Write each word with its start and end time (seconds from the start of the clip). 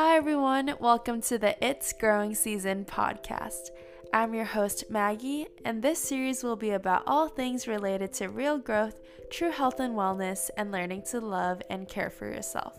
Hi, 0.00 0.14
everyone. 0.14 0.74
Welcome 0.78 1.22
to 1.22 1.38
the 1.38 1.56
It's 1.60 1.92
Growing 1.92 2.32
Season 2.32 2.84
podcast. 2.84 3.70
I'm 4.14 4.32
your 4.32 4.44
host, 4.44 4.84
Maggie, 4.88 5.48
and 5.64 5.82
this 5.82 5.98
series 5.98 6.44
will 6.44 6.54
be 6.54 6.70
about 6.70 7.02
all 7.04 7.26
things 7.26 7.66
related 7.66 8.12
to 8.12 8.28
real 8.28 8.58
growth, 8.58 9.00
true 9.28 9.50
health 9.50 9.80
and 9.80 9.96
wellness, 9.96 10.50
and 10.56 10.70
learning 10.70 11.02
to 11.10 11.20
love 11.20 11.62
and 11.68 11.88
care 11.88 12.10
for 12.10 12.26
yourself. 12.32 12.78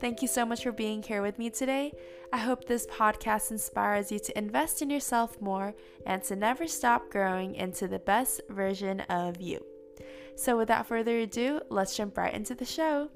Thank 0.00 0.22
you 0.22 0.28
so 0.28 0.46
much 0.46 0.62
for 0.62 0.70
being 0.70 1.02
here 1.02 1.20
with 1.20 1.36
me 1.36 1.50
today. 1.50 1.92
I 2.32 2.36
hope 2.36 2.64
this 2.64 2.86
podcast 2.86 3.50
inspires 3.50 4.12
you 4.12 4.20
to 4.20 4.38
invest 4.38 4.82
in 4.82 4.88
yourself 4.88 5.40
more 5.40 5.74
and 6.06 6.22
to 6.22 6.36
never 6.36 6.68
stop 6.68 7.10
growing 7.10 7.56
into 7.56 7.88
the 7.88 7.98
best 7.98 8.40
version 8.50 9.00
of 9.00 9.40
you. 9.40 9.66
So, 10.36 10.56
without 10.56 10.86
further 10.86 11.18
ado, 11.18 11.62
let's 11.70 11.96
jump 11.96 12.16
right 12.16 12.32
into 12.32 12.54
the 12.54 12.64
show. 12.64 13.10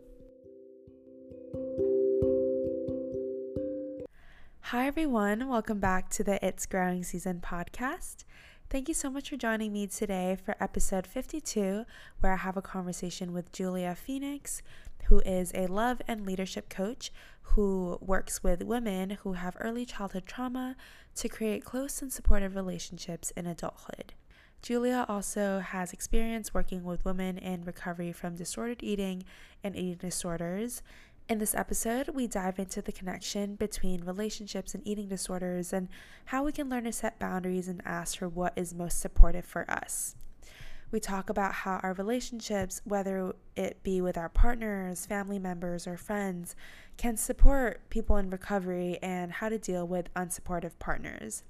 Hi, 4.70 4.86
everyone. 4.86 5.48
Welcome 5.48 5.80
back 5.80 6.10
to 6.10 6.22
the 6.22 6.38
It's 6.46 6.64
Growing 6.64 7.02
Season 7.02 7.40
podcast. 7.40 8.22
Thank 8.68 8.86
you 8.86 8.94
so 8.94 9.10
much 9.10 9.28
for 9.28 9.36
joining 9.36 9.72
me 9.72 9.88
today 9.88 10.36
for 10.44 10.54
episode 10.60 11.08
52, 11.08 11.84
where 12.20 12.34
I 12.34 12.36
have 12.36 12.56
a 12.56 12.62
conversation 12.62 13.32
with 13.32 13.50
Julia 13.50 13.96
Phoenix, 13.96 14.62
who 15.06 15.18
is 15.26 15.50
a 15.56 15.66
love 15.66 16.00
and 16.06 16.24
leadership 16.24 16.68
coach 16.68 17.10
who 17.42 17.98
works 18.00 18.44
with 18.44 18.62
women 18.62 19.18
who 19.24 19.32
have 19.32 19.56
early 19.58 19.84
childhood 19.84 20.24
trauma 20.24 20.76
to 21.16 21.28
create 21.28 21.64
close 21.64 22.00
and 22.00 22.12
supportive 22.12 22.54
relationships 22.54 23.32
in 23.32 23.48
adulthood. 23.48 24.14
Julia 24.62 25.06
also 25.08 25.58
has 25.60 25.92
experience 25.92 26.54
working 26.54 26.84
with 26.84 27.04
women 27.04 27.38
in 27.38 27.64
recovery 27.64 28.12
from 28.12 28.36
disordered 28.36 28.84
eating 28.84 29.24
and 29.64 29.74
eating 29.74 29.94
disorders 29.96 30.82
in 31.30 31.38
this 31.38 31.54
episode, 31.54 32.08
we 32.08 32.26
dive 32.26 32.58
into 32.58 32.82
the 32.82 32.90
connection 32.90 33.54
between 33.54 34.02
relationships 34.02 34.74
and 34.74 34.84
eating 34.84 35.06
disorders 35.06 35.72
and 35.72 35.88
how 36.24 36.42
we 36.42 36.50
can 36.50 36.68
learn 36.68 36.82
to 36.82 36.92
set 36.92 37.20
boundaries 37.20 37.68
and 37.68 37.80
ask 37.84 38.18
for 38.18 38.28
what 38.28 38.52
is 38.56 38.74
most 38.74 38.98
supportive 38.98 39.44
for 39.44 39.64
us. 39.70 40.16
We 40.90 40.98
talk 40.98 41.30
about 41.30 41.52
how 41.52 41.78
our 41.84 41.92
relationships, 41.92 42.80
whether 42.82 43.32
it 43.54 43.80
be 43.84 44.00
with 44.00 44.18
our 44.18 44.28
partners, 44.28 45.06
family 45.06 45.38
members, 45.38 45.86
or 45.86 45.96
friends, 45.96 46.56
can 46.96 47.16
support 47.16 47.88
people 47.90 48.16
in 48.16 48.28
recovery 48.28 48.98
and 49.00 49.30
how 49.30 49.50
to 49.50 49.58
deal 49.58 49.86
with 49.86 50.12
unsupportive 50.14 50.80
partners. 50.80 51.44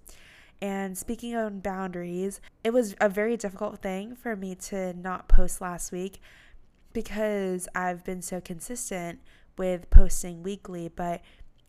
And 0.60 0.98
speaking 0.98 1.34
on 1.34 1.60
boundaries, 1.60 2.42
it 2.62 2.74
was 2.74 2.94
a 3.00 3.08
very 3.08 3.38
difficult 3.38 3.80
thing 3.80 4.14
for 4.14 4.36
me 4.36 4.56
to 4.56 4.92
not 4.92 5.26
post 5.26 5.62
last 5.62 5.90
week 5.90 6.20
because 6.92 7.66
I've 7.74 8.04
been 8.04 8.20
so 8.20 8.42
consistent 8.42 9.20
with 9.60 9.90
posting 9.90 10.42
weekly, 10.42 10.88
but 10.88 11.20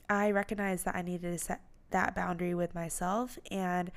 I 0.09 0.31
recognized 0.31 0.85
that 0.85 0.95
I 0.95 1.01
needed 1.01 1.33
to 1.33 1.37
set 1.37 1.59
that 1.89 2.15
boundary 2.15 2.53
with 2.53 2.73
myself 2.73 3.37
and 3.51 3.91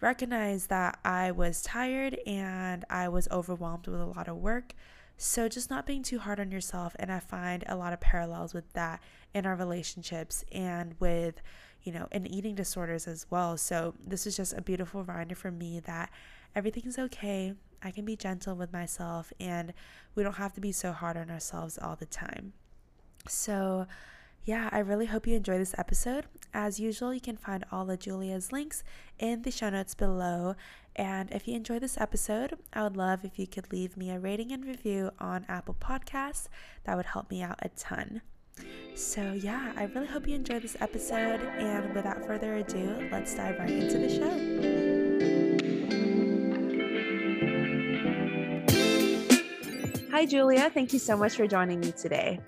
recognize 0.00 0.68
that 0.68 0.98
I 1.04 1.30
was 1.30 1.60
tired 1.60 2.18
and 2.26 2.82
I 2.88 3.10
was 3.10 3.28
overwhelmed 3.30 3.88
with 3.88 4.00
a 4.00 4.06
lot 4.06 4.26
of 4.26 4.38
work. 4.38 4.72
So, 5.18 5.50
just 5.50 5.68
not 5.68 5.84
being 5.84 6.02
too 6.02 6.18
hard 6.18 6.40
on 6.40 6.50
yourself. 6.50 6.96
And 6.98 7.12
I 7.12 7.18
find 7.18 7.62
a 7.66 7.76
lot 7.76 7.92
of 7.92 8.00
parallels 8.00 8.54
with 8.54 8.72
that 8.72 9.02
in 9.34 9.44
our 9.44 9.54
relationships 9.54 10.42
and 10.50 10.94
with, 10.98 11.42
you 11.82 11.92
know, 11.92 12.08
in 12.10 12.26
eating 12.26 12.54
disorders 12.54 13.06
as 13.06 13.26
well. 13.28 13.58
So, 13.58 13.92
this 14.02 14.26
is 14.26 14.34
just 14.34 14.54
a 14.54 14.62
beautiful 14.62 15.02
reminder 15.02 15.34
for 15.34 15.50
me 15.50 15.78
that 15.80 16.08
everything's 16.54 16.98
okay. 16.98 17.52
I 17.82 17.90
can 17.90 18.06
be 18.06 18.16
gentle 18.16 18.56
with 18.56 18.72
myself 18.72 19.30
and 19.38 19.74
we 20.14 20.22
don't 20.22 20.36
have 20.36 20.54
to 20.54 20.60
be 20.62 20.72
so 20.72 20.92
hard 20.92 21.18
on 21.18 21.30
ourselves 21.30 21.76
all 21.76 21.96
the 21.96 22.06
time. 22.06 22.54
So, 23.28 23.86
yeah, 24.44 24.68
I 24.72 24.78
really 24.78 25.06
hope 25.06 25.26
you 25.26 25.36
enjoy 25.36 25.58
this 25.58 25.74
episode. 25.76 26.26
As 26.52 26.80
usual, 26.80 27.14
you 27.14 27.20
can 27.20 27.36
find 27.36 27.64
all 27.70 27.90
of 27.90 27.98
Julia's 28.00 28.52
links 28.52 28.82
in 29.18 29.42
the 29.42 29.50
show 29.50 29.70
notes 29.70 29.94
below. 29.94 30.56
And 30.96 31.30
if 31.30 31.46
you 31.46 31.54
enjoy 31.54 31.78
this 31.78 31.98
episode, 31.98 32.58
I 32.72 32.82
would 32.82 32.96
love 32.96 33.24
if 33.24 33.38
you 33.38 33.46
could 33.46 33.72
leave 33.72 33.96
me 33.96 34.10
a 34.10 34.18
rating 34.18 34.50
and 34.50 34.64
review 34.64 35.10
on 35.18 35.44
Apple 35.48 35.76
Podcasts. 35.80 36.48
That 36.84 36.96
would 36.96 37.06
help 37.06 37.30
me 37.30 37.42
out 37.42 37.58
a 37.62 37.68
ton. 37.68 38.22
So, 38.94 39.32
yeah, 39.32 39.72
I 39.76 39.84
really 39.84 40.06
hope 40.06 40.26
you 40.26 40.34
enjoy 40.34 40.58
this 40.58 40.76
episode. 40.80 41.40
And 41.40 41.94
without 41.94 42.26
further 42.26 42.56
ado, 42.56 43.08
let's 43.12 43.34
dive 43.34 43.58
right 43.58 43.70
into 43.70 43.98
the 43.98 44.08
show. 44.08 44.80
Hi, 50.10 50.26
Julia. 50.26 50.70
Thank 50.70 50.92
you 50.92 50.98
so 50.98 51.16
much 51.16 51.36
for 51.36 51.46
joining 51.46 51.80
me 51.80 51.92
today. 51.92 52.40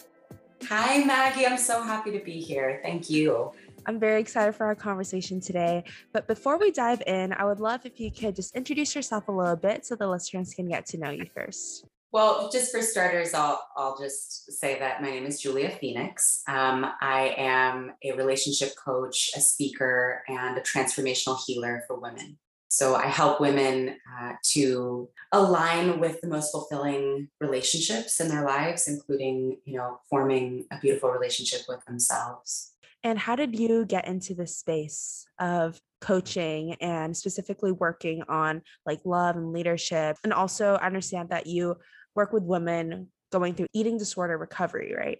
Hi, 0.68 1.02
Maggie. 1.04 1.46
I'm 1.46 1.58
so 1.58 1.82
happy 1.82 2.12
to 2.12 2.20
be 2.24 2.40
here. 2.40 2.80
Thank 2.82 3.10
you. 3.10 3.52
I'm 3.86 3.98
very 3.98 4.20
excited 4.20 4.54
for 4.54 4.66
our 4.66 4.74
conversation 4.74 5.40
today. 5.40 5.84
But 6.12 6.26
before 6.28 6.58
we 6.58 6.70
dive 6.70 7.02
in, 7.06 7.32
I 7.32 7.44
would 7.44 7.60
love 7.60 7.84
if 7.84 7.98
you 7.98 8.10
could 8.10 8.36
just 8.36 8.54
introduce 8.54 8.94
yourself 8.94 9.28
a 9.28 9.32
little 9.32 9.56
bit 9.56 9.84
so 9.84 9.96
the 9.96 10.06
listeners 10.06 10.54
can 10.54 10.68
get 10.68 10.86
to 10.86 10.98
know 10.98 11.10
you 11.10 11.26
first. 11.34 11.86
Well, 12.12 12.50
just 12.52 12.70
for 12.70 12.82
starters, 12.82 13.32
I'll, 13.34 13.66
I'll 13.76 13.98
just 13.98 14.52
say 14.52 14.78
that 14.78 15.02
my 15.02 15.10
name 15.10 15.24
is 15.24 15.40
Julia 15.40 15.70
Phoenix. 15.70 16.42
Um, 16.46 16.86
I 17.00 17.34
am 17.38 17.92
a 18.04 18.12
relationship 18.12 18.74
coach, 18.76 19.30
a 19.34 19.40
speaker, 19.40 20.22
and 20.28 20.58
a 20.58 20.60
transformational 20.60 21.38
healer 21.44 21.82
for 21.86 21.98
women. 21.98 22.38
So 22.72 22.94
I 22.94 23.04
help 23.04 23.38
women 23.38 23.96
uh, 24.18 24.32
to 24.52 25.10
align 25.30 26.00
with 26.00 26.22
the 26.22 26.26
most 26.26 26.52
fulfilling 26.52 27.28
relationships 27.38 28.18
in 28.18 28.28
their 28.28 28.46
lives, 28.46 28.88
including, 28.88 29.58
you 29.66 29.76
know, 29.76 29.98
forming 30.08 30.64
a 30.72 30.78
beautiful 30.78 31.10
relationship 31.10 31.60
with 31.68 31.84
themselves. 31.84 32.72
And 33.04 33.18
how 33.18 33.36
did 33.36 33.58
you 33.58 33.84
get 33.84 34.08
into 34.08 34.32
the 34.32 34.46
space 34.46 35.26
of 35.38 35.78
coaching 36.00 36.72
and 36.80 37.14
specifically 37.14 37.72
working 37.72 38.22
on 38.26 38.62
like 38.86 39.00
love 39.04 39.36
and 39.36 39.52
leadership? 39.52 40.16
And 40.24 40.32
also 40.32 40.76
I 40.76 40.86
understand 40.86 41.28
that 41.28 41.46
you 41.46 41.76
work 42.14 42.32
with 42.32 42.42
women 42.42 43.08
going 43.30 43.52
through 43.52 43.66
eating 43.74 43.98
disorder 43.98 44.38
recovery, 44.38 44.94
right? 44.96 45.18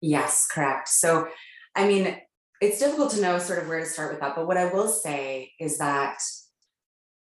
Yes, 0.00 0.46
correct. 0.50 0.88
So, 0.88 1.28
I 1.74 1.86
mean, 1.86 2.16
it's 2.62 2.78
difficult 2.78 3.10
to 3.10 3.20
know 3.20 3.38
sort 3.38 3.58
of 3.58 3.68
where 3.68 3.80
to 3.80 3.86
start 3.86 4.12
with 4.12 4.20
that. 4.20 4.34
But 4.34 4.46
what 4.46 4.56
I 4.56 4.72
will 4.72 4.88
say 4.88 5.52
is 5.60 5.76
that 5.76 6.22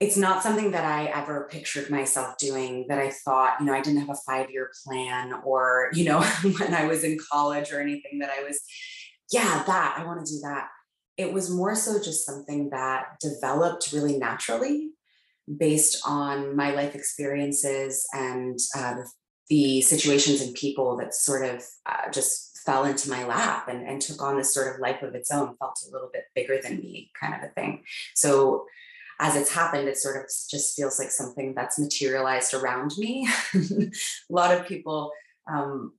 it's 0.02 0.18
not 0.18 0.42
something 0.42 0.72
that 0.72 0.84
I 0.84 1.06
ever 1.06 1.48
pictured 1.52 1.92
myself 1.92 2.36
doing 2.40 2.88
that 2.90 2.98
I 2.98 3.12
thought, 3.12 3.58
you 3.60 3.68
know, 3.68 3.74
I 3.74 3.82
didn't 3.82 4.00
have 4.00 4.10
a 4.10 4.16
five 4.26 4.50
year 4.50 4.72
plan 4.84 5.32
or, 5.46 5.92
you 5.94 6.06
know, 6.06 6.22
when 6.60 6.74
I 6.74 6.88
was 6.88 7.04
in 7.04 7.20
college 7.32 7.72
or 7.72 7.80
anything 7.80 8.18
that 8.18 8.32
I 8.32 8.44
was, 8.44 8.60
yeah, 9.32 9.64
that 9.68 9.96
I 10.00 10.04
want 10.04 10.26
to 10.26 10.34
do 10.34 10.40
that. 10.42 10.70
It 11.18 11.32
was 11.32 11.52
more 11.52 11.76
so 11.76 12.02
just 12.02 12.26
something 12.26 12.72
that 12.72 13.20
developed 13.20 13.92
really 13.94 14.18
naturally 14.18 14.90
based 15.60 16.02
on 16.04 16.56
my 16.56 16.72
life 16.72 16.96
experiences 16.96 18.04
and 18.12 18.58
uh, 18.76 18.96
the 19.50 19.82
situations 19.82 20.42
and 20.42 20.56
people 20.56 20.98
that 20.98 21.14
sort 21.14 21.46
of 21.46 21.64
uh, 21.86 22.10
just 22.12 22.58
fell 22.66 22.86
into 22.86 23.08
my 23.08 23.24
lap 23.28 23.68
and, 23.68 23.88
and 23.88 24.02
took 24.02 24.20
on 24.20 24.36
this 24.36 24.52
sort 24.52 24.74
of 24.74 24.82
life 24.82 25.04
of 25.04 25.14
its 25.14 25.30
own, 25.30 25.56
felt 25.58 25.80
a 25.88 25.92
little 25.92 26.10
bit 26.12 26.24
bigger 26.34 26.60
than 26.60 26.80
me 26.80 27.12
kind 27.20 27.36
of 27.36 27.48
a 27.48 27.54
thing. 27.54 27.84
So 28.16 28.66
as 29.22 29.36
it's 29.36 29.54
happened, 29.54 29.88
it 29.88 29.98
sort 29.98 30.18
of 30.18 30.24
just 30.50 30.76
feels 30.76 30.98
like 30.98 31.12
something 31.12 31.54
that's 31.54 31.78
materialized 31.78 32.56
around 32.56 32.92
me. 32.98 33.30
a 33.54 33.90
lot 34.30 34.52
of 34.52 34.68
people 34.68 35.12
um, 35.48 35.94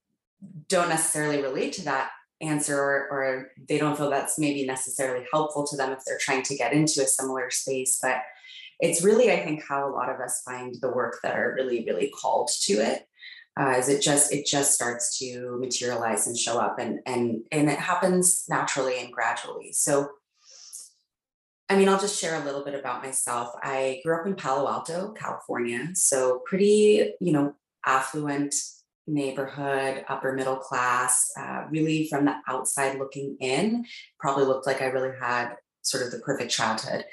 don't 0.69 0.89
necessarily 0.89 1.41
relate 1.41 1.73
to 1.75 1.85
that 1.85 2.11
answer 2.41 2.77
or, 2.77 3.09
or, 3.13 3.51
they 3.69 3.79
don't 3.79 3.97
feel 3.97 4.11
that's 4.11 4.37
maybe 4.37 4.67
necessarily 4.67 5.25
helpful 5.33 5.65
to 5.65 5.77
them 5.77 5.93
if 5.93 6.01
they're 6.05 6.19
trying 6.19 6.43
to 6.43 6.57
get 6.57 6.73
into 6.73 7.01
a 7.01 7.07
similar 7.07 7.49
space. 7.51 8.01
But 8.03 8.17
it's 8.81 9.05
really, 9.05 9.31
I 9.31 9.45
think, 9.45 9.63
how 9.69 9.89
a 9.89 9.95
lot 9.95 10.11
of 10.11 10.21
us 10.21 10.43
find 10.45 10.75
the 10.81 10.91
work 10.91 11.21
that 11.23 11.39
are 11.39 11.55
really, 11.55 11.85
really 11.87 12.13
called 12.21 12.51
to 12.63 12.73
it. 12.73 13.07
Uh, 13.61 13.77
is 13.79 13.89
it 13.89 14.03
just 14.03 14.33
it 14.33 14.47
just 14.47 14.73
starts 14.75 15.19
to 15.19 15.57
materialize 15.61 16.27
and 16.27 16.37
show 16.37 16.59
up 16.59 16.79
and 16.79 17.01
and 17.05 17.43
and 17.53 17.69
it 17.69 17.79
happens 17.79 18.47
naturally 18.49 18.99
and 18.99 19.13
gradually 19.13 19.71
so 19.73 20.09
I 21.69 21.77
mean, 21.77 21.89
I'll 21.89 22.01
just 22.01 22.21
share 22.21 22.41
a 22.41 22.45
little 22.45 22.65
bit 22.65 22.75
about 22.75 23.03
myself. 23.03 23.51
I 23.63 24.01
grew 24.05 24.19
up 24.19 24.27
in 24.27 24.35
Palo 24.35 24.69
Alto, 24.69 25.13
California. 25.13 25.89
So, 25.95 26.43
pretty, 26.45 27.15
you 27.21 27.33
know, 27.33 27.55
affluent 27.87 28.55
neighborhood, 29.07 30.05
upper 30.09 30.33
middle 30.33 30.57
class, 30.57 31.31
uh, 31.39 31.65
really 31.71 32.09
from 32.09 32.25
the 32.27 32.35
outside 32.47 32.99
looking 32.99 33.37
in, 33.41 33.85
probably 34.19 34.45
looked 34.45 34.67
like 34.67 34.83
I 34.83 34.87
really 34.87 35.17
had 35.19 35.57
sort 35.83 36.05
of 36.05 36.13
the 36.13 36.19
perfect 36.19 36.51
childhood. 36.51 37.05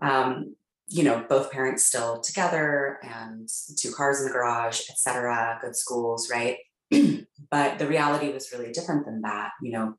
Um, 0.00 0.56
you 0.88 1.02
know, 1.02 1.24
both 1.28 1.50
parents 1.50 1.84
still 1.84 2.20
together 2.20 2.98
and 3.02 3.48
two 3.76 3.90
cars 3.92 4.20
in 4.20 4.26
the 4.26 4.32
garage, 4.32 4.82
etc., 4.88 5.58
good 5.60 5.74
schools, 5.74 6.30
right? 6.30 6.58
but 7.50 7.78
the 7.78 7.86
reality 7.86 8.32
was 8.32 8.52
really 8.52 8.72
different 8.72 9.04
than 9.04 9.22
that. 9.22 9.50
You 9.62 9.72
know, 9.72 9.94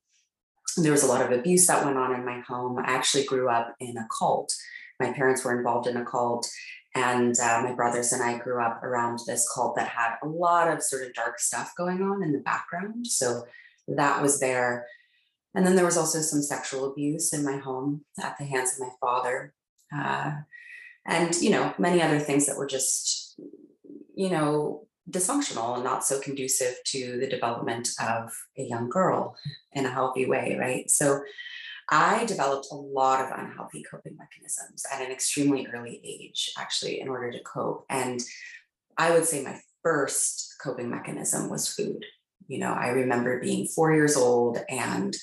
there 0.76 0.92
was 0.92 1.04
a 1.04 1.08
lot 1.08 1.22
of 1.22 1.32
abuse 1.32 1.68
that 1.68 1.86
went 1.86 1.98
on 1.98 2.14
in 2.14 2.26
my 2.26 2.42
home. 2.42 2.78
I 2.80 2.92
actually 2.92 3.26
grew 3.26 3.50
up 3.50 3.76
in 3.80 3.98
a 3.98 4.08
cult. 4.18 4.54
My 5.00 5.12
parents 5.14 5.44
were 5.44 5.58
involved 5.58 5.88
in 5.88 5.98
a 5.98 6.06
cult, 6.06 6.48
and 6.96 7.40
uh, 7.40 7.62
my 7.64 7.74
brothers 7.74 8.12
and 8.12 8.24
I 8.24 8.38
grew 8.38 8.62
up 8.62 8.84
around 8.84 9.20
this 9.26 9.48
cult 9.54 9.76
that 9.76 9.88
had 9.88 10.16
a 10.24 10.28
lot 10.28 10.68
of 10.72 10.82
sort 10.82 11.06
of 11.06 11.14
dark 11.14 11.40
stuff 11.40 11.74
going 11.78 12.02
on 12.02 12.24
in 12.24 12.32
the 12.32 12.40
background. 12.40 13.06
So 13.08 13.46
that 13.88 14.22
was 14.22 14.40
there. 14.40 14.86
And 15.54 15.66
then 15.66 15.76
there 15.76 15.86
was 15.86 15.98
also 15.98 16.22
some 16.22 16.42
sexual 16.42 16.92
abuse 16.92 17.34
in 17.34 17.44
my 17.44 17.58
home 17.58 18.06
at 18.22 18.38
the 18.38 18.46
hands 18.46 18.74
of 18.74 18.80
my 18.80 18.90
father. 19.00 19.54
Uh, 19.96 20.32
and, 21.06 21.36
you 21.36 21.50
know, 21.50 21.74
many 21.78 22.02
other 22.02 22.20
things 22.20 22.46
that 22.46 22.58
were 22.58 22.68
just, 22.68 23.40
you 24.16 24.30
know, 24.30 24.87
dysfunctional 25.10 25.76
and 25.76 25.84
not 25.84 26.06
so 26.06 26.20
conducive 26.20 26.76
to 26.86 27.18
the 27.20 27.28
development 27.28 27.90
of 28.02 28.32
a 28.58 28.64
young 28.64 28.90
girl 28.90 29.36
in 29.72 29.86
a 29.86 29.92
healthy 29.92 30.26
way, 30.26 30.58
right? 30.60 30.90
So 30.90 31.22
I 31.90 32.26
developed 32.26 32.68
a 32.72 32.76
lot 32.76 33.24
of 33.24 33.38
unhealthy 33.38 33.84
coping 33.90 34.18
mechanisms 34.18 34.84
at 34.92 35.02
an 35.02 35.12
extremely 35.12 35.68
early 35.74 36.02
age, 36.04 36.52
actually, 36.58 37.00
in 37.00 37.08
order 37.08 37.32
to 37.32 37.44
cope. 37.44 37.86
And 37.90 38.22
I 38.98 39.12
would 39.12 39.26
say 39.26 39.44
my 39.44 39.60
first 39.84 40.56
coping 40.62 40.90
mechanism 40.90 41.50
was 41.50 41.74
food. 41.74 42.04
You 42.48 42.60
know, 42.60 42.74
I 42.74 42.90
remember 42.90 43.40
being 43.40 43.68
four 43.68 43.94
years 43.94 44.18
old 44.18 44.58
and 44.70 45.16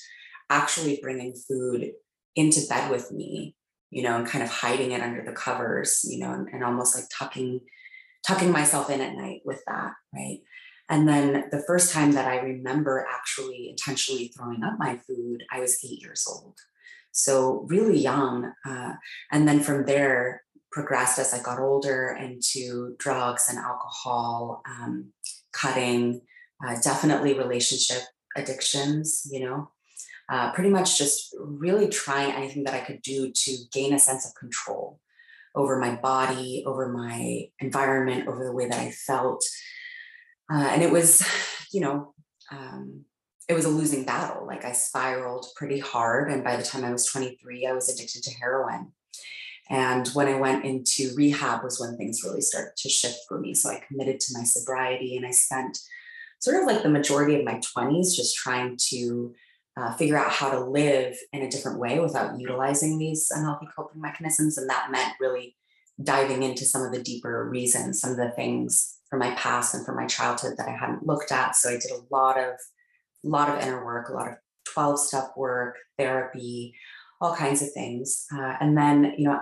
actually 0.49 0.99
bringing 1.01 1.35
food 1.35 1.91
into 2.35 2.67
bed 2.67 2.89
with 2.89 3.11
me, 3.11 3.55
you 3.91 4.01
know, 4.01 4.17
and 4.17 4.27
kind 4.27 4.43
of 4.43 4.49
hiding 4.49 4.91
it 4.91 5.01
under 5.01 5.23
the 5.23 5.31
covers, 5.31 6.03
you 6.07 6.19
know, 6.19 6.33
and, 6.33 6.47
and 6.49 6.63
almost 6.63 6.95
like 6.95 7.05
tucking 7.15 7.61
tucking 8.25 8.51
myself 8.51 8.89
in 8.89 9.01
at 9.01 9.15
night 9.15 9.41
with 9.45 9.61
that, 9.67 9.93
right? 10.13 10.39
And 10.89 11.07
then 11.07 11.45
the 11.51 11.63
first 11.65 11.93
time 11.93 12.11
that 12.11 12.27
I 12.27 12.37
remember 12.37 13.07
actually 13.11 13.69
intentionally 13.69 14.27
throwing 14.35 14.63
up 14.63 14.75
my 14.77 14.97
food, 15.07 15.43
I 15.51 15.59
was 15.59 15.83
eight 15.83 16.01
years 16.01 16.27
old. 16.29 16.57
So 17.11 17.65
really 17.67 17.97
young. 17.97 18.51
Uh, 18.67 18.93
and 19.31 19.47
then 19.47 19.61
from 19.61 19.85
there, 19.85 20.43
progressed 20.71 21.17
as 21.17 21.33
I 21.33 21.41
got 21.41 21.59
older 21.59 22.17
into 22.19 22.95
drugs 22.99 23.47
and 23.49 23.57
alcohol, 23.57 24.61
um, 24.67 25.13
cutting, 25.53 26.21
uh, 26.65 26.75
definitely 26.83 27.33
relationship 27.33 28.03
addictions, 28.35 29.27
you 29.31 29.39
know, 29.39 29.71
uh, 30.29 30.51
pretty 30.51 30.69
much 30.69 30.97
just 30.97 31.33
really 31.39 31.87
trying 31.87 32.33
anything 32.33 32.65
that 32.65 32.73
I 32.73 32.81
could 32.81 33.01
do 33.01 33.31
to 33.31 33.57
gain 33.71 33.93
a 33.93 33.99
sense 33.99 34.25
of 34.27 34.35
control 34.35 34.99
over 35.55 35.79
my 35.79 35.95
body, 35.95 36.63
over 36.65 36.89
my 36.89 37.45
environment, 37.59 38.27
over 38.27 38.43
the 38.43 38.51
way 38.51 38.67
that 38.67 38.79
I 38.79 38.91
felt. 38.91 39.43
Uh, 40.51 40.67
and 40.71 40.83
it 40.83 40.91
was, 40.91 41.27
you 41.71 41.81
know, 41.81 42.13
um, 42.51 43.05
it 43.47 43.53
was 43.53 43.65
a 43.65 43.69
losing 43.69 44.03
battle. 44.05 44.45
Like 44.45 44.65
I 44.65 44.71
spiraled 44.71 45.47
pretty 45.55 45.79
hard. 45.79 46.31
And 46.31 46.43
by 46.43 46.55
the 46.57 46.63
time 46.63 46.83
I 46.83 46.91
was 46.91 47.05
23, 47.05 47.67
I 47.67 47.73
was 47.73 47.89
addicted 47.89 48.23
to 48.23 48.33
heroin. 48.33 48.91
And 49.69 50.07
when 50.09 50.27
I 50.27 50.39
went 50.39 50.65
into 50.65 51.13
rehab 51.15 51.63
was 51.63 51.79
when 51.79 51.97
things 51.97 52.21
really 52.23 52.41
started 52.41 52.75
to 52.77 52.89
shift 52.89 53.19
for 53.27 53.39
me. 53.39 53.53
So 53.53 53.69
I 53.69 53.81
committed 53.87 54.19
to 54.19 54.37
my 54.37 54.43
sobriety 54.43 55.17
and 55.17 55.25
I 55.25 55.31
spent 55.31 55.79
sort 56.39 56.61
of 56.61 56.67
like 56.67 56.83
the 56.83 56.89
majority 56.89 57.35
of 57.39 57.45
my 57.45 57.59
20s 57.75 58.15
just 58.15 58.35
trying 58.35 58.77
to 58.89 59.33
uh, 59.77 59.93
figure 59.95 60.17
out 60.17 60.31
how 60.31 60.49
to 60.49 60.59
live 60.59 61.15
in 61.33 61.41
a 61.41 61.49
different 61.49 61.79
way 61.79 61.99
without 61.99 62.39
utilizing 62.39 62.97
these 62.97 63.29
unhealthy 63.31 63.67
coping 63.75 64.01
mechanisms. 64.01 64.57
And 64.57 64.69
that 64.69 64.91
meant 64.91 65.13
really 65.19 65.55
diving 66.01 66.43
into 66.43 66.65
some 66.65 66.81
of 66.81 66.93
the 66.93 67.03
deeper 67.03 67.47
reasons, 67.49 67.99
some 67.99 68.11
of 68.11 68.17
the 68.17 68.31
things 68.31 68.97
from 69.09 69.19
my 69.19 69.31
past 69.35 69.73
and 69.73 69.85
from 69.85 69.95
my 69.97 70.05
childhood 70.05 70.55
that 70.57 70.67
I 70.67 70.75
hadn't 70.75 71.05
looked 71.05 71.31
at. 71.31 71.55
So 71.55 71.69
I 71.69 71.73
did 71.73 71.91
a 71.91 72.03
lot 72.13 72.37
of, 72.37 72.55
lot 73.23 73.49
of 73.49 73.61
inner 73.61 73.85
work, 73.85 74.09
a 74.09 74.13
lot 74.13 74.29
of 74.29 74.35
12 74.65 74.99
step 74.99 75.31
work, 75.35 75.75
therapy, 75.97 76.73
all 77.21 77.35
kinds 77.35 77.61
of 77.61 77.71
things. 77.71 78.25
Uh, 78.33 78.55
and 78.59 78.77
then, 78.77 79.13
you 79.17 79.25
know, 79.25 79.39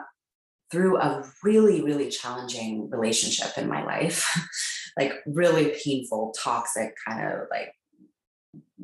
through 0.72 0.98
a 0.98 1.24
really, 1.44 1.84
really 1.84 2.10
challenging 2.10 2.90
relationship 2.90 3.58
in 3.58 3.68
my 3.68 3.84
life, 3.84 4.26
like 4.98 5.14
really 5.28 5.76
painful, 5.84 6.34
toxic 6.38 6.96
kind 7.08 7.28
of 7.28 7.42
like 7.52 7.74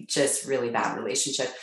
just 0.10 0.46
really 0.46 0.70
bad 0.70 0.98
relationship. 0.98 1.54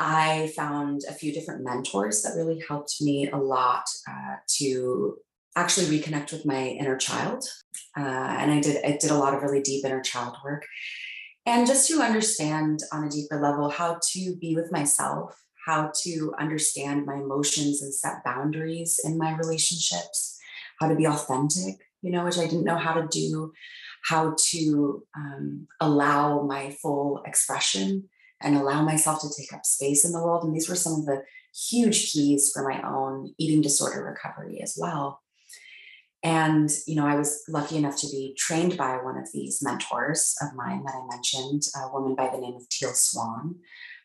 I 0.00 0.52
found 0.56 1.02
a 1.08 1.12
few 1.12 1.32
different 1.32 1.64
mentors 1.64 2.22
that 2.22 2.34
really 2.36 2.62
helped 2.66 2.96
me 3.00 3.30
a 3.30 3.36
lot 3.36 3.84
uh, 4.08 4.36
to 4.58 5.16
actually 5.54 5.86
reconnect 5.86 6.32
with 6.32 6.46
my 6.46 6.68
inner 6.68 6.96
child. 6.96 7.44
Uh, 7.96 8.00
and 8.00 8.50
I 8.50 8.60
did 8.60 8.84
I 8.84 8.98
did 9.00 9.10
a 9.10 9.18
lot 9.18 9.34
of 9.34 9.42
really 9.42 9.62
deep 9.62 9.84
inner 9.84 10.00
child 10.00 10.36
work. 10.44 10.66
And 11.44 11.66
just 11.66 11.88
to 11.88 12.00
understand 12.00 12.80
on 12.92 13.04
a 13.04 13.10
deeper 13.10 13.40
level 13.40 13.68
how 13.68 13.98
to 14.12 14.36
be 14.36 14.54
with 14.54 14.72
myself, 14.72 15.34
how 15.66 15.92
to 16.02 16.32
understand 16.38 17.06
my 17.06 17.16
emotions 17.16 17.82
and 17.82 17.92
set 17.92 18.24
boundaries 18.24 19.00
in 19.04 19.18
my 19.18 19.36
relationships, 19.36 20.38
how 20.80 20.88
to 20.88 20.94
be 20.94 21.06
authentic, 21.06 21.76
you 22.00 22.10
know, 22.10 22.24
which 22.24 22.38
I 22.38 22.46
didn't 22.46 22.64
know 22.64 22.78
how 22.78 22.94
to 22.94 23.08
do, 23.08 23.52
how 24.04 24.34
to 24.50 25.02
um, 25.16 25.66
allow 25.80 26.42
my 26.42 26.76
full 26.82 27.22
expression 27.24 28.08
and 28.40 28.56
allow 28.56 28.82
myself 28.82 29.20
to 29.20 29.30
take 29.36 29.52
up 29.52 29.64
space 29.64 30.04
in 30.04 30.12
the 30.12 30.22
world. 30.22 30.44
And 30.44 30.54
these 30.54 30.68
were 30.68 30.74
some 30.74 30.94
of 30.94 31.06
the 31.06 31.22
huge 31.54 32.12
keys 32.12 32.50
for 32.52 32.68
my 32.68 32.82
own 32.82 33.34
eating 33.38 33.62
disorder 33.62 34.04
recovery 34.04 34.60
as 34.60 34.76
well. 34.78 35.20
And, 36.24 36.70
you 36.86 36.94
know, 36.94 37.06
I 37.06 37.16
was 37.16 37.42
lucky 37.48 37.76
enough 37.76 37.96
to 38.00 38.06
be 38.06 38.34
trained 38.38 38.76
by 38.76 38.96
one 38.96 39.18
of 39.18 39.28
these 39.32 39.60
mentors 39.60 40.36
of 40.40 40.54
mine 40.54 40.84
that 40.84 40.94
I 40.94 41.14
mentioned, 41.14 41.62
a 41.76 41.92
woman 41.92 42.14
by 42.14 42.28
the 42.28 42.38
name 42.38 42.54
of 42.54 42.68
Teal 42.68 42.92
Swan. 42.94 43.56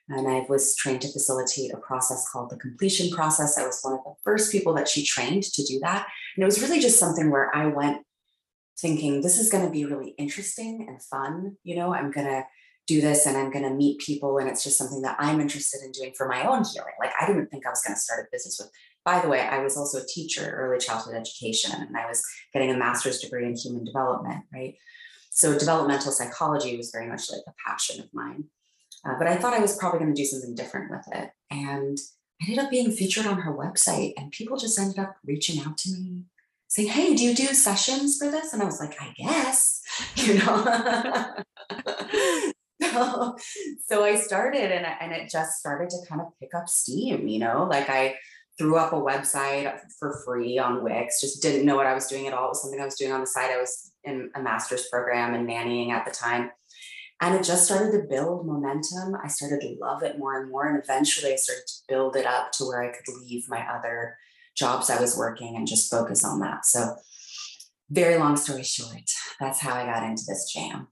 And 0.09 0.27
I 0.27 0.45
was 0.49 0.75
trained 0.75 1.01
to 1.01 1.11
facilitate 1.11 1.73
a 1.73 1.77
process 1.77 2.27
called 2.31 2.49
the 2.49 2.57
completion 2.57 3.15
process. 3.15 3.57
I 3.57 3.65
was 3.65 3.79
one 3.81 3.93
of 3.93 4.03
the 4.03 4.15
first 4.23 4.51
people 4.51 4.73
that 4.75 4.87
she 4.87 5.05
trained 5.05 5.43
to 5.43 5.63
do 5.63 5.79
that. 5.81 6.07
And 6.35 6.43
it 6.43 6.45
was 6.45 6.61
really 6.61 6.79
just 6.79 6.99
something 6.99 7.29
where 7.29 7.55
I 7.55 7.67
went 7.67 8.06
thinking 8.79 9.21
this 9.21 9.39
is 9.39 9.49
going 9.49 9.65
to 9.65 9.71
be 9.71 9.85
really 9.85 10.11
interesting 10.17 10.85
and 10.87 11.01
fun. 11.01 11.57
You 11.63 11.75
know, 11.75 11.93
I'm 11.93 12.11
going 12.11 12.27
to 12.27 12.45
do 12.87 13.01
this 13.01 13.25
and 13.25 13.37
I'm 13.37 13.51
going 13.51 13.65
to 13.65 13.73
meet 13.73 13.99
people. 13.99 14.37
And 14.37 14.47
it's 14.47 14.63
just 14.63 14.77
something 14.77 15.01
that 15.01 15.17
I'm 15.19 15.39
interested 15.39 15.81
in 15.83 15.91
doing 15.91 16.13
for 16.15 16.27
my 16.27 16.45
own 16.45 16.63
healing. 16.63 16.93
Like, 16.99 17.11
I 17.19 17.27
didn't 17.27 17.47
think 17.47 17.65
I 17.65 17.69
was 17.69 17.81
going 17.81 17.95
to 17.95 17.99
start 17.99 18.25
a 18.25 18.31
business 18.31 18.59
with. 18.59 18.71
By 19.03 19.21
the 19.21 19.29
way, 19.29 19.41
I 19.41 19.63
was 19.63 19.77
also 19.77 19.99
a 19.99 20.05
teacher, 20.05 20.53
early 20.57 20.79
childhood 20.79 21.15
education, 21.15 21.71
and 21.79 21.95
I 21.95 22.07
was 22.07 22.23
getting 22.53 22.71
a 22.71 22.77
master's 22.77 23.19
degree 23.19 23.45
in 23.45 23.55
human 23.55 23.85
development, 23.85 24.43
right? 24.53 24.75
So, 25.29 25.57
developmental 25.57 26.11
psychology 26.11 26.75
was 26.75 26.91
very 26.91 27.07
much 27.07 27.31
like 27.31 27.43
a 27.47 27.53
passion 27.65 28.01
of 28.01 28.09
mine. 28.13 28.45
Uh, 29.05 29.13
but 29.17 29.27
I 29.27 29.37
thought 29.37 29.53
I 29.53 29.59
was 29.59 29.77
probably 29.77 29.99
going 29.99 30.13
to 30.13 30.21
do 30.21 30.25
something 30.25 30.55
different 30.55 30.91
with 30.91 31.05
it. 31.13 31.29
And 31.49 31.97
I 32.41 32.45
ended 32.45 32.65
up 32.65 32.69
being 32.69 32.91
featured 32.91 33.25
on 33.25 33.39
her 33.41 33.55
website, 33.55 34.11
and 34.17 34.31
people 34.31 34.57
just 34.57 34.77
ended 34.77 34.99
up 34.99 35.15
reaching 35.25 35.63
out 35.63 35.77
to 35.77 35.91
me 35.93 36.25
saying, 36.67 36.89
Hey, 36.89 37.15
do 37.15 37.23
you 37.23 37.35
do 37.35 37.47
sessions 37.47 38.17
for 38.17 38.29
this? 38.29 38.53
And 38.53 38.61
I 38.61 38.65
was 38.65 38.79
like, 38.79 38.95
I 39.01 39.13
guess, 39.17 39.81
you 40.15 40.35
know. 40.35 41.35
so, 42.81 43.35
so 43.85 44.03
I 44.03 44.15
started 44.15 44.71
and, 44.71 44.85
and 44.85 45.11
it 45.11 45.29
just 45.29 45.57
started 45.57 45.89
to 45.89 45.97
kind 46.07 46.21
of 46.21 46.27
pick 46.39 46.53
up 46.55 46.69
steam, 46.69 47.27
you 47.27 47.39
know, 47.39 47.67
like 47.69 47.89
I 47.89 48.15
threw 48.57 48.77
up 48.77 48.93
a 48.93 48.95
website 48.95 49.79
for 49.99 50.21
free 50.25 50.57
on 50.57 50.83
Wix, 50.83 51.21
just 51.21 51.41
didn't 51.41 51.65
know 51.65 51.75
what 51.75 51.85
I 51.85 51.93
was 51.93 52.07
doing 52.07 52.27
at 52.27 52.33
all. 52.33 52.45
It 52.45 52.49
was 52.49 52.61
something 52.61 52.81
I 52.81 52.85
was 52.85 52.95
doing 52.95 53.11
on 53.11 53.21
the 53.21 53.27
side. 53.27 53.51
I 53.51 53.57
was 53.57 53.91
in 54.03 54.31
a 54.35 54.41
master's 54.41 54.87
program 54.87 55.35
and 55.35 55.47
nannying 55.47 55.91
at 55.91 56.05
the 56.05 56.11
time. 56.11 56.49
And 57.21 57.35
it 57.35 57.43
just 57.43 57.65
started 57.65 57.91
to 57.93 58.07
build 58.07 58.45
momentum. 58.45 59.15
I 59.23 59.27
started 59.27 59.61
to 59.61 59.75
love 59.79 60.03
it 60.03 60.19
more 60.19 60.39
and 60.39 60.51
more. 60.51 60.67
And 60.67 60.81
eventually 60.81 61.33
I 61.33 61.35
started 61.35 61.65
to 61.67 61.73
build 61.87 62.15
it 62.15 62.25
up 62.25 62.51
to 62.53 62.65
where 62.65 62.83
I 62.83 62.91
could 62.91 63.07
leave 63.21 63.45
my 63.47 63.65
other 63.67 64.17
jobs 64.57 64.89
I 64.89 64.99
was 64.99 65.17
working 65.17 65.55
and 65.55 65.67
just 65.67 65.89
focus 65.89 66.25
on 66.25 66.39
that. 66.39 66.65
So, 66.65 66.95
very 67.89 68.17
long 68.17 68.35
story 68.35 68.63
short, 68.63 69.09
that's 69.39 69.61
how 69.61 69.73
I 69.73 69.85
got 69.85 70.03
into 70.03 70.23
this 70.27 70.51
jam. 70.51 70.87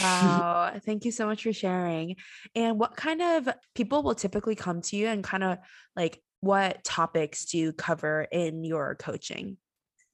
Wow. 0.00 0.74
Thank 0.84 1.04
you 1.04 1.10
so 1.10 1.26
much 1.26 1.42
for 1.42 1.52
sharing. 1.52 2.16
And 2.54 2.78
what 2.78 2.96
kind 2.96 3.20
of 3.20 3.48
people 3.74 4.02
will 4.02 4.14
typically 4.14 4.54
come 4.54 4.80
to 4.82 4.96
you 4.96 5.08
and 5.08 5.24
kind 5.24 5.42
of 5.42 5.58
like 5.96 6.22
what 6.40 6.84
topics 6.84 7.46
do 7.46 7.58
you 7.58 7.72
cover 7.72 8.28
in 8.30 8.62
your 8.62 8.94
coaching? 8.94 9.56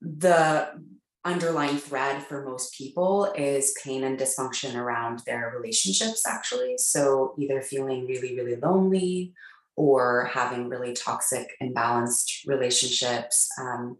The 0.00 0.68
underlying 1.24 1.78
thread 1.78 2.22
for 2.22 2.44
most 2.44 2.74
people 2.74 3.32
is 3.36 3.74
pain 3.82 4.04
and 4.04 4.18
dysfunction 4.18 4.76
around 4.76 5.20
their 5.26 5.52
relationships, 5.56 6.26
actually. 6.26 6.78
So, 6.78 7.34
either 7.38 7.60
feeling 7.60 8.06
really, 8.06 8.36
really 8.36 8.56
lonely 8.56 9.34
or 9.76 10.30
having 10.32 10.68
really 10.68 10.92
toxic, 10.92 11.50
imbalanced 11.62 12.46
relationships. 12.46 13.48
Um, 13.60 13.98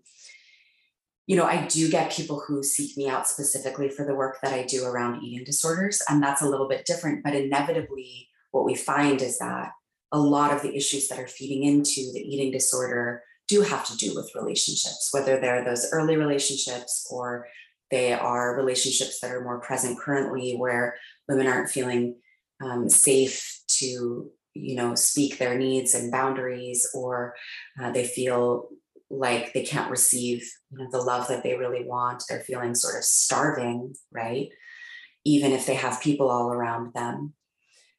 you 1.27 1.37
know, 1.37 1.45
I 1.45 1.67
do 1.67 1.91
get 1.91 2.13
people 2.13 2.43
who 2.47 2.63
seek 2.63 2.97
me 2.97 3.09
out 3.09 3.27
specifically 3.27 3.89
for 3.89 4.05
the 4.05 4.15
work 4.15 4.39
that 4.43 4.53
I 4.53 4.65
do 4.65 4.85
around 4.85 5.23
eating 5.23 5.45
disorders, 5.45 6.03
and 6.09 6.23
that's 6.23 6.43
a 6.43 6.49
little 6.49 6.69
bit 6.69 6.85
different. 6.85 7.25
But 7.25 7.35
inevitably, 7.35 8.29
what 8.51 8.65
we 8.65 8.75
find 8.75 9.23
is 9.23 9.39
that 9.39 9.73
a 10.13 10.19
lot 10.19 10.53
of 10.53 10.63
the 10.63 10.77
issues 10.77 11.09
that 11.09 11.19
are 11.19 11.27
feeding 11.27 11.65
into 11.65 12.13
the 12.13 12.21
eating 12.21 12.53
disorder 12.53 13.23
do 13.49 13.63
have 13.63 13.87
to 13.87 13.97
do 13.97 14.15
with 14.15 14.35
relationships, 14.35 15.09
whether 15.13 15.41
they're 15.41 15.65
those 15.65 15.91
early 15.93 16.17
relationships 16.17 17.07
or 17.11 17.47
they 17.91 18.13
are 18.13 18.57
relationships 18.57 19.21
that 19.21 19.31
are 19.31 19.45
more 19.45 19.61
present 19.61 19.99
currently 19.99 20.57
where 20.57 20.97
women 21.29 21.47
aren't 21.47 21.71
feeling 21.71 22.17
um, 22.63 22.89
safe 22.89 23.61
to 23.69 24.31
you 24.55 24.77
know 24.77 24.95
speak 24.95 25.39
their 25.39 25.59
needs 25.59 25.95
and 25.95 26.13
boundaries 26.13 26.89
or 26.95 27.35
uh, 27.81 27.91
they 27.91 28.05
feel 28.05 28.69
like 29.11 29.53
they 29.53 29.63
can't 29.63 29.91
receive 29.91 30.49
you 30.71 30.79
know 30.79 30.89
the 30.91 30.99
love 31.01 31.29
that 31.29 31.43
they 31.43 31.55
really 31.55 31.85
want 31.85 32.23
they're 32.29 32.41
feeling 32.41 32.75
sort 32.75 32.97
of 32.97 33.05
starving 33.05 33.95
right? 34.13 34.49
Even 35.25 35.53
if 35.53 35.67
they 35.67 35.75
have 35.75 36.01
people 36.01 36.31
all 36.31 36.53
around 36.53 36.93
them. 36.95 37.35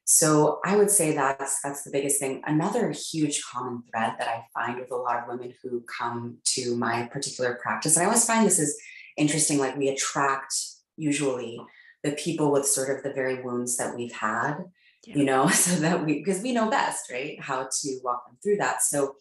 So 0.04 0.60
I 0.64 0.76
would 0.76 0.90
say 0.90 1.12
that's 1.12 1.60
that's 1.62 1.82
the 1.82 1.90
biggest 1.90 2.20
thing. 2.20 2.40
Another 2.46 2.92
huge 2.92 3.42
common 3.42 3.82
thread 3.90 4.14
that 4.18 4.28
I 4.28 4.44
find 4.54 4.78
with 4.78 4.92
a 4.92 4.96
lot 4.96 5.18
of 5.18 5.28
women 5.28 5.52
who 5.62 5.82
come 5.98 6.38
to 6.54 6.76
my 6.76 7.08
particular 7.12 7.58
practice, 7.60 7.96
and 7.96 8.04
I 8.04 8.06
always 8.06 8.24
find 8.24 8.46
this 8.46 8.60
is 8.60 8.78
interesting, 9.16 9.58
like 9.58 9.76
we 9.76 9.88
attract 9.88 10.54
usually 10.96 11.60
the 12.04 12.12
people 12.12 12.52
with 12.52 12.66
sort 12.66 12.96
of 12.96 13.02
the 13.02 13.12
very 13.12 13.42
wounds 13.42 13.76
that 13.78 13.96
we've 13.96 14.12
had, 14.12 14.58
yeah. 15.06 15.16
you 15.16 15.24
know, 15.24 15.48
so 15.48 15.80
that 15.80 16.04
we 16.04 16.14
because 16.14 16.42
we 16.42 16.52
know 16.52 16.68
best, 16.70 17.10
right? 17.10 17.40
How 17.40 17.68
to 17.70 17.98
walk 18.02 18.26
them 18.26 18.36
through 18.42 18.56
that. 18.56 18.82
So 18.82 19.16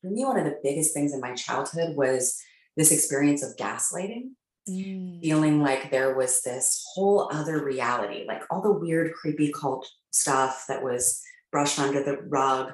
for 0.00 0.10
me, 0.10 0.24
one 0.24 0.38
of 0.38 0.44
the 0.44 0.58
biggest 0.62 0.94
things 0.94 1.12
in 1.12 1.20
my 1.20 1.34
childhood 1.34 1.96
was 1.96 2.40
this 2.76 2.92
experience 2.92 3.42
of 3.42 3.56
gaslighting 3.56 4.30
mm. 4.68 5.20
feeling 5.20 5.62
like 5.62 5.90
there 5.90 6.14
was 6.14 6.42
this 6.42 6.84
whole 6.94 7.28
other 7.32 7.64
reality, 7.64 8.24
like 8.26 8.42
all 8.50 8.62
the 8.62 8.72
weird, 8.72 9.12
creepy 9.14 9.52
cult 9.52 9.88
stuff 10.10 10.64
that 10.68 10.82
was 10.82 11.22
brushed 11.50 11.78
under 11.78 12.02
the 12.02 12.18
rug, 12.28 12.72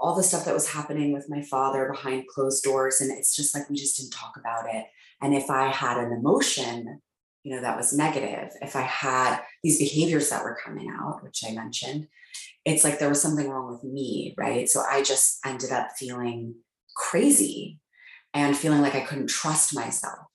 all 0.00 0.14
the 0.14 0.22
stuff 0.22 0.44
that 0.44 0.54
was 0.54 0.72
happening 0.72 1.12
with 1.12 1.28
my 1.28 1.42
father 1.42 1.90
behind 1.90 2.26
closed 2.28 2.62
doors. 2.62 3.00
And 3.00 3.10
it's 3.10 3.34
just 3.34 3.54
like 3.54 3.68
we 3.68 3.76
just 3.76 3.96
didn't 3.96 4.12
talk 4.12 4.36
about 4.38 4.72
it. 4.72 4.86
And 5.20 5.34
if 5.34 5.50
I 5.50 5.68
had 5.68 5.98
an 5.98 6.12
emotion, 6.12 7.00
you 7.42 7.54
know, 7.54 7.62
that 7.62 7.76
was 7.76 7.92
negative, 7.92 8.50
if 8.60 8.76
I 8.76 8.82
had 8.82 9.40
these 9.62 9.78
behaviors 9.78 10.30
that 10.30 10.44
were 10.44 10.58
coming 10.64 10.90
out, 10.90 11.22
which 11.22 11.42
I 11.46 11.52
mentioned, 11.52 12.08
it's 12.64 12.84
like 12.84 12.98
there 12.98 13.08
was 13.08 13.22
something 13.22 13.48
wrong 13.48 13.70
with 13.72 13.84
me, 13.84 14.34
right? 14.36 14.68
So 14.68 14.82
I 14.88 15.02
just 15.02 15.38
ended 15.46 15.72
up 15.72 15.88
feeling 15.98 16.56
crazy 16.96 17.78
and 18.34 18.56
feeling 18.56 18.82
like 18.82 18.94
I 18.94 19.00
couldn't 19.00 19.28
trust 19.30 19.74
myself, 19.74 20.26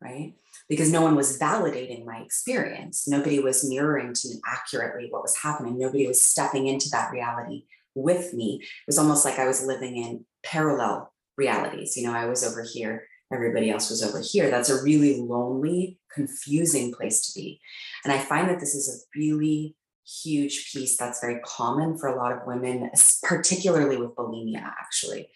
right? 0.00 0.34
because 0.70 0.92
no 0.92 1.02
one 1.02 1.16
was 1.16 1.36
validating 1.36 2.06
my 2.06 2.18
experience. 2.18 3.08
Nobody 3.08 3.40
was 3.40 3.68
mirroring 3.68 4.14
to 4.14 4.28
me 4.28 4.40
accurately 4.46 5.08
what 5.10 5.22
was 5.22 5.36
happening. 5.36 5.76
Nobody 5.76 6.06
was 6.06 6.22
stepping 6.22 6.68
into 6.68 6.88
that 6.90 7.10
reality 7.10 7.64
with 7.96 8.32
me. 8.32 8.60
It 8.62 8.86
was 8.86 8.96
almost 8.96 9.24
like 9.24 9.40
I 9.40 9.48
was 9.48 9.66
living 9.66 9.96
in 9.96 10.24
parallel 10.44 11.12
realities. 11.36 11.96
You 11.96 12.04
know, 12.04 12.14
I 12.14 12.26
was 12.26 12.44
over 12.44 12.62
here, 12.62 13.08
everybody 13.32 13.70
else 13.70 13.90
was 13.90 14.02
over 14.02 14.20
here. 14.20 14.50
That's 14.50 14.70
a 14.70 14.82
really 14.82 15.20
lonely, 15.20 15.98
confusing 16.12 16.92
place 16.92 17.26
to 17.26 17.40
be. 17.40 17.60
And 18.04 18.12
I 18.12 18.18
find 18.18 18.48
that 18.48 18.60
this 18.60 18.74
is 18.74 18.88
a 18.88 19.18
really 19.18 19.76
huge 20.22 20.72
piece 20.72 20.96
that's 20.96 21.20
very 21.20 21.40
common 21.44 21.96
for 21.96 22.08
a 22.08 22.16
lot 22.16 22.32
of 22.32 22.46
women, 22.46 22.90
particularly 23.22 23.96
with 23.96 24.16
bulimia, 24.16 24.62
actually, 24.62 25.28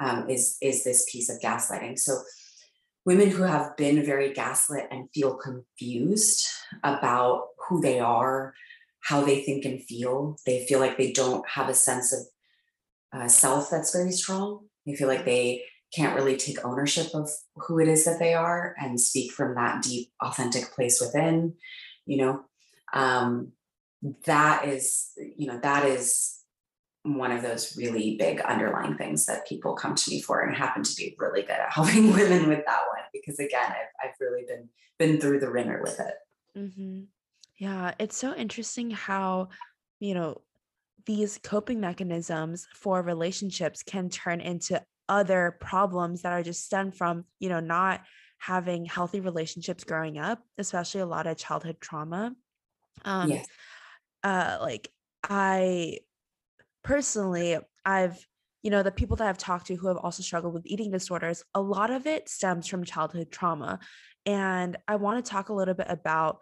um, 0.00 0.28
is, 0.28 0.56
is 0.60 0.84
this 0.84 1.10
piece 1.10 1.30
of 1.30 1.40
gaslighting. 1.40 1.98
So 1.98 2.20
women 3.06 3.30
who 3.30 3.42
have 3.42 3.76
been 3.76 4.04
very 4.04 4.34
gaslit 4.34 4.86
and 4.90 5.08
feel 5.14 5.34
confused 5.34 6.46
about 6.84 7.46
who 7.66 7.80
they 7.80 8.00
are, 8.00 8.52
how 9.00 9.22
they 9.22 9.42
think 9.42 9.64
and 9.64 9.82
feel. 9.82 10.36
They 10.44 10.66
feel 10.66 10.80
like 10.80 10.98
they 10.98 11.12
don't 11.12 11.48
have 11.48 11.70
a 11.70 11.74
sense 11.74 12.12
of 12.12 12.20
uh, 13.18 13.28
self 13.28 13.70
that's 13.70 13.94
very 13.94 14.12
strong. 14.12 14.66
They 14.84 14.94
feel 14.94 15.08
like 15.08 15.24
they 15.24 15.62
can't 15.94 16.16
really 16.16 16.36
take 16.36 16.64
ownership 16.64 17.14
of 17.14 17.30
who 17.56 17.78
it 17.78 17.88
is 17.88 18.04
that 18.04 18.18
they 18.18 18.34
are 18.34 18.74
and 18.78 19.00
speak 19.00 19.32
from 19.32 19.54
that 19.54 19.82
deep, 19.82 20.10
authentic 20.22 20.70
place 20.72 21.00
within. 21.00 21.54
You 22.06 22.18
know, 22.18 22.40
um, 22.92 23.52
that 24.24 24.66
is, 24.66 25.10
you 25.16 25.46
know, 25.46 25.58
that 25.62 25.84
is 25.84 26.38
one 27.16 27.32
of 27.32 27.42
those 27.42 27.76
really 27.76 28.16
big 28.16 28.40
underlying 28.40 28.96
things 28.96 29.26
that 29.26 29.46
people 29.46 29.74
come 29.74 29.94
to 29.94 30.10
me 30.10 30.20
for 30.20 30.42
and 30.42 30.56
happen 30.56 30.82
to 30.82 30.94
be 30.96 31.16
really 31.18 31.42
good 31.42 31.52
at 31.52 31.72
helping 31.72 32.12
women 32.12 32.48
with 32.48 32.64
that 32.66 32.82
one 32.92 33.04
because 33.12 33.38
again 33.38 33.64
I've, 33.70 34.08
I've 34.08 34.14
really 34.20 34.44
been 34.46 34.68
been 34.98 35.20
through 35.20 35.40
the 35.40 35.50
ringer 35.50 35.80
with 35.82 36.00
it 36.00 36.14
mm-hmm. 36.56 37.02
yeah 37.58 37.92
it's 37.98 38.16
so 38.16 38.34
interesting 38.34 38.90
how 38.90 39.48
you 40.00 40.14
know 40.14 40.42
these 41.06 41.38
coping 41.42 41.80
mechanisms 41.80 42.66
for 42.74 43.00
relationships 43.02 43.82
can 43.82 44.10
turn 44.10 44.40
into 44.40 44.82
other 45.08 45.56
problems 45.60 46.22
that 46.22 46.32
are 46.32 46.42
just 46.42 46.64
stemmed 46.64 46.96
from 46.96 47.24
you 47.38 47.48
know 47.48 47.60
not 47.60 48.02
having 48.38 48.84
healthy 48.84 49.20
relationships 49.20 49.84
growing 49.84 50.18
up 50.18 50.40
especially 50.58 51.00
a 51.00 51.06
lot 51.06 51.26
of 51.26 51.36
childhood 51.36 51.76
trauma 51.80 52.34
um 53.04 53.30
yes. 53.30 53.46
uh 54.22 54.58
like 54.60 54.88
i 55.28 55.98
personally, 56.88 57.58
I've, 57.84 58.26
you 58.62 58.70
know, 58.70 58.82
the 58.82 58.90
people 58.90 59.16
that 59.16 59.28
I've 59.28 59.38
talked 59.38 59.66
to 59.66 59.74
who 59.74 59.88
have 59.88 59.98
also 59.98 60.22
struggled 60.22 60.54
with 60.54 60.66
eating 60.66 60.90
disorders, 60.90 61.44
a 61.54 61.60
lot 61.60 61.90
of 61.90 62.06
it 62.06 62.30
stems 62.30 62.66
from 62.66 62.82
childhood 62.82 63.30
trauma. 63.30 63.78
And 64.24 64.76
I 64.88 64.96
want 64.96 65.22
to 65.22 65.30
talk 65.30 65.50
a 65.50 65.54
little 65.54 65.74
bit 65.74 65.86
about 65.90 66.38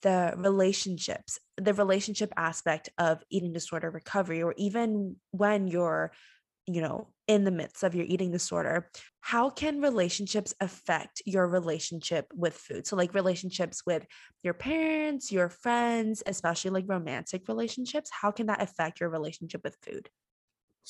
the 0.00 0.32
relationships, 0.38 1.38
the 1.58 1.74
relationship 1.74 2.32
aspect 2.36 2.88
of 2.96 3.22
eating 3.28 3.52
disorder 3.52 3.90
recovery, 3.90 4.42
or 4.42 4.54
even 4.56 5.16
when 5.32 5.68
you're, 5.68 6.12
you 6.74 6.82
know, 6.82 7.08
in 7.26 7.44
the 7.44 7.50
midst 7.50 7.84
of 7.84 7.94
your 7.94 8.06
eating 8.06 8.32
disorder, 8.32 8.90
how 9.20 9.50
can 9.50 9.80
relationships 9.80 10.52
affect 10.60 11.22
your 11.24 11.46
relationship 11.46 12.26
with 12.34 12.54
food? 12.54 12.86
So, 12.86 12.96
like 12.96 13.14
relationships 13.14 13.82
with 13.86 14.06
your 14.42 14.54
parents, 14.54 15.30
your 15.30 15.48
friends, 15.48 16.22
especially 16.26 16.72
like 16.72 16.84
romantic 16.88 17.46
relationships, 17.48 18.10
how 18.10 18.30
can 18.30 18.46
that 18.46 18.62
affect 18.62 19.00
your 19.00 19.10
relationship 19.10 19.62
with 19.62 19.76
food? 19.82 20.08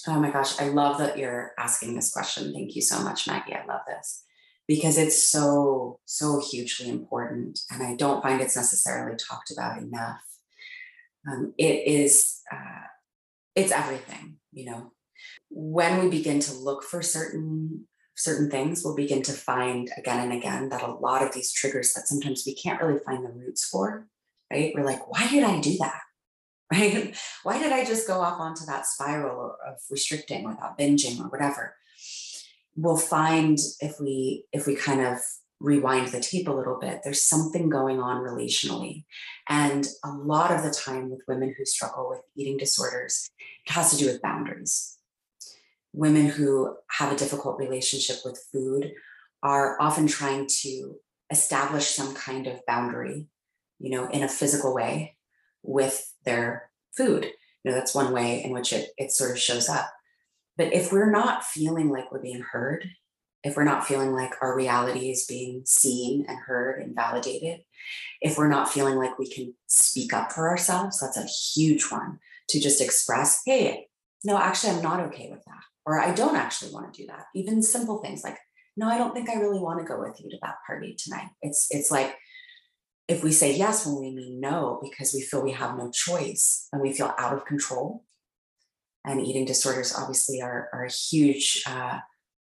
Oh 0.09 0.19
my 0.19 0.31
gosh, 0.31 0.59
I 0.61 0.69
love 0.69 0.99
that 0.99 1.19
you're 1.19 1.53
asking 1.59 1.95
this 1.95 2.13
question. 2.13 2.53
Thank 2.55 2.75
you 2.75 2.83
so 2.83 3.03
much, 3.03 3.27
Maggie. 3.27 3.55
I 3.55 3.67
love 3.67 3.83
this 3.87 4.25
because 4.67 4.97
it's 4.97 5.23
so, 5.29 5.99
so 6.07 6.41
hugely 6.41 6.89
important. 6.89 7.59
And 7.71 7.83
I 7.83 7.97
don't 7.97 8.23
find 8.23 8.41
it's 8.41 8.57
necessarily 8.57 9.17
talked 9.17 9.51
about 9.51 9.79
enough. 9.79 10.23
Um, 11.31 11.53
it 11.59 11.87
is, 11.87 12.41
uh, 12.51 12.87
it's 13.55 13.73
everything, 13.73 14.37
you 14.53 14.71
know, 14.71 14.93
when 15.51 16.01
we 16.01 16.09
begin 16.09 16.41
to 16.41 16.55
look 16.55 16.85
for 16.85 17.03
certain 17.03 17.87
certain 18.17 18.51
things 18.51 18.83
we'll 18.85 18.95
begin 18.95 19.23
to 19.23 19.33
find 19.33 19.91
again 19.97 20.21
and 20.21 20.33
again 20.33 20.69
that 20.69 20.83
a 20.83 20.93
lot 20.93 21.23
of 21.23 21.33
these 21.33 21.53
triggers 21.53 21.95
that 21.95 22.07
sometimes 22.07 22.45
we 22.47 22.55
can't 22.55 22.81
really 22.83 23.01
find 23.05 23.25
the 23.25 23.31
roots 23.31 23.67
for 23.67 24.07
right? 24.53 24.73
We're 24.75 24.85
like 24.85 25.09
why 25.11 25.29
did 25.29 25.45
i 25.45 25.61
do 25.61 25.77
that? 25.79 26.01
Right? 26.73 27.17
Why 27.43 27.59
did 27.59 27.73
i 27.73 27.85
just 27.85 28.07
go 28.07 28.21
off 28.21 28.39
onto 28.39 28.65
that 28.67 28.87
spiral 28.87 29.57
of 29.67 29.75
restricting 29.91 30.47
or 30.47 30.55
that 30.55 30.79
binging 30.79 31.19
or 31.19 31.29
whatever? 31.29 31.75
We'll 32.77 32.97
find 32.97 33.59
if 33.81 33.99
we 34.01 34.45
if 34.53 34.69
we 34.69 34.77
kind 34.77 35.01
of 35.01 35.19
rewind 35.59 36.09
the 36.09 36.21
tape 36.21 36.47
a 36.47 36.53
little 36.53 36.79
bit 36.79 37.01
there's 37.03 37.25
something 37.25 37.69
going 37.69 37.99
on 37.99 38.23
relationally. 38.23 39.05
And 39.49 39.89
a 40.05 40.13
lot 40.13 40.53
of 40.53 40.63
the 40.63 40.71
time 40.71 41.11
with 41.11 41.25
women 41.27 41.53
who 41.59 41.65
struggle 41.65 42.09
with 42.09 42.21
eating 42.37 42.57
disorders 42.57 43.29
it 43.67 43.73
has 43.73 43.91
to 43.91 43.97
do 43.97 44.07
with 44.07 44.23
boundaries 44.23 45.00
women 45.93 46.27
who 46.27 46.77
have 46.99 47.13
a 47.13 47.17
difficult 47.17 47.59
relationship 47.59 48.17
with 48.25 48.43
food 48.53 48.93
are 49.43 49.81
often 49.81 50.07
trying 50.07 50.47
to 50.63 50.97
establish 51.31 51.89
some 51.89 52.15
kind 52.15 52.47
of 52.47 52.65
boundary, 52.67 53.27
you 53.79 53.91
know, 53.91 54.07
in 54.09 54.23
a 54.23 54.29
physical 54.29 54.75
way 54.75 55.17
with 55.63 56.13
their 56.25 56.71
food. 56.97 57.25
You 57.65 57.71
know, 57.71 57.77
that's 57.77 57.95
one 57.95 58.13
way 58.13 58.43
in 58.43 58.53
which 58.53 58.73
it, 58.73 58.91
it 58.97 59.13
sort 59.13 59.31
of 59.31 59.39
shows 59.39 59.69
up. 59.69 59.91
But 60.57 60.73
if 60.73 60.93
we're 60.93 61.11
not 61.11 61.45
feeling 61.45 61.89
like 61.89 62.11
we're 62.11 62.23
being 62.23 62.45
heard, 62.53 62.89
if 63.43 63.57
we're 63.57 63.65
not 63.65 63.87
feeling 63.87 64.13
like 64.13 64.35
our 64.43 64.55
reality 64.55 65.11
is 65.11 65.25
being 65.25 65.63
seen 65.65 66.27
and 66.29 66.39
heard 66.39 66.83
and 66.83 66.95
validated, 66.95 67.61
if 68.21 68.37
we're 68.37 68.49
not 68.49 68.69
feeling 68.69 68.97
like 68.97 69.19
we 69.19 69.31
can 69.31 69.55
speak 69.67 70.13
up 70.13 70.33
for 70.33 70.49
ourselves, 70.49 71.01
that's 71.01 71.17
a 71.17 71.25
huge 71.25 71.91
one 71.91 72.19
to 72.49 72.61
just 72.61 72.83
express, 72.83 73.41
hey, 73.47 73.87
no, 74.25 74.37
actually, 74.37 74.75
I'm 74.75 74.83
not 74.83 75.01
okay 75.01 75.29
with 75.31 75.43
that 75.47 75.63
or 75.87 75.99
I 75.99 76.13
don't 76.13 76.37
actually 76.37 76.73
want 76.73 76.93
to 76.93 77.03
do 77.03 77.07
that. 77.09 77.25
Even 77.35 77.63
simple 77.63 77.99
things 77.99 78.23
like, 78.23 78.39
no, 78.77 78.89
I 78.89 78.99
don't 78.99 79.15
think 79.15 79.29
I 79.29 79.35
really 79.35 79.61
want 79.61 79.81
to 79.81 79.87
go 79.87 80.01
with 80.01 80.21
you 80.21 80.31
to 80.31 80.39
that 80.43 80.57
party 80.67 80.97
tonight. 80.99 81.29
It's 81.43 81.67
it's 81.71 81.91
like 81.91 82.17
if 83.09 83.25
we 83.25 83.33
say 83.33 83.57
yes 83.57 83.85
when 83.85 84.01
we 84.01 84.15
mean 84.15 84.41
no 84.41 84.79
because 84.83 85.13
we 85.13 85.23
feel 85.23 85.43
we 85.43 85.53
have 85.53 85.77
no 85.77 85.91
choice 85.91 86.69
and 86.73 86.81
we 86.81 86.93
feel 86.93 87.13
out 87.19 87.35
of 87.35 87.45
control. 87.45 88.05
And 89.05 89.21
eating 89.21 89.47
disorders 89.47 89.95
obviously 89.97 90.43
are, 90.43 90.69
are 90.75 90.85
a 90.85 90.93
huge 90.93 91.63
uh, 91.67 92.01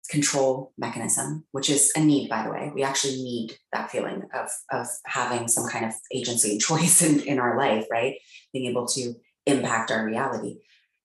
control 0.09 0.71
mechanism, 0.77 1.45
which 1.51 1.69
is 1.69 1.91
a 1.95 1.99
need, 1.99 2.29
by 2.29 2.43
the 2.43 2.51
way. 2.51 2.71
We 2.73 2.83
actually 2.83 3.23
need 3.23 3.57
that 3.73 3.89
feeling 3.89 4.21
of, 4.33 4.49
of 4.71 4.87
having 5.05 5.47
some 5.47 5.67
kind 5.67 5.85
of 5.85 5.93
agency 6.13 6.51
and 6.51 6.61
choice 6.69 7.01
in, 7.01 7.21
in 7.21 7.39
our 7.39 7.57
life, 7.57 7.87
right? 7.91 8.15
Being 8.53 8.69
able 8.69 8.87
to 8.89 9.15
impact 9.45 9.91
our 9.91 10.05
reality 10.05 10.59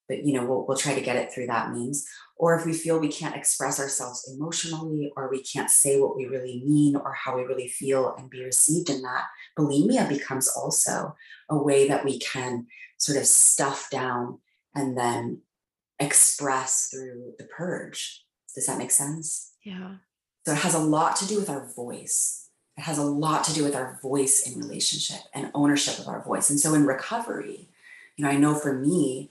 but 0.09 0.25
you 0.25 0.33
know 0.33 0.45
we'll, 0.45 0.65
we'll 0.67 0.77
try 0.77 0.95
to 0.95 1.01
get 1.01 1.17
it 1.17 1.33
through 1.33 1.47
that 1.47 1.73
means. 1.73 2.07
Or 2.37 2.57
if 2.57 2.65
we 2.65 2.73
feel 2.73 2.99
we 2.99 3.09
can't 3.09 3.37
express 3.37 3.81
ourselves 3.81 4.33
emotionally 4.33 5.13
or 5.17 5.29
we 5.29 5.43
can't 5.43 5.71
say 5.71 6.01
what 6.01 6.17
we 6.17 6.27
really 6.27 6.63
mean 6.65 6.97
or 6.97 7.13
how 7.13 7.37
we 7.37 7.43
really 7.43 7.69
feel 7.69 8.15
and 8.17 8.31
be 8.31 8.45
received 8.45 8.91
in 8.91 9.03
that 9.03 9.25
bulimia 9.59 10.09
becomes 10.09 10.49
also 10.49 11.17
a 11.51 11.59
way 11.59 11.89
that 11.89 12.05
we 12.05 12.19
can 12.21 12.67
sort 12.97 13.19
of 13.19 13.27
stuff 13.27 13.91
down 13.91 14.39
and 14.75 14.97
then 14.97 15.41
express 15.99 16.89
through 16.91 17.35
the 17.39 17.45
purge. 17.45 18.25
Does 18.55 18.67
that 18.67 18.79
make 18.79 18.93
sense? 18.93 19.53
Yeah. 19.65 19.97
So 20.47 20.53
it 20.53 20.59
has 20.59 20.75
a 20.75 20.79
lot 20.79 21.17
to 21.17 21.27
do 21.27 21.39
with 21.39 21.51
our 21.51 21.67
voice. 21.75 22.49
It 22.77 22.83
has 22.83 22.99
a 22.99 23.05
lot 23.05 23.43
to 23.45 23.55
do 23.55 23.65
with 23.65 23.75
our 23.75 23.99
voice 24.01 24.47
in 24.47 24.61
relationship 24.61 25.21
and 25.35 25.51
ownership 25.55 25.99
of 25.99 26.07
our 26.07 26.25
voice. 26.25 26.51
And 26.51 26.61
so 26.61 26.75
in 26.75 26.87
recovery 26.87 27.69
you 28.19 28.25
know, 28.25 28.31
I 28.31 28.37
know 28.37 28.55
for 28.55 28.75
me, 28.75 29.31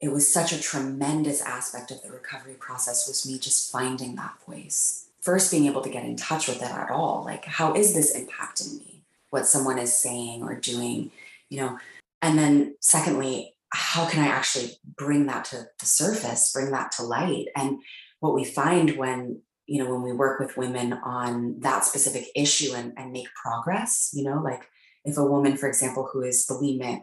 it 0.00 0.12
was 0.12 0.32
such 0.32 0.52
a 0.52 0.60
tremendous 0.60 1.42
aspect 1.42 1.90
of 1.90 2.02
the 2.02 2.10
recovery 2.10 2.54
process 2.54 3.08
was 3.08 3.26
me 3.26 3.38
just 3.38 3.72
finding 3.72 4.14
that 4.14 4.36
voice. 4.46 5.06
First, 5.20 5.50
being 5.50 5.66
able 5.66 5.82
to 5.82 5.90
get 5.90 6.04
in 6.04 6.16
touch 6.16 6.46
with 6.46 6.62
it 6.62 6.70
at 6.70 6.90
all. 6.90 7.24
Like, 7.24 7.44
how 7.44 7.74
is 7.74 7.94
this 7.94 8.16
impacting 8.16 8.78
me? 8.78 9.02
What 9.30 9.46
someone 9.46 9.78
is 9.78 9.92
saying 9.92 10.42
or 10.42 10.54
doing, 10.54 11.10
you 11.50 11.60
know? 11.60 11.78
And 12.22 12.38
then, 12.38 12.76
secondly, 12.80 13.54
how 13.70 14.08
can 14.08 14.22
I 14.22 14.28
actually 14.28 14.70
bring 14.96 15.26
that 15.26 15.44
to 15.46 15.68
the 15.78 15.86
surface, 15.86 16.52
bring 16.52 16.70
that 16.70 16.92
to 16.92 17.02
light? 17.02 17.48
And 17.56 17.80
what 18.20 18.34
we 18.34 18.44
find 18.44 18.96
when 18.96 19.40
you 19.66 19.84
know 19.84 19.90
when 19.90 20.02
we 20.02 20.12
work 20.12 20.40
with 20.40 20.56
women 20.56 20.94
on 20.94 21.60
that 21.60 21.84
specific 21.84 22.28
issue 22.34 22.72
and, 22.74 22.94
and 22.96 23.12
make 23.12 23.28
progress 23.34 24.10
you 24.14 24.24
know 24.24 24.40
like 24.42 24.62
if 25.04 25.18
a 25.18 25.24
woman 25.24 25.56
for 25.56 25.68
example 25.68 26.08
who 26.10 26.22
is 26.22 26.46
bulimic 26.50 27.02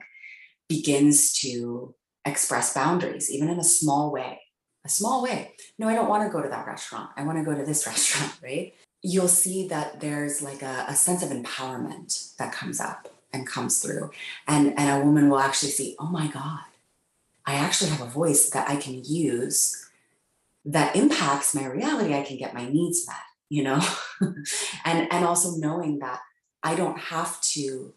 begins 0.68 1.32
to 1.32 1.94
express 2.26 2.74
boundaries 2.74 3.32
even 3.32 3.50
in 3.50 3.60
a 3.60 3.64
small 3.64 4.12
way 4.12 4.40
a 4.86 4.90
small 4.90 5.24
way. 5.24 5.52
No 5.80 5.90
i 5.90 5.96
don't 5.96 6.08
want 6.08 6.24
to 6.24 6.30
go 6.30 6.42
to 6.42 6.50
that 6.50 6.68
restaurant. 6.68 7.10
I 7.18 7.24
want 7.24 7.38
to 7.40 7.44
go 7.44 7.56
to 7.56 7.66
this 7.66 7.86
restaurant 7.92 8.34
right? 8.42 8.74
You'll 9.02 9.28
see 9.28 9.68
that 9.68 10.00
there's 10.00 10.42
like 10.42 10.62
a, 10.62 10.86
a 10.88 10.96
sense 10.96 11.22
of 11.24 11.30
empowerment 11.30 12.36
that 12.38 12.54
comes 12.54 12.80
up 12.80 13.08
and 13.34 13.46
comes 13.46 13.80
through. 13.80 14.12
And 14.48 14.78
and 14.80 15.02
a 15.02 15.06
woman 15.06 15.30
will 15.30 15.40
actually 15.40 15.72
see 15.72 15.96
oh 16.00 16.08
my 16.08 16.28
god 16.28 16.66
i 17.46 17.56
actually 17.56 17.90
have 17.90 18.02
a 18.02 18.06
voice 18.06 18.50
that 18.52 18.70
i 18.70 18.76
can 18.76 19.04
use 19.04 19.82
that 20.68 20.96
impacts 20.96 21.54
my 21.54 21.66
reality. 21.66 22.16
I 22.16 22.24
can 22.24 22.38
get 22.38 22.54
my 22.54 22.68
needs 22.70 23.06
met 23.08 23.18
you 23.50 23.64
know? 23.64 23.80
And 24.86 25.12
and 25.12 25.26
also 25.26 25.58
knowing 25.58 26.00
that 26.00 26.20
i 26.64 26.76
don't 26.76 27.00
have 27.00 27.40
to 27.42 27.94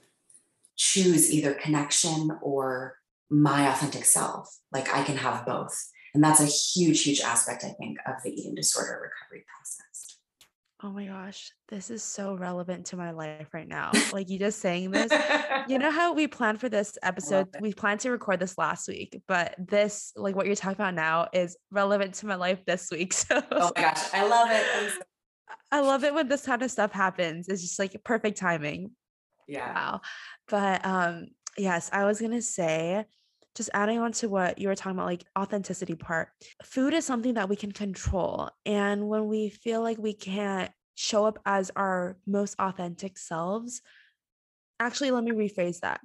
choose 0.76 1.32
either 1.32 1.54
connection 1.54 2.38
or 2.42 2.97
my 3.30 3.70
authentic 3.70 4.04
self 4.04 4.58
like 4.72 4.92
i 4.94 5.02
can 5.02 5.16
have 5.16 5.44
both 5.44 5.76
and 6.14 6.22
that's 6.24 6.40
a 6.40 6.46
huge 6.46 7.02
huge 7.02 7.20
aspect 7.20 7.64
i 7.64 7.70
think 7.70 7.98
of 8.06 8.14
the 8.24 8.30
eating 8.30 8.54
disorder 8.54 9.00
recovery 9.02 9.44
process 9.54 10.18
Oh 10.80 10.90
my 10.90 11.06
gosh, 11.06 11.50
this 11.68 11.90
is 11.90 12.04
so 12.04 12.34
relevant 12.34 12.86
to 12.86 12.96
my 12.96 13.10
life 13.10 13.48
right 13.52 13.66
now. 13.66 13.90
Like 14.12 14.30
you 14.30 14.38
just 14.38 14.60
saying 14.60 14.92
this. 14.92 15.12
You 15.66 15.78
know 15.78 15.90
how 16.00 16.12
we 16.12 16.28
planned 16.28 16.60
for 16.60 16.68
this 16.68 16.96
episode? 17.02 17.48
We 17.60 17.72
planned 17.72 18.00
to 18.00 18.10
record 18.10 18.38
this 18.38 18.56
last 18.56 18.86
week, 18.86 19.20
but 19.26 19.56
this, 19.58 20.12
like 20.14 20.36
what 20.36 20.46
you're 20.46 20.54
talking 20.54 20.76
about 20.76 20.94
now, 20.94 21.28
is 21.32 21.56
relevant 21.72 22.14
to 22.14 22.26
my 22.26 22.36
life 22.36 22.64
this 22.64 22.88
week. 22.92 23.12
So 23.28 23.42
oh 23.50 23.72
my 23.74 23.82
gosh, 23.82 24.14
I 24.14 24.26
love 24.26 24.48
it. 24.50 24.92
So- 24.92 25.02
I 25.70 25.80
love 25.80 26.04
it 26.04 26.14
when 26.14 26.28
this 26.28 26.46
kind 26.46 26.62
of 26.62 26.70
stuff 26.70 26.92
happens. 26.92 27.48
It's 27.48 27.60
just 27.60 27.78
like 27.78 27.94
perfect 28.04 28.38
timing. 28.38 28.92
Yeah. 29.48 29.74
Wow. 29.74 30.00
But 30.46 30.86
um, 30.86 31.26
yes, 31.56 31.90
I 31.92 32.04
was 32.04 32.20
gonna 32.20 32.40
say 32.40 33.04
just 33.58 33.70
adding 33.74 33.98
on 33.98 34.12
to 34.12 34.28
what 34.28 34.58
you 34.58 34.68
were 34.68 34.76
talking 34.76 34.92
about, 34.92 35.06
like 35.06 35.24
authenticity 35.36 35.96
part, 35.96 36.28
food 36.62 36.94
is 36.94 37.04
something 37.04 37.34
that 37.34 37.48
we 37.48 37.56
can 37.56 37.72
control. 37.72 38.48
And 38.64 39.08
when 39.08 39.26
we 39.26 39.50
feel 39.50 39.82
like 39.82 39.98
we 39.98 40.14
can't 40.14 40.70
show 40.94 41.26
up 41.26 41.40
as 41.44 41.72
our 41.74 42.16
most 42.24 42.54
authentic 42.60 43.18
selves, 43.18 43.82
actually, 44.78 45.10
let 45.10 45.24
me 45.24 45.32
rephrase 45.32 45.80
that. 45.80 46.00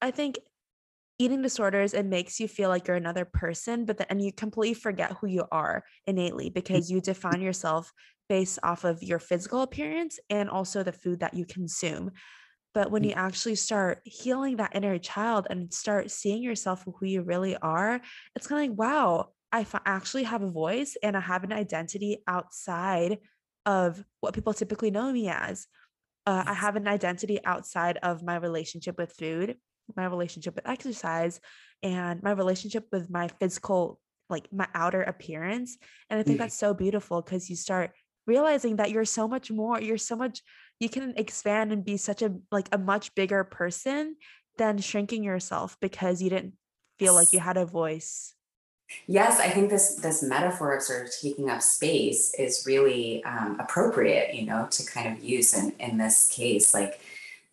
I 0.00 0.12
think 0.12 0.38
eating 1.18 1.42
disorders, 1.42 1.92
it 1.92 2.06
makes 2.06 2.40
you 2.40 2.48
feel 2.48 2.70
like 2.70 2.88
you're 2.88 2.96
another 2.96 3.26
person, 3.26 3.84
but 3.84 3.98
then 3.98 4.06
and 4.08 4.22
you 4.22 4.32
completely 4.32 4.72
forget 4.72 5.12
who 5.20 5.26
you 5.26 5.44
are 5.52 5.84
innately 6.06 6.48
mm. 6.48 6.54
because 6.54 6.90
you 6.90 7.02
define 7.02 7.42
yourself 7.42 7.92
based 8.30 8.58
off 8.62 8.84
of 8.84 9.02
your 9.02 9.18
physical 9.18 9.60
appearance 9.60 10.18
and 10.30 10.48
also 10.48 10.82
the 10.82 10.90
food 10.90 11.20
that 11.20 11.34
you 11.34 11.44
consume. 11.44 12.10
But 12.74 12.90
when 12.90 13.02
mm. 13.02 13.10
you 13.10 13.12
actually 13.12 13.54
start 13.54 14.00
healing 14.04 14.56
that 14.56 14.74
inner 14.74 14.98
child 14.98 15.46
and 15.48 15.72
start 15.72 16.10
seeing 16.10 16.42
yourself 16.42 16.84
for 16.84 16.92
who 16.92 17.06
you 17.06 17.22
really 17.22 17.56
are, 17.56 18.00
it's 18.34 18.46
kind 18.46 18.64
of 18.64 18.70
like, 18.70 18.78
wow, 18.78 19.28
I 19.52 19.60
f- 19.60 19.80
actually 19.86 20.24
have 20.24 20.42
a 20.42 20.50
voice 20.50 20.96
and 21.02 21.16
I 21.16 21.20
have 21.20 21.44
an 21.44 21.52
identity 21.52 22.18
outside 22.26 23.18
of 23.64 24.04
what 24.20 24.34
people 24.34 24.52
typically 24.52 24.90
know 24.90 25.12
me 25.12 25.28
as. 25.28 25.66
Uh, 26.26 26.42
I 26.46 26.54
have 26.54 26.76
an 26.76 26.88
identity 26.88 27.38
outside 27.44 27.98
of 28.02 28.22
my 28.22 28.36
relationship 28.36 28.98
with 28.98 29.12
food, 29.12 29.56
my 29.96 30.06
relationship 30.06 30.56
with 30.56 30.68
exercise, 30.68 31.40
and 31.82 32.22
my 32.22 32.32
relationship 32.32 32.86
with 32.90 33.10
my 33.10 33.28
physical, 33.38 34.00
like 34.28 34.48
my 34.52 34.66
outer 34.74 35.02
appearance. 35.02 35.76
And 36.10 36.18
I 36.18 36.22
think 36.22 36.36
mm. 36.36 36.40
that's 36.40 36.58
so 36.58 36.74
beautiful 36.74 37.22
because 37.22 37.48
you 37.48 37.56
start 37.56 37.92
realizing 38.26 38.76
that 38.76 38.90
you're 38.90 39.04
so 39.04 39.28
much 39.28 39.50
more, 39.50 39.80
you're 39.80 39.98
so 39.98 40.16
much 40.16 40.40
you 40.80 40.88
can 40.88 41.14
expand 41.16 41.72
and 41.72 41.84
be 41.84 41.96
such 41.96 42.22
a 42.22 42.34
like 42.50 42.68
a 42.72 42.78
much 42.78 43.14
bigger 43.14 43.44
person 43.44 44.16
than 44.58 44.78
shrinking 44.78 45.24
yourself 45.24 45.76
because 45.80 46.22
you 46.22 46.30
didn't 46.30 46.54
feel 46.98 47.14
like 47.14 47.32
you 47.32 47.40
had 47.40 47.56
a 47.56 47.66
voice. 47.66 48.34
Yes 49.06 49.40
i 49.40 49.48
think 49.48 49.70
this 49.70 49.96
this 49.96 50.22
metaphor 50.22 50.76
of 50.76 50.82
sort 50.82 51.06
of 51.06 51.12
taking 51.20 51.48
up 51.48 51.62
space 51.62 52.34
is 52.38 52.64
really 52.66 53.24
um, 53.24 53.58
appropriate 53.58 54.34
you 54.34 54.44
know 54.44 54.68
to 54.70 54.84
kind 54.84 55.10
of 55.10 55.24
use 55.24 55.54
in 55.54 55.72
in 55.80 55.96
this 55.96 56.28
case 56.28 56.74
like 56.74 57.00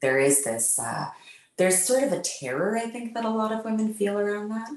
there 0.01 0.19
is 0.19 0.43
this 0.43 0.77
uh, 0.77 1.07
there's 1.61 1.83
sort 1.83 2.01
of 2.01 2.11
a 2.11 2.21
terror 2.21 2.75
i 2.75 2.89
think 2.89 3.13
that 3.13 3.23
a 3.23 3.29
lot 3.29 3.51
of 3.51 3.63
women 3.63 3.93
feel 3.93 4.17
around 4.17 4.49
that. 4.49 4.69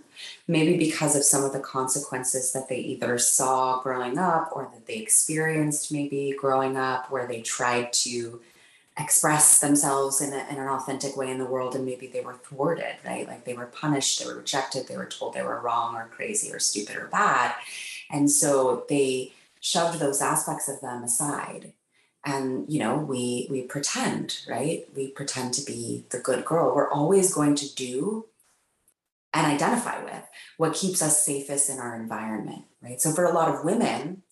Maybe 0.47 0.77
because 0.77 1.17
of 1.17 1.25
some 1.25 1.43
of 1.43 1.55
the 1.55 1.61
consequences 1.61 2.53
that 2.53 2.69
they 2.69 2.77
either 2.77 3.17
saw 3.19 3.81
growing 3.81 4.19
up 4.19 4.51
or 4.55 4.69
that 4.73 4.87
they 4.87 4.97
experienced 4.97 5.91
maybe 5.91 6.35
growing 6.39 6.77
up 6.77 7.11
where 7.11 7.27
they 7.27 7.41
tried 7.41 7.93
to 8.05 8.43
express 8.99 9.61
themselves 9.61 10.21
in, 10.21 10.33
a, 10.35 10.47
in 10.51 10.57
an 10.57 10.69
authentic 10.69 11.17
way 11.17 11.31
in 11.31 11.39
the 11.39 11.47
world 11.47 11.75
and 11.75 11.87
maybe 11.87 12.07
they 12.07 12.21
were 12.21 12.35
thwarted 12.35 12.97
right? 13.07 13.27
Like 13.27 13.45
they 13.45 13.55
were 13.55 13.67
punished 13.67 14.21
they 14.21 14.27
were 14.27 14.37
rejected 14.37 14.87
they 14.87 14.99
were 14.99 15.07
told 15.07 15.33
they 15.33 15.43
were 15.43 15.61
wrong 15.61 15.97
or 15.97 16.07
crazy 16.09 16.53
or 16.53 16.59
stupid 16.59 16.97
or 16.97 17.07
bad. 17.07 17.55
And 18.11 18.31
so 18.31 18.85
they 18.91 19.33
shoved 19.61 19.99
those 19.99 20.21
aspects 20.21 20.69
of 20.69 20.83
them 20.83 21.03
aside 21.03 21.73
and 22.25 22.71
you 22.73 22.79
know 22.79 22.97
we 22.97 23.47
we 23.51 23.63
pretend 23.63 24.39
right? 24.49 24.87
We 24.95 25.09
pretend 25.09 25.55
to 25.55 25.65
be 25.65 26.05
the 26.11 26.19
good 26.19 26.45
girl. 26.45 26.75
We're 26.75 26.91
always 26.91 27.35
going 27.35 27.55
to 27.57 27.75
do 27.75 28.27
and 29.33 29.47
identify 29.47 30.03
with 30.03 30.23
what 30.57 30.75
keeps 30.75 31.03
us 31.03 31.25
safest 31.25 31.69
in 31.69 31.79
our 31.79 31.95
environment 31.95 32.65
right? 32.83 33.01
So 33.01 33.13
for 33.13 33.25
a 33.25 33.33
lot 33.33 33.55
of 33.55 33.65
women 33.65 34.23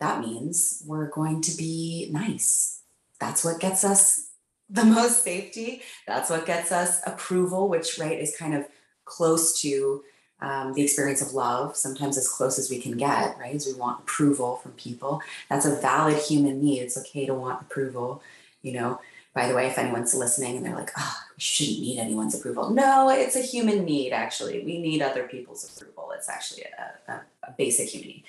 that 0.00 0.20
means 0.20 0.82
we're 0.86 1.10
going 1.10 1.42
to 1.42 1.56
be 1.56 2.08
nice. 2.10 2.80
That's 3.18 3.44
what 3.44 3.60
gets 3.60 3.84
us 3.84 4.30
the 4.70 4.84
most 4.84 5.24
safety. 5.24 5.82
That's 6.06 6.30
what 6.30 6.46
gets 6.46 6.72
us 6.72 7.00
approval 7.06 7.68
which 7.68 7.98
right 7.98 8.18
is 8.18 8.36
kind 8.36 8.54
of 8.54 8.66
close 9.04 9.60
to 9.60 10.04
um, 10.42 10.72
the 10.72 10.82
experience 10.82 11.20
of 11.20 11.34
love, 11.34 11.76
sometimes 11.76 12.16
as 12.16 12.28
close 12.28 12.58
as 12.58 12.70
we 12.70 12.80
can 12.80 12.96
get, 12.96 13.38
right? 13.38 13.54
As 13.54 13.66
we 13.66 13.74
want 13.74 14.00
approval 14.00 14.56
from 14.56 14.72
people. 14.72 15.22
That's 15.48 15.66
a 15.66 15.76
valid 15.76 16.16
human 16.18 16.62
need. 16.62 16.80
It's 16.80 16.98
okay 16.98 17.26
to 17.26 17.34
want 17.34 17.62
approval, 17.62 18.22
you 18.62 18.72
know. 18.72 19.00
By 19.32 19.46
the 19.46 19.54
way, 19.54 19.68
if 19.68 19.78
anyone's 19.78 20.12
listening 20.12 20.56
and 20.56 20.66
they're 20.66 20.74
like, 20.74 20.90
oh, 20.98 21.16
we 21.36 21.40
shouldn't 21.40 21.80
need 21.80 21.98
anyone's 22.00 22.34
approval. 22.34 22.70
No, 22.70 23.10
it's 23.10 23.36
a 23.36 23.42
human 23.42 23.84
need, 23.84 24.12
actually. 24.12 24.64
We 24.64 24.80
need 24.80 25.02
other 25.02 25.28
people's 25.28 25.64
approval. 25.70 26.12
It's 26.16 26.28
actually 26.28 26.64
a, 26.76 27.12
a, 27.12 27.20
a 27.44 27.52
basic 27.56 27.90
human 27.90 28.08
need. 28.08 28.24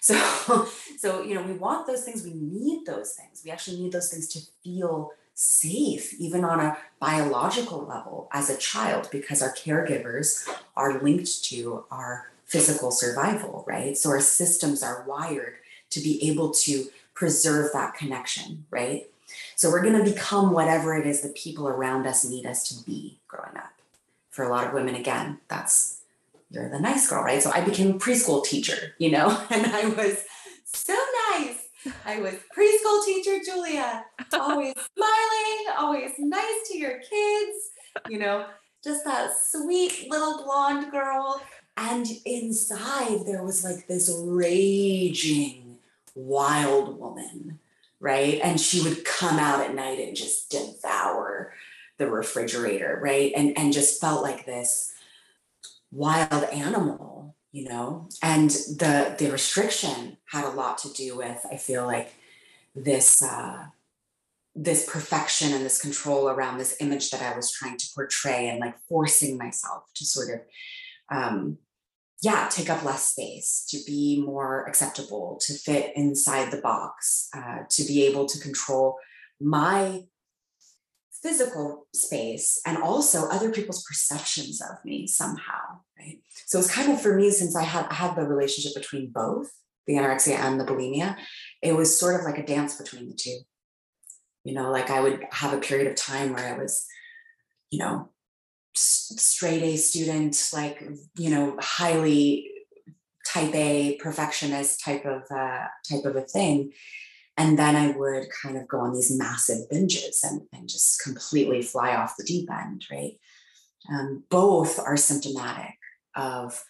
So, 0.00 0.66
so, 0.98 1.22
you 1.22 1.34
know, 1.34 1.42
we 1.42 1.52
want 1.52 1.86
those 1.86 2.04
things. 2.04 2.24
We 2.24 2.32
need 2.32 2.86
those 2.86 3.12
things. 3.12 3.42
We 3.44 3.50
actually 3.50 3.82
need 3.82 3.92
those 3.92 4.10
things 4.10 4.28
to 4.28 4.40
feel 4.64 5.12
safe, 5.36 6.14
even 6.14 6.44
on 6.44 6.60
a 6.60 6.78
biological 6.98 7.84
level 7.84 8.28
as 8.32 8.48
a 8.48 8.56
child, 8.56 9.08
because 9.12 9.42
our 9.42 9.54
caregivers 9.54 10.48
are 10.74 11.00
linked 11.00 11.44
to 11.44 11.84
our 11.90 12.30
physical 12.46 12.90
survival, 12.90 13.62
right? 13.68 13.96
So 13.98 14.10
our 14.10 14.20
systems 14.20 14.82
are 14.82 15.04
wired 15.06 15.56
to 15.90 16.00
be 16.00 16.26
able 16.28 16.50
to 16.50 16.86
preserve 17.14 17.70
that 17.74 17.94
connection, 17.94 18.64
right? 18.70 19.08
So 19.56 19.70
we're 19.70 19.82
going 19.82 20.02
to 20.02 20.10
become 20.10 20.52
whatever 20.52 20.96
it 20.96 21.06
is 21.06 21.20
the 21.20 21.28
people 21.28 21.68
around 21.68 22.06
us 22.06 22.24
need 22.24 22.46
us 22.46 22.66
to 22.68 22.84
be 22.84 23.18
growing 23.28 23.56
up. 23.56 23.72
For 24.30 24.42
a 24.42 24.48
lot 24.48 24.66
of 24.66 24.72
women, 24.72 24.94
again, 24.94 25.38
that's 25.48 26.00
you're 26.50 26.68
the 26.68 26.80
nice 26.80 27.08
girl, 27.08 27.22
right? 27.22 27.42
So 27.42 27.50
I 27.50 27.60
became 27.60 27.90
a 27.90 27.98
preschool 27.98 28.44
teacher, 28.44 28.94
you 28.98 29.10
know, 29.10 29.28
and 29.50 29.66
I 29.66 29.86
was 29.86 30.24
so 30.64 30.94
I 32.04 32.20
was 32.20 32.34
preschool 32.56 33.04
teacher 33.04 33.38
Julia, 33.44 34.04
always 34.32 34.74
smiling, 34.94 35.76
always 35.78 36.12
nice 36.18 36.68
to 36.68 36.78
your 36.78 36.98
kids, 36.98 37.70
you 38.08 38.18
know, 38.18 38.46
just 38.82 39.04
that 39.04 39.30
sweet 39.36 40.06
little 40.10 40.44
blonde 40.44 40.90
girl. 40.90 41.40
And 41.76 42.06
inside 42.24 43.26
there 43.26 43.42
was 43.42 43.64
like 43.64 43.86
this 43.86 44.10
raging 44.24 45.78
wild 46.14 46.98
woman, 46.98 47.58
right? 48.00 48.40
And 48.42 48.60
she 48.60 48.82
would 48.82 49.04
come 49.04 49.38
out 49.38 49.60
at 49.60 49.74
night 49.74 49.98
and 49.98 50.16
just 50.16 50.50
devour 50.50 51.52
the 51.98 52.10
refrigerator, 52.10 52.98
right? 53.02 53.32
And 53.36 53.56
and 53.58 53.72
just 53.72 54.00
felt 54.00 54.22
like 54.22 54.46
this 54.46 54.92
wild 55.90 56.44
animal 56.44 57.35
you 57.56 57.66
know? 57.66 58.06
And 58.22 58.50
the 58.50 59.16
the 59.18 59.30
restriction 59.30 60.18
had 60.30 60.44
a 60.44 60.50
lot 60.50 60.76
to 60.78 60.92
do 60.92 61.16
with 61.16 61.40
i 61.50 61.56
feel 61.56 61.86
like 61.86 62.12
this 62.74 63.22
uh 63.22 63.66
this 64.54 64.88
perfection 64.90 65.52
and 65.52 65.64
this 65.64 65.80
control 65.80 66.28
around 66.28 66.56
this 66.56 66.76
image 66.80 67.10
that 67.10 67.20
I 67.20 67.36
was 67.36 67.52
trying 67.52 67.76
to 67.76 67.86
portray 67.94 68.48
and 68.48 68.58
like 68.58 68.76
forcing 68.88 69.36
myself 69.36 69.82
to 69.94 70.04
sort 70.04 70.28
of 70.34 70.40
um 71.16 71.58
yeah 72.22 72.48
take 72.50 72.70
up 72.70 72.82
less 72.82 73.08
space 73.08 73.66
to 73.70 73.78
be 73.86 74.22
more 74.32 74.64
acceptable 74.66 75.38
to 75.46 75.52
fit 75.54 75.92
inside 75.94 76.50
the 76.50 76.62
box 76.72 77.28
uh, 77.34 77.60
to 77.70 77.84
be 77.84 78.04
able 78.06 78.26
to 78.26 78.38
control 78.40 78.98
my 79.40 80.04
physical 81.22 81.86
space 81.94 82.60
and 82.66 82.78
also 82.78 83.28
other 83.28 83.50
people's 83.50 83.84
perceptions 83.84 84.60
of 84.60 84.84
me 84.84 85.06
somehow 85.06 85.80
right? 85.98 86.18
So 86.46 86.58
it's 86.58 86.72
kind 86.72 86.92
of 86.92 87.00
for 87.00 87.16
me 87.16 87.30
since 87.30 87.56
i 87.56 87.62
had 87.62 87.86
I 87.90 87.94
had 87.94 88.16
the 88.16 88.22
relationship 88.22 88.74
between 88.74 89.10
both 89.10 89.50
the 89.86 89.94
anorexia 89.94 90.36
and 90.38 90.60
the 90.60 90.64
bulimia 90.64 91.16
it 91.62 91.74
was 91.74 91.98
sort 91.98 92.18
of 92.18 92.26
like 92.26 92.38
a 92.38 92.46
dance 92.46 92.76
between 92.76 93.08
the 93.08 93.14
two. 93.14 93.38
You 94.44 94.54
know 94.54 94.70
like 94.70 94.90
i 94.90 95.00
would 95.00 95.24
have 95.32 95.52
a 95.52 95.60
period 95.60 95.88
of 95.88 95.96
time 95.96 96.32
where 96.32 96.54
i 96.54 96.58
was 96.58 96.86
you 97.70 97.78
know 97.78 98.10
straight 98.74 99.62
a 99.62 99.76
student 99.76 100.50
like 100.52 100.82
you 101.16 101.30
know 101.30 101.56
highly 101.58 102.50
type 103.26 103.54
a 103.54 103.96
perfectionist 103.96 104.80
type 104.80 105.04
of 105.04 105.22
uh, 105.30 105.66
type 105.88 106.04
of 106.04 106.16
a 106.16 106.22
thing 106.22 106.72
and 107.36 107.58
then 107.58 107.76
I 107.76 107.90
would 107.90 108.28
kind 108.42 108.56
of 108.56 108.66
go 108.66 108.80
on 108.80 108.94
these 108.94 109.16
massive 109.16 109.68
binges 109.70 110.22
and, 110.22 110.42
and 110.52 110.68
just 110.68 111.02
completely 111.02 111.62
fly 111.62 111.94
off 111.94 112.16
the 112.16 112.24
deep 112.24 112.50
end, 112.50 112.86
right? 112.90 113.18
Um, 113.90 114.24
both 114.30 114.78
are 114.78 114.96
symptomatic 114.96 115.76
of 116.14 116.64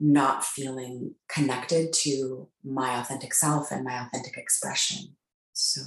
not 0.00 0.44
feeling 0.44 1.14
connected 1.28 1.92
to 1.92 2.48
my 2.64 3.00
authentic 3.00 3.34
self 3.34 3.72
and 3.72 3.84
my 3.84 4.04
authentic 4.04 4.36
expression. 4.36 5.16
So, 5.52 5.80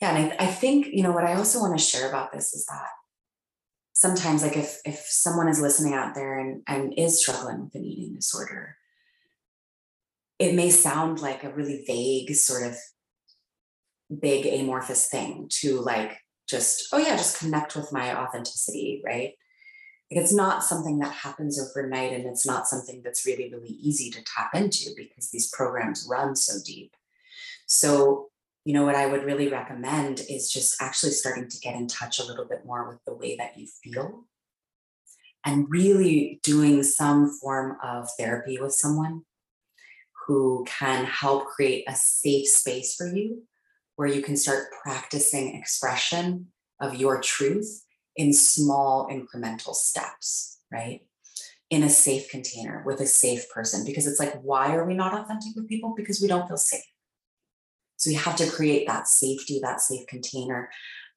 yeah, 0.00 0.16
and 0.16 0.32
I, 0.32 0.44
I 0.44 0.46
think, 0.46 0.88
you 0.92 1.04
know, 1.04 1.12
what 1.12 1.24
I 1.24 1.34
also 1.34 1.60
want 1.60 1.78
to 1.78 1.84
share 1.84 2.08
about 2.08 2.32
this 2.32 2.52
is 2.52 2.66
that 2.66 2.88
sometimes 3.92 4.42
like 4.42 4.56
if 4.56 4.80
if 4.84 5.06
someone 5.08 5.48
is 5.48 5.60
listening 5.60 5.94
out 5.94 6.16
there 6.16 6.38
and, 6.38 6.62
and 6.66 6.92
is 6.98 7.22
struggling 7.22 7.62
with 7.62 7.74
an 7.76 7.84
eating 7.84 8.12
disorder 8.12 8.76
it 10.38 10.54
may 10.54 10.68
sound 10.68 11.20
like 11.20 11.44
a 11.44 11.52
really 11.54 11.84
vague 11.86 12.34
sort 12.34 12.64
of 12.64 12.76
big 14.20 14.46
amorphous 14.46 15.08
thing 15.08 15.46
to 15.48 15.80
like 15.80 16.18
just 16.48 16.88
oh 16.92 16.98
yeah 16.98 17.16
just 17.16 17.38
connect 17.38 17.76
with 17.76 17.92
my 17.92 18.16
authenticity 18.16 19.02
right? 19.04 19.32
Like 20.10 20.22
it's 20.22 20.34
not 20.34 20.62
something 20.62 20.98
that 20.98 21.12
happens 21.12 21.58
overnight 21.58 22.12
and 22.12 22.26
it's 22.26 22.46
not 22.46 22.68
something 22.68 23.02
that's 23.02 23.26
really 23.26 23.52
really 23.52 23.76
easy 23.80 24.10
to 24.10 24.24
tap 24.24 24.54
into 24.54 24.90
because 24.96 25.30
these 25.30 25.50
programs 25.50 26.06
run 26.08 26.36
so 26.36 26.54
deep. 26.64 26.94
So 27.66 28.30
you 28.64 28.72
know 28.72 28.84
what 28.84 28.94
i 28.94 29.06
would 29.06 29.24
really 29.24 29.48
recommend 29.48 30.22
is 30.28 30.50
just 30.50 30.80
actually 30.80 31.12
starting 31.12 31.48
to 31.48 31.60
get 31.60 31.74
in 31.74 31.86
touch 31.86 32.18
a 32.18 32.24
little 32.24 32.46
bit 32.46 32.64
more 32.64 32.88
with 32.88 32.98
the 33.04 33.14
way 33.14 33.36
that 33.36 33.56
you 33.58 33.66
feel 33.66 34.24
and 35.44 35.68
really 35.68 36.40
doing 36.42 36.82
some 36.82 37.30
form 37.30 37.76
of 37.82 38.08
therapy 38.18 38.58
with 38.58 38.72
someone 38.72 39.22
who 40.26 40.64
can 40.66 41.04
help 41.04 41.46
create 41.46 41.84
a 41.86 41.94
safe 41.94 42.48
space 42.48 42.94
for 42.94 43.06
you 43.06 43.42
where 43.96 44.08
you 44.08 44.22
can 44.22 44.36
start 44.36 44.66
practicing 44.82 45.54
expression 45.54 46.48
of 46.80 46.96
your 46.96 47.20
truth 47.20 47.84
in 48.16 48.32
small 48.32 49.08
incremental 49.08 49.74
steps, 49.74 50.58
right? 50.72 51.02
In 51.70 51.82
a 51.82 51.88
safe 51.88 52.28
container 52.28 52.82
with 52.86 53.00
a 53.00 53.06
safe 53.06 53.48
person. 53.50 53.84
Because 53.84 54.06
it's 54.06 54.20
like, 54.20 54.34
why 54.42 54.74
are 54.74 54.84
we 54.84 54.94
not 54.94 55.14
authentic 55.14 55.54
with 55.56 55.68
people? 55.68 55.94
Because 55.96 56.20
we 56.20 56.28
don't 56.28 56.46
feel 56.46 56.56
safe. 56.56 56.84
So 57.96 58.10
we 58.10 58.14
have 58.14 58.36
to 58.36 58.50
create 58.50 58.86
that 58.86 59.08
safety, 59.08 59.60
that 59.62 59.80
safe 59.80 60.06
container 60.06 60.68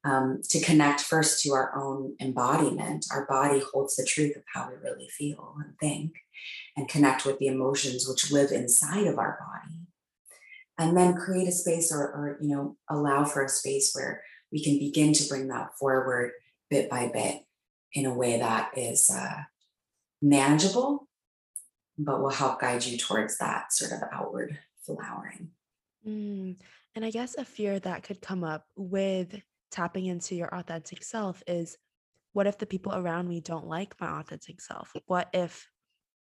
um, 0.04 0.40
to 0.48 0.60
connect 0.60 1.00
first 1.00 1.42
to 1.42 1.52
our 1.52 1.76
own 1.76 2.14
embodiment. 2.20 3.06
Our 3.12 3.26
body 3.26 3.60
holds 3.72 3.96
the 3.96 4.06
truth 4.06 4.36
of 4.36 4.42
how 4.54 4.68
we 4.68 4.76
really 4.76 5.08
feel 5.08 5.56
and 5.58 5.76
think, 5.78 6.14
and 6.76 6.88
connect 6.88 7.26
with 7.26 7.38
the 7.38 7.48
emotions 7.48 8.08
which 8.08 8.30
live 8.30 8.52
inside 8.52 9.06
of 9.06 9.18
our 9.18 9.38
body 9.40 9.77
and 10.78 10.96
then 10.96 11.14
create 11.14 11.48
a 11.48 11.52
space 11.52 11.92
or, 11.92 12.00
or 12.00 12.38
you 12.40 12.48
know 12.48 12.76
allow 12.88 13.24
for 13.24 13.44
a 13.44 13.48
space 13.48 13.92
where 13.92 14.22
we 14.50 14.62
can 14.62 14.78
begin 14.78 15.12
to 15.12 15.28
bring 15.28 15.48
that 15.48 15.76
forward 15.78 16.32
bit 16.70 16.88
by 16.88 17.10
bit 17.12 17.42
in 17.92 18.06
a 18.06 18.14
way 18.14 18.38
that 18.38 18.70
is 18.76 19.10
uh, 19.10 19.42
manageable 20.22 21.08
but 21.98 22.20
will 22.20 22.30
help 22.30 22.60
guide 22.60 22.84
you 22.84 22.96
towards 22.96 23.38
that 23.38 23.72
sort 23.72 23.92
of 23.92 24.00
outward 24.12 24.58
flowering 24.84 25.50
mm. 26.06 26.56
and 26.94 27.04
i 27.04 27.10
guess 27.10 27.36
a 27.36 27.44
fear 27.44 27.78
that 27.80 28.02
could 28.02 28.20
come 28.20 28.44
up 28.44 28.64
with 28.76 29.40
tapping 29.70 30.06
into 30.06 30.34
your 30.34 30.52
authentic 30.54 31.02
self 31.02 31.42
is 31.46 31.76
what 32.32 32.46
if 32.46 32.58
the 32.58 32.66
people 32.66 32.94
around 32.94 33.28
me 33.28 33.40
don't 33.40 33.66
like 33.66 33.94
my 34.00 34.20
authentic 34.20 34.60
self 34.60 34.92
what 35.06 35.28
if 35.34 35.68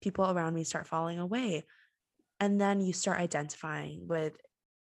people 0.02 0.30
around 0.30 0.54
me 0.54 0.64
start 0.64 0.88
falling 0.88 1.20
away 1.20 1.64
and 2.40 2.60
then 2.60 2.82
you 2.82 2.94
start 2.94 3.20
identifying 3.20 4.08
with 4.08 4.34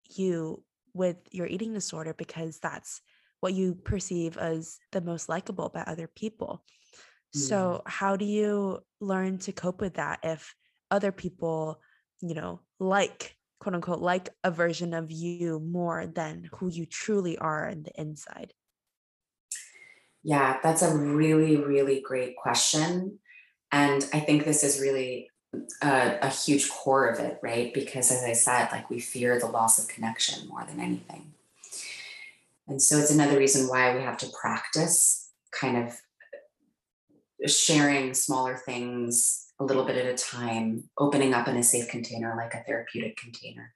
you 0.10 0.64
with 0.94 1.18
your 1.32 1.48
eating 1.48 1.74
disorder 1.74 2.14
because 2.14 2.60
that's 2.60 3.02
what 3.40 3.54
you 3.54 3.76
perceive 3.76 4.38
as 4.38 4.80
the 4.92 5.02
most 5.02 5.30
likable 5.30 5.70
by 5.70 5.82
other 5.82 6.08
people. 6.08 6.64
So, 7.32 7.84
how 7.86 8.16
do 8.16 8.26
you 8.26 8.80
learn 9.00 9.38
to 9.40 9.52
cope 9.52 9.82
with 9.82 9.96
that 9.96 10.20
if 10.24 10.56
other 10.90 11.12
people, 11.12 11.80
you 12.22 12.34
know, 12.34 12.62
like, 12.80 13.36
quote 13.60 13.76
unquote, 13.76 14.00
like 14.00 14.30
a 14.44 14.50
version 14.50 14.96
of 14.96 15.12
you 15.12 15.60
more 15.60 16.08
than 16.08 16.50
who 16.54 16.70
you 16.70 16.88
truly 16.88 17.38
are 17.38 17.68
in 17.68 17.84
the 17.84 17.92
inside? 18.02 18.54
Yeah, 20.24 20.58
that's 20.64 20.82
a 20.82 20.98
really, 20.98 21.58
really 21.58 22.02
great 22.02 22.36
question. 22.36 23.20
And 23.72 24.04
I 24.12 24.22
think 24.22 24.44
this 24.44 24.64
is 24.64 24.82
really 24.82 25.30
a, 25.82 26.18
a 26.22 26.30
huge 26.30 26.70
core 26.70 27.08
of 27.08 27.20
it, 27.20 27.40
right? 27.42 27.74
Because 27.74 28.12
as 28.12 28.24
I 28.24 28.34
said, 28.34 28.70
like 28.72 28.90
we 28.90 29.00
fear 29.00 29.40
the 29.40 29.48
loss 29.48 29.80
of 29.80 29.88
connection 29.88 30.48
more 30.48 30.64
than 30.66 30.80
anything. 30.80 31.34
And 32.68 32.82
so 32.82 32.98
it's 32.98 33.12
another 33.12 33.38
reason 33.38 33.68
why 33.68 33.96
we 33.96 34.04
have 34.04 34.18
to 34.20 34.32
practice 34.40 35.32
kind 35.52 35.78
of 35.78 36.00
sharing 37.50 38.14
smaller 38.14 38.58
things 38.58 39.48
a 39.60 39.64
little 39.66 39.86
bit 39.86 39.98
at 39.98 40.06
a 40.06 40.16
time, 40.16 40.84
opening 40.98 41.34
up 41.34 41.48
in 41.48 41.58
a 41.58 41.64
safe 41.64 41.90
container 41.90 42.36
like 42.38 42.54
a 42.54 42.64
therapeutic 42.64 43.18
container 43.18 43.74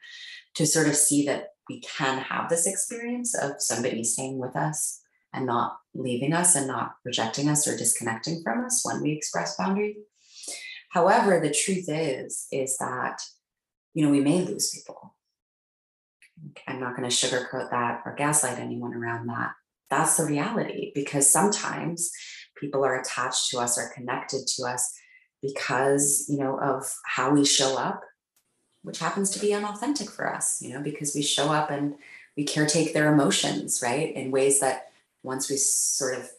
to 0.56 0.66
sort 0.66 0.88
of 0.88 0.96
see 0.96 1.26
that 1.26 1.50
we 1.70 1.82
can 1.82 2.20
have 2.20 2.50
this 2.50 2.68
experience 2.68 3.34
of 3.36 3.54
somebody 3.60 4.04
staying 4.04 4.38
with 4.38 4.56
us 4.56 5.02
and 5.34 5.46
not 5.46 5.78
leaving 5.96 6.34
us 6.34 6.56
and 6.56 6.68
not 6.68 6.96
rejecting 7.04 7.50
us 7.50 7.68
or 7.68 7.76
disconnecting 7.76 8.44
from 8.44 8.64
us 8.64 8.82
when 8.84 9.02
we 9.02 9.12
express 9.12 9.58
boundaries 9.58 9.96
However, 10.93 11.39
the 11.39 11.51
truth 11.51 11.86
is, 11.88 12.45
is 12.51 12.77
that, 12.77 13.19
you 13.95 14.06
know, 14.06 14.12
we 14.12 14.21
may 14.21 14.41
lose 14.41 14.69
people. 14.69 15.15
I'm 16.67 16.79
not 16.79 16.95
going 16.95 17.10
to 17.10 17.15
sugarcoat 17.15 17.71
that 17.71 18.03
or 18.06 18.13
gaslight 18.13 18.60
anyone 18.60 18.93
around 18.93 19.25
that. 19.25 19.53
That's 19.89 20.17
the 20.17 20.25
reality 20.25 20.91
because 20.93 21.32
sometimes 21.32 22.12
people 22.56 22.86
are 22.86 22.99
attached 22.99 23.49
to 23.49 23.58
us 23.58 23.75
or 23.75 23.91
connected 23.95 24.45
to 24.45 24.65
us 24.65 24.93
because, 25.41 26.27
you 26.29 26.38
know, 26.38 26.60
of 26.60 26.93
how 27.08 27.32
we 27.32 27.43
show 27.43 27.75
up, 27.75 28.03
which 28.84 28.99
happens 28.99 29.32
to 29.32 29.39
be 29.39 29.51
unauthentic 29.51 30.12
for 30.12 30.32
us, 30.32 30.62
you 30.62 30.75
know, 30.75 30.82
because 30.84 31.15
we 31.15 31.23
show 31.23 31.51
up 31.51 31.71
and 31.71 31.95
we 32.38 32.45
caretake 32.45 32.93
their 32.93 33.12
emotions, 33.12 33.82
right? 33.82 34.13
In 34.13 34.29
ways 34.29 34.60
that 34.60 34.91
once 35.23 35.49
we 35.49 35.58
sort 35.58 36.19
of 36.19 36.29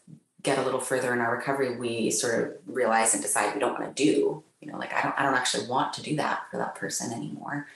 get 0.45 0.59
a 0.59 0.63
little 0.63 0.81
further 0.81 1.13
in 1.13 1.21
our 1.21 1.35
recovery, 1.35 1.77
we 1.77 2.11
sort 2.11 2.39
of 2.39 2.53
realize 2.67 3.15
and 3.15 3.23
decide 3.23 3.55
we 3.55 3.61
don't 3.61 3.79
want 3.81 3.97
to 3.97 4.05
do. 4.05 4.45
You 4.61 4.71
know, 4.71 4.79
like 4.79 4.95
I 4.95 5.03
don't 5.03 5.19
I 5.19 5.23
don't 5.25 5.35
actually 5.35 5.67
want 5.67 5.93
to 5.95 6.03
do 6.03 6.17
that 6.17 6.43
for 6.51 6.59
that 6.59 6.77
person 6.77 7.13
anymore. 7.13 7.67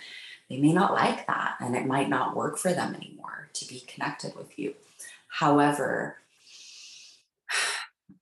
They 0.48 0.58
may 0.58 0.72
not 0.72 0.92
like 0.92 1.26
that 1.26 1.56
and 1.60 1.74
it 1.74 1.86
might 1.86 2.08
not 2.08 2.36
work 2.36 2.56
for 2.56 2.72
them 2.72 2.94
anymore 2.94 3.48
to 3.54 3.66
be 3.66 3.80
connected 3.80 4.36
with 4.36 4.58
you. 4.58 4.74
However, 5.28 6.16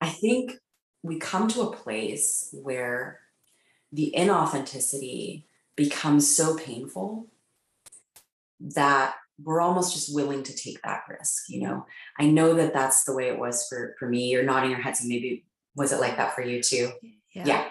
I 0.01 0.09
think 0.09 0.59
we 1.03 1.19
come 1.19 1.49
to 1.49 1.63
a 1.63 1.77
place 1.77 2.49
where 2.53 3.21
the 3.93 4.13
inauthenticity 4.17 5.45
becomes 5.77 6.35
so 6.35 6.57
painful 6.57 7.27
that 8.61 9.15
we're 9.43 9.61
almost 9.61 9.93
just 9.93 10.15
willing 10.15 10.43
to 10.43 10.57
take 10.57 10.81
that 10.83 11.03
risk 11.09 11.45
you 11.49 11.63
know? 11.63 11.87
I 12.19 12.27
know 12.27 12.55
that 12.55 12.73
that's 12.73 13.05
the 13.05 13.15
way 13.15 13.29
it 13.29 13.39
was 13.39 13.67
for 13.69 13.95
for 13.99 14.09
me. 14.09 14.29
You're 14.31 14.43
nodding 14.43 14.71
your 14.71 14.81
head 14.81 14.97
so 14.97 15.07
maybe 15.07 15.45
was 15.75 15.93
it 15.93 16.01
like 16.01 16.17
that 16.17 16.35
for 16.35 16.43
you 16.43 16.63
too? 16.63 16.93
Yeah. 17.33 17.45
Yeah. 17.47 17.69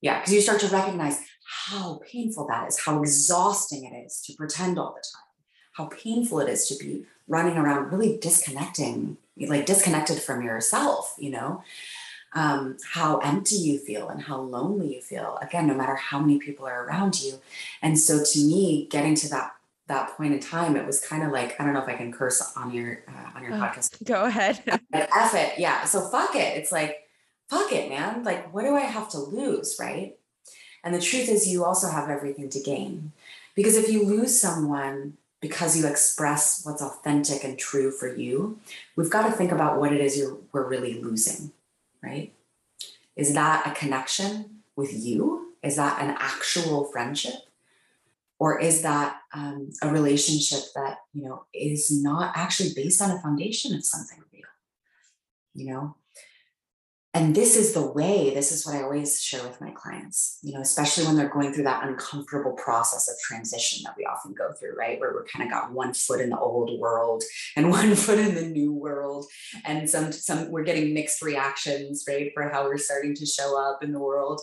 Yeah 0.00 0.18
because 0.18 0.32
you 0.32 0.40
start 0.40 0.60
to 0.60 0.68
recognize 0.68 1.18
how 1.46 2.00
painful 2.10 2.46
that 2.48 2.68
is 2.68 2.80
how 2.80 3.00
exhausting 3.00 3.84
it 3.84 3.96
is 4.06 4.20
to 4.22 4.34
pretend 4.34 4.78
all 4.78 4.94
the 4.94 5.04
time 5.12 5.22
how 5.72 5.86
painful 5.86 6.40
it 6.40 6.48
is 6.48 6.68
to 6.68 6.76
be 6.82 7.04
running 7.28 7.56
around 7.56 7.92
really 7.92 8.18
disconnecting 8.18 9.16
like 9.48 9.66
disconnected 9.66 10.18
from 10.18 10.42
yourself 10.42 11.14
you 11.18 11.30
know? 11.30 11.62
Um, 12.36 12.78
how 12.92 13.18
empty 13.18 13.54
you 13.54 13.78
feel 13.78 14.08
and 14.08 14.20
how 14.20 14.40
lonely 14.40 14.96
you 14.96 15.00
feel 15.00 15.38
again 15.40 15.68
no 15.68 15.74
matter 15.74 15.94
how 15.94 16.18
many 16.18 16.40
people 16.40 16.66
are 16.66 16.84
around 16.84 17.22
you. 17.22 17.34
And 17.80 17.96
so 17.96 18.24
to 18.24 18.38
me 18.40 18.88
getting 18.90 19.14
to 19.14 19.28
that 19.30 19.52
that 19.86 20.16
point 20.16 20.32
in 20.32 20.40
time, 20.40 20.76
it 20.76 20.86
was 20.86 21.00
kind 21.00 21.22
of 21.22 21.30
like 21.30 21.60
I 21.60 21.64
don't 21.64 21.74
know 21.74 21.82
if 21.82 21.88
I 21.88 21.94
can 21.94 22.12
curse 22.12 22.52
on 22.56 22.72
your 22.72 23.04
uh, 23.08 23.36
on 23.36 23.42
your 23.42 23.54
oh, 23.54 23.56
podcast. 23.56 24.04
Go 24.04 24.24
ahead. 24.24 24.62
F 24.92 25.34
it, 25.34 25.58
yeah. 25.58 25.84
So 25.84 26.00
fuck 26.08 26.34
it. 26.34 26.56
It's 26.56 26.72
like 26.72 26.98
fuck 27.48 27.72
it, 27.72 27.88
man. 27.88 28.24
Like 28.24 28.52
what 28.52 28.62
do 28.62 28.74
I 28.74 28.80
have 28.80 29.10
to 29.10 29.18
lose, 29.18 29.76
right? 29.78 30.16
And 30.82 30.94
the 30.94 31.00
truth 31.00 31.28
is, 31.28 31.48
you 31.48 31.64
also 31.64 31.88
have 31.88 32.10
everything 32.10 32.50
to 32.50 32.60
gain, 32.60 33.12
because 33.54 33.76
if 33.76 33.88
you 33.88 34.04
lose 34.04 34.38
someone 34.38 35.16
because 35.40 35.76
you 35.76 35.86
express 35.86 36.64
what's 36.64 36.80
authentic 36.80 37.44
and 37.44 37.58
true 37.58 37.90
for 37.90 38.14
you, 38.14 38.58
we've 38.96 39.10
got 39.10 39.26
to 39.26 39.32
think 39.32 39.52
about 39.52 39.78
what 39.78 39.92
it 39.92 40.00
is 40.00 40.16
you're 40.16 40.38
we're 40.52 40.66
really 40.66 41.02
losing, 41.02 41.52
right? 42.02 42.32
Is 43.16 43.34
that 43.34 43.66
a 43.66 43.78
connection 43.78 44.62
with 44.74 44.92
you? 44.94 45.52
Is 45.62 45.76
that 45.76 46.00
an 46.00 46.16
actual 46.18 46.84
friendship? 46.84 47.34
Or 48.44 48.60
is 48.60 48.82
that 48.82 49.16
um, 49.32 49.70
a 49.80 49.88
relationship 49.88 50.64
that 50.74 50.98
you 51.14 51.26
know 51.26 51.46
is 51.54 51.90
not 51.90 52.36
actually 52.36 52.74
based 52.76 53.00
on 53.00 53.10
a 53.10 53.20
foundation 53.22 53.74
of 53.74 53.82
something 53.82 54.18
real 54.34 54.42
you 55.54 55.72
know? 55.72 55.96
And 57.14 57.34
this 57.34 57.56
is 57.56 57.72
the 57.72 57.90
way 57.92 58.34
this 58.34 58.52
is 58.52 58.66
what 58.66 58.74
i 58.74 58.82
always 58.82 59.22
share 59.22 59.42
with 59.44 59.60
my 59.60 59.70
clients 59.70 60.40
you 60.42 60.52
know 60.52 60.60
especially 60.60 61.06
when 61.06 61.16
they're 61.16 61.36
going 61.36 61.52
through 61.52 61.64
that 61.64 61.86
uncomfortable 61.88 62.52
process 62.52 63.08
of 63.08 63.16
transition 63.20 63.82
that 63.84 63.94
we 63.96 64.04
often 64.04 64.34
go 64.34 64.52
through 64.52 64.74
right? 64.76 65.00
Where 65.00 65.14
we're 65.14 65.24
kind 65.24 65.44
of 65.46 65.50
got 65.50 65.72
one 65.72 65.94
foot 65.94 66.20
in 66.20 66.28
the 66.28 66.38
old 66.38 66.78
world 66.78 67.22
and 67.56 67.70
one 67.70 67.94
foot 67.94 68.18
in 68.18 68.34
the 68.34 68.48
new 68.58 68.72
world. 68.72 69.24
And 69.64 69.88
some 69.88 70.12
some 70.12 70.50
we're 70.50 70.64
getting 70.64 70.92
mixed 70.92 71.22
reactions 71.22 72.04
right 72.06 72.30
for 72.34 72.50
how 72.50 72.64
we're 72.64 72.86
starting 72.88 73.14
to 73.14 73.24
show 73.24 73.50
up 73.58 73.82
in 73.82 73.92
the 73.92 74.04
world. 74.08 74.40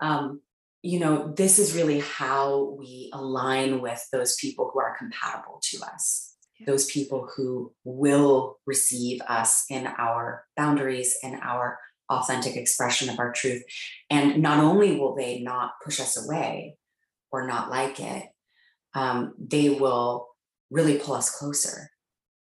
Um, 0.00 0.40
you 0.84 1.00
know, 1.00 1.32
this 1.34 1.58
is 1.58 1.74
really 1.74 2.00
how 2.00 2.76
we 2.78 3.08
align 3.14 3.80
with 3.80 4.06
those 4.12 4.36
people 4.36 4.70
who 4.70 4.80
are 4.80 4.94
compatible 4.98 5.58
to 5.62 5.78
us, 5.82 6.36
yeah. 6.60 6.66
those 6.66 6.84
people 6.90 7.26
who 7.34 7.72
will 7.84 8.58
receive 8.66 9.22
us 9.22 9.64
in 9.70 9.86
our 9.86 10.44
boundaries, 10.58 11.16
and 11.22 11.40
our 11.42 11.78
authentic 12.10 12.54
expression 12.54 13.08
of 13.08 13.18
our 13.18 13.32
truth. 13.32 13.62
And 14.10 14.42
not 14.42 14.62
only 14.62 15.00
will 15.00 15.14
they 15.14 15.40
not 15.40 15.72
push 15.82 16.00
us 16.00 16.22
away 16.22 16.76
or 17.32 17.46
not 17.46 17.70
like 17.70 17.98
it, 17.98 18.26
um, 18.94 19.32
they 19.38 19.70
will 19.70 20.28
really 20.70 20.98
pull 20.98 21.14
us 21.14 21.34
closer, 21.34 21.88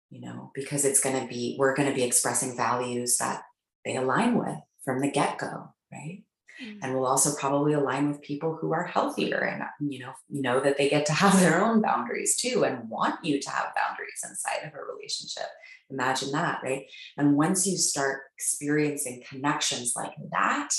you 0.10 0.22
know, 0.22 0.50
because 0.56 0.86
it's 0.86 1.02
going 1.02 1.22
to 1.22 1.28
be, 1.28 1.56
we're 1.60 1.76
going 1.76 1.88
to 1.88 1.96
be 1.96 2.04
expressing 2.04 2.58
values 2.58 3.18
that 3.18 3.44
they 3.86 3.96
align 3.96 4.40
with 4.40 4.58
from 4.84 5.02
the 5.02 5.12
get 5.12 5.38
go, 5.38 5.76
right? 5.92 6.24
Mm. 6.62 6.80
and 6.82 6.94
we'll 6.94 7.08
also 7.08 7.36
probably 7.36 7.74
align 7.74 8.10
with 8.10 8.22
people 8.22 8.56
who 8.56 8.74
are 8.74 8.84
healthier 8.84 9.40
and 9.40 9.64
you 9.92 10.00
know 10.00 10.14
you 10.30 10.44
know 10.44 10.60
that 10.60 10.78
they 10.78 10.88
get 10.88 11.06
to 11.08 11.14
have 11.14 11.40
their 11.40 11.64
own 11.64 11.82
boundaries 11.82 12.38
too 12.38 12.64
and 12.64 12.88
want 12.90 13.26
you 13.26 13.40
to 13.40 13.50
have 13.50 13.74
boundaries 13.76 14.24
inside 14.24 14.68
of 14.68 14.74
a 14.76 14.94
relationship. 14.94 15.48
Imagine 15.90 16.32
that 16.32 16.62
right? 16.64 16.86
And 17.18 17.36
once 17.36 17.66
you 17.66 17.76
start 17.78 18.24
experiencing 18.38 19.24
connections 19.28 19.94
like 19.96 20.14
that 20.32 20.70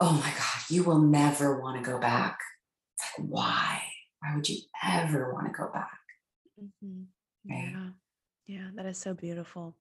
oh 0.00 0.12
my 0.12 0.30
god 0.30 0.62
you 0.68 0.84
will 0.84 1.00
never 1.00 1.60
want 1.60 1.82
to 1.82 1.90
go 1.90 1.98
back. 1.98 2.38
Like 3.18 3.28
why? 3.28 3.82
Why 4.20 4.34
would 4.34 4.48
you 4.48 4.58
ever 4.84 5.32
want 5.32 5.46
to 5.46 5.52
go 5.52 5.70
back? 5.72 5.98
Mm-hmm. 6.62 7.02
right? 7.50 7.72
yeah. 7.72 7.88
Yeah 8.46 8.68
that 8.74 8.84
is 8.84 8.98
so 8.98 9.14
beautiful. 9.14 9.74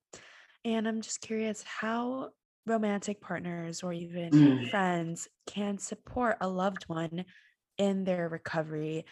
And 0.63 0.87
i'm 0.87 1.01
just 1.01 1.19
curious 1.19 1.63
how 1.63 2.29
romantic 2.67 3.21
partners 3.21 3.83
or 3.83 3.93
even 3.93 4.29
mm. 4.31 4.69
friends 4.69 5.27
can 5.45 5.77
support 5.77 6.37
a 6.41 6.47
loved 6.47 6.83
one 6.87 7.25
in 7.77 8.03
their 8.03 8.29
recovery. 8.29 9.05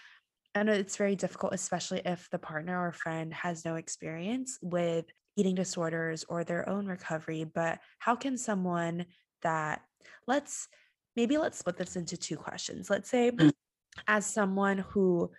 And 0.53 0.69
it's 0.69 0.97
very 0.97 1.15
difficult, 1.15 1.53
especially 1.53 2.01
if 2.05 2.29
the 2.31 2.39
partner 2.39 2.87
or 2.87 2.91
friend 2.91 3.33
has 3.33 3.65
no 3.65 3.75
experience 3.75 4.57
with 4.61 5.05
eating 5.35 5.55
disorders 5.55 6.23
or 6.29 6.43
their 6.43 6.67
own 6.69 6.85
recovery. 6.85 7.43
But 7.43 7.79
how 7.99 8.15
can 8.15 8.37
someone 8.37 9.05
that, 9.41 9.81
let's 10.27 10.67
maybe 11.15 11.37
let's 11.37 11.57
split 11.57 11.77
this 11.77 11.95
into 11.95 12.17
two 12.17 12.37
questions. 12.37 12.89
Let's 12.89 13.09
say, 13.09 13.31
mm. 13.31 13.51
as 14.07 14.25
someone 14.25 14.79
who 14.79 15.31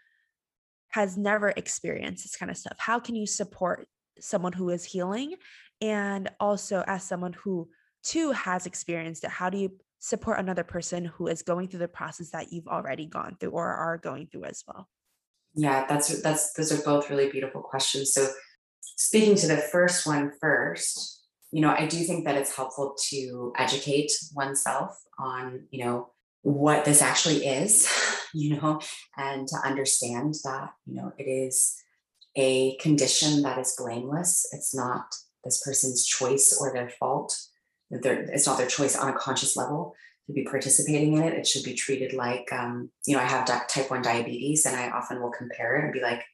has 0.90 1.16
never 1.16 1.50
experienced 1.50 2.24
this 2.24 2.36
kind 2.36 2.50
of 2.50 2.56
stuff, 2.56 2.76
how 2.78 2.98
can 2.98 3.14
you 3.14 3.26
support 3.26 3.86
someone 4.18 4.52
who 4.52 4.70
is 4.70 4.84
healing? 4.84 5.34
And 5.80 6.30
also, 6.40 6.82
as 6.86 7.02
someone 7.02 7.34
who 7.34 7.68
too 8.06 8.32
has 8.32 8.66
experienced 8.66 9.24
it 9.24 9.30
how 9.30 9.50
do 9.50 9.58
you 9.58 9.72
support 9.98 10.38
another 10.38 10.62
person 10.62 11.04
who 11.04 11.26
is 11.26 11.42
going 11.42 11.68
through 11.68 11.80
the 11.80 11.88
process 11.88 12.30
that 12.30 12.52
you've 12.52 12.68
already 12.68 13.06
gone 13.06 13.36
through 13.40 13.50
or 13.50 13.66
are 13.66 13.98
going 13.98 14.26
through 14.26 14.44
as 14.44 14.62
well? 14.66 14.88
Yeah 15.54 15.86
that's 15.88 16.22
that's 16.22 16.52
those 16.52 16.72
are 16.72 16.82
both 16.82 17.10
really 17.10 17.30
beautiful 17.30 17.62
questions. 17.62 18.12
So 18.12 18.28
speaking 18.80 19.34
to 19.36 19.46
the 19.46 19.56
first 19.56 20.06
one 20.06 20.32
first 20.40 21.24
you 21.52 21.60
know 21.60 21.70
i 21.70 21.86
do 21.86 22.02
think 22.02 22.24
that 22.24 22.36
it's 22.36 22.56
helpful 22.56 22.96
to 23.08 23.52
educate 23.56 24.10
oneself 24.34 24.96
on 25.18 25.64
you 25.70 25.84
know 25.84 26.10
what 26.42 26.84
this 26.84 27.02
actually 27.02 27.46
is 27.46 27.88
you 28.34 28.56
know 28.56 28.80
and 29.16 29.46
to 29.46 29.56
understand 29.64 30.34
that 30.44 30.70
you 30.86 30.94
know 30.94 31.12
it 31.18 31.24
is 31.24 31.76
a 32.36 32.76
condition 32.76 33.42
that 33.42 33.58
is 33.58 33.74
blameless. 33.78 34.46
It's 34.52 34.74
not 34.74 35.14
this 35.44 35.62
person's 35.64 36.04
choice 36.04 36.56
or 36.60 36.72
their 36.72 36.90
fault 36.90 37.36
it's 37.90 38.46
not 38.46 38.58
their 38.58 38.66
choice 38.66 38.96
on 38.96 39.08
a 39.08 39.16
conscious 39.16 39.56
level 39.56 39.94
to 40.26 40.32
be 40.32 40.44
participating 40.44 41.14
in 41.16 41.22
it. 41.22 41.34
It 41.34 41.46
should 41.46 41.62
be 41.62 41.74
treated 41.74 42.12
like, 42.12 42.52
um, 42.52 42.90
you 43.06 43.16
know, 43.16 43.22
I 43.22 43.26
have 43.26 43.46
type 43.68 43.90
one 43.90 44.02
diabetes, 44.02 44.66
and 44.66 44.76
I 44.76 44.90
often 44.90 45.20
will 45.20 45.30
compare 45.30 45.76
it 45.76 45.84
and 45.84 45.92
be 45.92 46.00
like, 46.00 46.24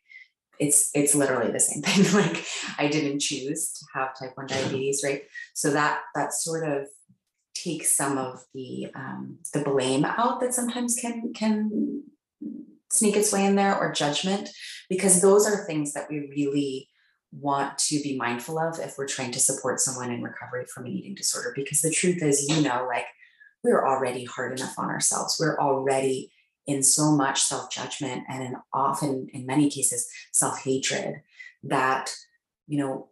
it's 0.59 0.91
it's 0.95 1.15
literally 1.15 1.51
the 1.51 1.61
same 1.61 1.83
thing. 1.87 2.13
like 2.15 2.45
I 2.79 2.89
didn't 2.89 3.21
choose 3.21 3.73
to 3.73 3.87
have 3.95 4.19
type 4.19 4.37
one 4.37 4.47
diabetes, 4.47 5.03
right? 5.05 5.23
So 5.55 5.71
that 5.71 6.01
that 6.15 6.33
sort 6.33 6.69
of 6.69 6.87
takes 7.55 7.97
some 7.97 8.19
of 8.19 8.45
the 8.55 8.89
um, 8.95 9.39
the 9.53 9.61
blame 9.61 10.05
out 10.05 10.41
that 10.41 10.55
sometimes 10.55 10.97
can 10.97 11.33
can 11.35 12.05
sneak 12.91 13.17
its 13.17 13.33
way 13.33 13.45
in 13.47 13.57
there 13.57 13.77
or 13.77 13.93
judgment 13.93 14.51
because 14.89 15.23
those 15.23 15.47
are 15.47 15.65
things 15.65 15.95
that 15.95 16.09
we 16.11 16.31
really 16.37 16.89
want 17.33 17.79
to 17.79 18.01
be 18.03 18.17
mindful 18.17 18.59
of 18.59 18.79
if 18.79 18.97
we're 18.99 19.07
trying 19.07 19.33
to 19.33 19.41
support 19.41 19.81
someone 19.81 20.13
in 20.13 20.23
recovery 20.23 20.67
from 20.67 20.85
an 20.85 20.93
eating 20.93 21.15
disorder 21.15 21.53
because 21.55 21.81
the 21.81 21.91
truth 21.91 22.23
is 22.23 22.47
you 22.49 22.61
know 22.63 22.87
like 22.87 23.07
we're 23.65 23.87
already 23.87 24.25
hard 24.25 24.59
enough 24.59 24.77
on 24.77 24.91
ourselves. 24.91 25.37
We're 25.39 25.59
already 25.59 26.33
in 26.67 26.83
so 26.83 27.13
much 27.13 27.41
self-judgment 27.43 28.25
and 28.29 28.43
in 28.43 28.57
often 28.73 29.29
in 29.33 29.47
many 29.47 29.71
cases 29.71 30.09
self-hatred 30.33 31.23
that 31.65 32.15
you 32.69 32.79
know 32.79 33.09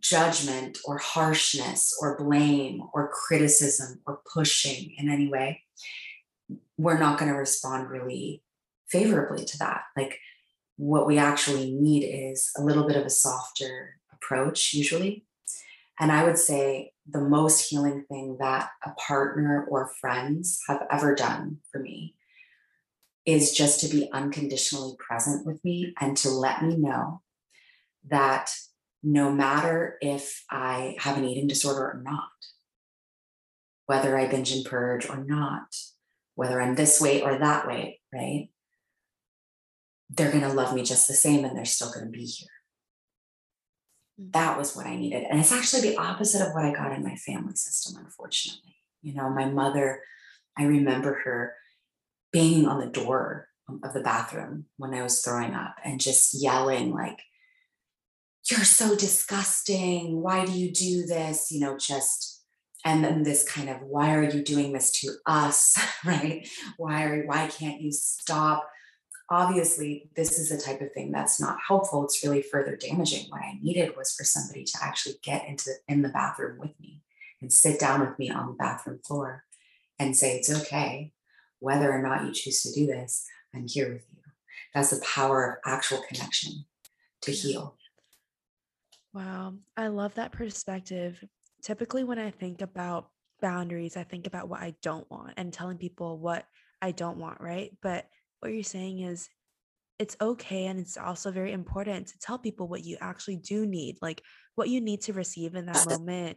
judgment 0.00 0.78
or 0.86 0.96
harshness 0.98 1.94
or 2.00 2.16
blame 2.16 2.82
or 2.94 3.10
criticism 3.12 4.00
or 4.06 4.20
pushing 4.32 4.94
in 4.96 5.10
any 5.10 5.28
way 5.28 5.60
we're 6.76 6.98
not 6.98 7.18
going 7.18 7.30
to 7.30 7.38
respond 7.38 7.90
really 7.90 8.42
favorably 8.88 9.44
to 9.44 9.58
that. 9.58 9.82
Like 9.96 10.18
what 10.76 11.06
we 11.06 11.18
actually 11.18 11.72
need 11.72 12.04
is 12.04 12.50
a 12.56 12.62
little 12.62 12.86
bit 12.86 12.96
of 12.96 13.06
a 13.06 13.10
softer 13.10 14.00
approach, 14.12 14.74
usually. 14.74 15.24
And 16.00 16.10
I 16.10 16.24
would 16.24 16.38
say 16.38 16.92
the 17.08 17.20
most 17.20 17.68
healing 17.68 18.04
thing 18.08 18.38
that 18.40 18.70
a 18.84 18.90
partner 18.92 19.66
or 19.68 19.92
friends 20.00 20.60
have 20.68 20.82
ever 20.90 21.14
done 21.14 21.58
for 21.70 21.80
me 21.80 22.16
is 23.24 23.52
just 23.52 23.80
to 23.80 23.88
be 23.88 24.10
unconditionally 24.12 24.94
present 24.98 25.46
with 25.46 25.64
me 25.64 25.94
and 26.00 26.16
to 26.18 26.30
let 26.30 26.62
me 26.62 26.76
know 26.76 27.22
that 28.10 28.50
no 29.02 29.30
matter 29.30 29.96
if 30.00 30.44
I 30.50 30.96
have 30.98 31.16
an 31.16 31.24
eating 31.24 31.46
disorder 31.46 31.80
or 31.80 32.02
not, 32.02 32.28
whether 33.86 34.18
I 34.18 34.26
binge 34.26 34.52
and 34.52 34.64
purge 34.64 35.08
or 35.08 35.22
not, 35.24 35.74
whether 36.34 36.60
I'm 36.60 36.74
this 36.74 37.00
way 37.00 37.22
or 37.22 37.38
that 37.38 37.66
way, 37.66 38.00
right? 38.12 38.48
They're 40.10 40.30
going 40.30 40.42
to 40.42 40.52
love 40.52 40.74
me 40.74 40.82
just 40.82 41.08
the 41.08 41.14
same 41.14 41.44
and 41.44 41.56
they're 41.56 41.64
still 41.64 41.90
going 41.90 42.06
to 42.06 42.10
be 42.10 42.24
here. 42.24 42.48
Mm-hmm. 44.20 44.30
That 44.32 44.58
was 44.58 44.76
what 44.76 44.86
I 44.86 44.96
needed. 44.96 45.24
And 45.28 45.40
it's 45.40 45.52
actually 45.52 45.90
the 45.90 45.96
opposite 45.96 46.46
of 46.46 46.54
what 46.54 46.64
I 46.64 46.72
got 46.72 46.92
in 46.92 47.02
my 47.02 47.16
family 47.16 47.56
system, 47.56 48.02
unfortunately. 48.02 48.76
You 49.02 49.14
know, 49.14 49.28
my 49.30 49.46
mother, 49.46 50.00
I 50.56 50.64
remember 50.64 51.20
her 51.24 51.54
banging 52.32 52.66
on 52.66 52.80
the 52.80 52.90
door 52.90 53.48
of 53.82 53.92
the 53.92 54.00
bathroom 54.00 54.66
when 54.76 54.94
I 54.94 55.02
was 55.02 55.20
throwing 55.20 55.54
up 55.54 55.76
and 55.84 56.00
just 56.00 56.40
yelling, 56.40 56.92
like, 56.92 57.18
you're 58.50 58.64
so 58.64 58.94
disgusting. 58.94 60.20
Why 60.20 60.44
do 60.44 60.52
you 60.52 60.70
do 60.70 61.06
this? 61.06 61.50
You 61.50 61.60
know, 61.60 61.78
just 61.78 62.34
and 62.84 63.02
then 63.02 63.22
this 63.22 63.48
kind 63.48 63.70
of 63.70 63.78
why 63.80 64.14
are 64.14 64.22
you 64.22 64.42
doing 64.42 64.72
this 64.72 64.90
to 65.00 65.10
us 65.26 65.76
right 66.04 66.46
why 66.76 67.04
are 67.04 67.24
why 67.24 67.46
can't 67.46 67.80
you 67.80 67.90
stop 67.90 68.68
obviously 69.34 70.10
this 70.16 70.38
is 70.38 70.48
the 70.48 70.58
type 70.58 70.80
of 70.80 70.92
thing 70.92 71.10
that's 71.10 71.40
not 71.40 71.58
helpful 71.66 72.04
it's 72.04 72.24
really 72.24 72.42
further 72.42 72.76
damaging 72.76 73.26
what 73.30 73.40
i 73.40 73.58
needed 73.60 73.96
was 73.96 74.14
for 74.14 74.24
somebody 74.24 74.64
to 74.64 74.78
actually 74.82 75.14
get 75.22 75.46
into 75.48 75.70
in 75.88 76.02
the 76.02 76.08
bathroom 76.08 76.58
with 76.58 76.78
me 76.80 77.02
and 77.40 77.52
sit 77.52 77.78
down 77.78 78.00
with 78.00 78.18
me 78.18 78.30
on 78.30 78.46
the 78.46 78.52
bathroom 78.54 78.98
floor 79.06 79.44
and 79.98 80.16
say 80.16 80.36
it's 80.36 80.52
okay 80.62 81.12
whether 81.60 81.92
or 81.92 82.02
not 82.02 82.24
you 82.24 82.32
choose 82.32 82.62
to 82.62 82.72
do 82.72 82.86
this 82.86 83.26
i'm 83.54 83.66
here 83.66 83.92
with 83.92 84.06
you 84.12 84.14
that's 84.74 84.90
the 84.90 85.04
power 85.04 85.60
of 85.64 85.72
actual 85.72 86.02
connection 86.08 86.64
to 87.22 87.30
heal. 87.30 87.76
Wow. 89.12 89.54
I 89.76 89.88
love 89.88 90.14
that 90.14 90.32
perspective. 90.32 91.22
Typically, 91.62 92.04
when 92.04 92.18
I 92.18 92.30
think 92.30 92.60
about 92.60 93.08
boundaries, 93.40 93.96
I 93.96 94.02
think 94.02 94.26
about 94.26 94.48
what 94.48 94.60
I 94.60 94.74
don't 94.82 95.08
want 95.10 95.34
and 95.36 95.52
telling 95.52 95.78
people 95.78 96.18
what 96.18 96.44
I 96.82 96.90
don't 96.90 97.18
want, 97.18 97.40
right? 97.40 97.70
But 97.82 98.06
what 98.44 98.52
you're 98.52 98.62
saying 98.62 99.00
is 99.00 99.28
it's 99.98 100.16
okay 100.20 100.66
and 100.66 100.78
it's 100.78 100.96
also 100.96 101.30
very 101.30 101.52
important 101.52 102.08
to 102.08 102.18
tell 102.18 102.38
people 102.38 102.68
what 102.68 102.84
you 102.84 102.98
actually 103.00 103.36
do 103.36 103.64
need, 103.66 103.96
like 104.02 104.20
what 104.54 104.68
you 104.68 104.80
need 104.80 105.00
to 105.02 105.12
receive 105.12 105.54
in 105.54 105.66
that 105.66 105.86
moment. 105.88 106.36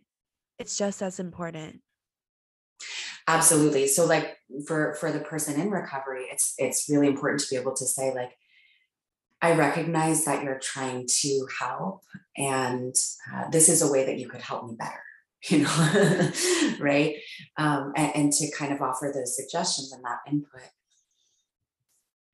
It's 0.57 0.77
just 0.77 1.01
as 1.01 1.19
important. 1.19 1.81
Absolutely. 3.27 3.87
So 3.87 4.05
like 4.05 4.37
for 4.65 4.95
for 4.95 5.11
the 5.11 5.19
person 5.19 5.59
in 5.59 5.69
recovery, 5.69 6.25
it's 6.31 6.53
it's 6.57 6.87
really 6.89 7.07
important 7.07 7.41
to 7.41 7.47
be 7.49 7.59
able 7.59 7.75
to 7.75 7.85
say 7.85 8.13
like 8.13 8.31
I 9.41 9.53
recognize 9.53 10.23
that 10.25 10.43
you're 10.43 10.59
trying 10.59 11.07
to 11.21 11.47
help 11.59 12.03
and 12.37 12.95
uh, 13.33 13.49
this 13.51 13.69
is 13.69 13.81
a 13.81 13.91
way 13.91 14.05
that 14.05 14.17
you 14.17 14.29
could 14.29 14.41
help 14.41 14.65
me 14.65 14.75
better 14.79 15.03
you 15.49 15.59
know 15.59 16.31
right 16.79 17.17
um, 17.57 17.91
and, 17.95 18.15
and 18.15 18.33
to 18.33 18.49
kind 18.51 18.73
of 18.73 18.81
offer 18.81 19.11
those 19.13 19.35
suggestions 19.35 19.91
and 19.91 20.03
that 20.03 20.19
input 20.27 20.71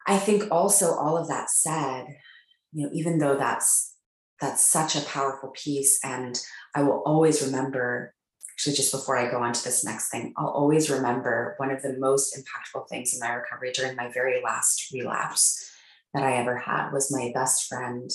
I 0.08 0.18
think 0.18 0.52
also 0.52 0.94
all 0.94 1.18
of 1.18 1.28
that 1.28 1.50
said, 1.50 2.06
you 2.72 2.86
know, 2.86 2.92
even 2.94 3.20
though 3.20 3.38
that's 3.38 3.96
that's 4.42 4.66
such 4.66 4.96
a 4.96 5.06
powerful 5.06 5.50
piece, 5.50 6.00
and 6.04 6.40
I 6.76 6.84
will 6.84 7.02
always 7.06 7.42
remember. 7.42 8.14
Actually, 8.52 8.76
just 8.76 8.92
before 8.92 9.18
I 9.18 9.32
go 9.32 9.42
on 9.42 9.52
to 9.52 9.64
this 9.64 9.84
next 9.84 10.12
thing, 10.12 10.32
I'll 10.38 10.48
always 10.48 10.88
remember 10.88 11.56
one 11.58 11.72
of 11.72 11.82
the 11.82 11.98
most 11.98 12.38
impactful 12.38 12.88
things 12.88 13.12
in 13.12 13.20
my 13.20 13.34
recovery 13.34 13.72
during 13.72 13.96
my 13.96 14.12
very 14.12 14.44
last 14.44 14.92
relapse 14.94 15.72
that 16.14 16.22
I 16.22 16.34
ever 16.34 16.58
had 16.58 16.92
was 16.92 17.12
my 17.12 17.32
best 17.34 17.68
friend 17.68 18.12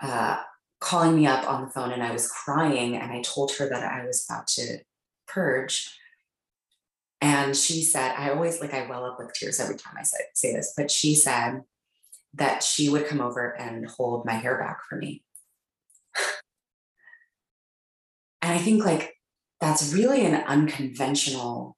uh, 0.00 0.42
calling 0.80 1.16
me 1.16 1.26
up 1.26 1.48
on 1.48 1.62
the 1.62 1.70
phone, 1.70 1.92
and 1.92 2.02
I 2.02 2.12
was 2.12 2.30
crying, 2.30 2.96
and 2.96 3.10
I 3.10 3.22
told 3.22 3.52
her 3.56 3.68
that 3.68 3.82
I 3.82 4.04
was 4.04 4.26
about 4.28 4.46
to 4.48 4.78
purge 5.26 5.98
and 7.22 7.56
she 7.56 7.82
said, 7.82 8.16
I 8.18 8.30
always 8.30 8.60
like, 8.60 8.74
I 8.74 8.84
well 8.88 9.04
up 9.04 9.16
with 9.16 9.32
tears 9.32 9.60
every 9.60 9.76
time 9.76 9.94
I 9.96 10.02
say, 10.02 10.18
say 10.34 10.52
this, 10.52 10.74
but 10.76 10.90
she 10.90 11.14
said 11.14 11.60
that 12.34 12.64
she 12.64 12.88
would 12.88 13.06
come 13.06 13.20
over 13.20 13.56
and 13.60 13.86
hold 13.86 14.26
my 14.26 14.32
hair 14.32 14.58
back 14.58 14.80
for 14.88 14.96
me. 14.96 15.22
and 18.42 18.52
I 18.52 18.58
think 18.58 18.84
like 18.84 19.14
that's 19.60 19.94
really 19.94 20.26
an 20.26 20.34
unconventional 20.34 21.76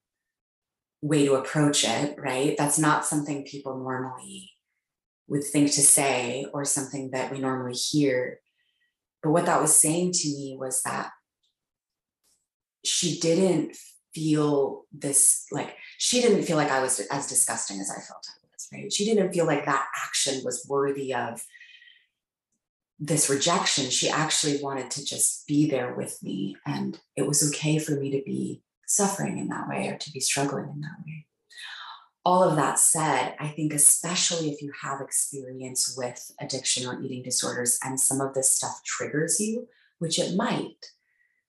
way 1.02 1.26
to 1.26 1.34
approach 1.34 1.84
it, 1.84 2.18
right? 2.18 2.56
That's 2.56 2.78
not 2.78 3.04
something 3.04 3.44
people 3.44 3.76
normally 3.76 4.50
would 5.28 5.44
think 5.44 5.72
to 5.72 5.82
say 5.82 6.46
or 6.54 6.64
something 6.64 7.10
that 7.10 7.30
we 7.30 7.38
normally 7.38 7.74
hear. 7.74 8.40
But 9.22 9.32
what 9.32 9.44
that 9.44 9.60
was 9.60 9.76
saying 9.78 10.12
to 10.12 10.28
me 10.28 10.56
was 10.58 10.80
that 10.84 11.10
she 12.82 13.20
didn't 13.20 13.76
feel 14.14 14.84
this 14.92 15.46
like 15.50 15.76
she 15.98 16.20
didn't 16.20 16.44
feel 16.44 16.56
like 16.56 16.70
I 16.70 16.80
was 16.80 17.00
as 17.10 17.26
disgusting 17.26 17.80
as 17.80 17.90
I 17.90 18.00
felt 18.00 18.26
I 18.28 18.46
was, 18.52 18.68
right? 18.72 18.92
She 18.92 19.04
didn't 19.04 19.32
feel 19.32 19.46
like 19.46 19.66
that 19.66 19.86
action 20.06 20.42
was 20.44 20.66
worthy 20.68 21.14
of 21.14 21.44
this 22.98 23.28
rejection. 23.28 23.90
She 23.90 24.08
actually 24.08 24.62
wanted 24.62 24.90
to 24.92 25.04
just 25.04 25.46
be 25.46 25.68
there 25.68 25.94
with 25.94 26.22
me. 26.22 26.56
And 26.66 26.98
it 27.16 27.26
was 27.26 27.46
okay 27.50 27.78
for 27.78 27.92
me 27.92 28.10
to 28.12 28.22
be 28.24 28.62
suffering 28.86 29.38
in 29.38 29.48
that 29.48 29.68
way 29.68 29.88
or 29.88 29.96
to 29.96 30.12
be 30.12 30.20
struggling 30.20 30.68
in 30.68 30.80
that 30.80 31.04
way. 31.04 31.26
All 32.24 32.42
of 32.42 32.56
that 32.56 32.78
said, 32.78 33.34
I 33.38 33.48
think, 33.48 33.74
especially 33.74 34.50
if 34.50 34.62
you 34.62 34.72
have 34.80 35.02
experience 35.02 35.94
with 35.98 36.30
addiction 36.40 36.86
or 36.86 37.00
eating 37.02 37.22
disorders 37.22 37.78
and 37.82 38.00
some 38.00 38.20
of 38.20 38.32
this 38.32 38.54
stuff 38.54 38.80
triggers 38.84 39.38
you, 39.40 39.68
which 39.98 40.18
it 40.18 40.34
might, 40.34 40.92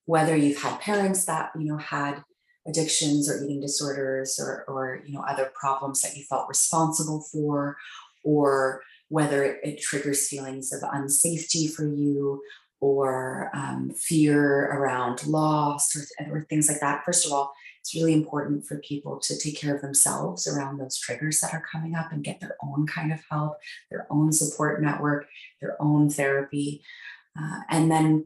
whether 0.06 0.36
you've 0.36 0.62
had 0.62 0.82
parents 0.82 1.25
that, 1.25 1.51
you 1.58 1.63
know, 1.65 1.78
had 1.78 2.23
addictions 2.67 3.30
or 3.30 3.43
eating 3.43 3.62
disorders 3.62 4.39
or, 4.39 4.65
or 4.67 5.01
you 5.06 5.13
know 5.13 5.21
other 5.21 5.51
problems 5.54 6.01
that 6.01 6.15
you 6.15 6.23
felt 6.23 6.49
responsible 6.49 7.21
for 7.32 7.78
or 8.23 8.82
whether 9.10 9.43
it, 9.43 9.60
it 9.63 9.82
triggers 9.82 10.28
feelings 10.28 10.73
of 10.73 10.82
unsafety 10.82 11.71
for 11.71 11.88
you 11.88 12.41
or 12.80 13.51
um, 13.54 13.91
fear 13.91 14.65
around 14.71 15.25
loss 15.25 15.95
or, 15.95 16.32
or 16.32 16.41
things 16.41 16.67
like 16.67 16.80
that. 16.80 17.04
First 17.06 17.25
of 17.25 17.32
all 17.32 17.54
it's 17.82 17.93
really 17.93 18.13
important 18.13 18.65
for 18.65 18.80
people 18.80 19.19
to 19.19 19.38
take 19.38 19.60
care 19.60 19.75
of 19.75 19.82
themselves 19.84 20.47
around 20.47 20.80
those 20.80 20.97
triggers 20.97 21.39
that 21.41 21.54
are 21.54 21.63
coming 21.71 21.93
up 21.93 22.12
and 22.12 22.23
get 22.23 22.39
their 22.39 22.58
own 22.63 22.88
kind 22.88 23.13
of 23.13 23.19
help 23.30 23.58
their 23.91 24.08
own 24.10 24.32
support 24.32 24.82
network 24.82 25.28
their 25.62 25.80
own 25.80 26.10
therapy. 26.10 26.82
Uh, 27.39 27.60
and 27.69 27.91
then 27.91 28.25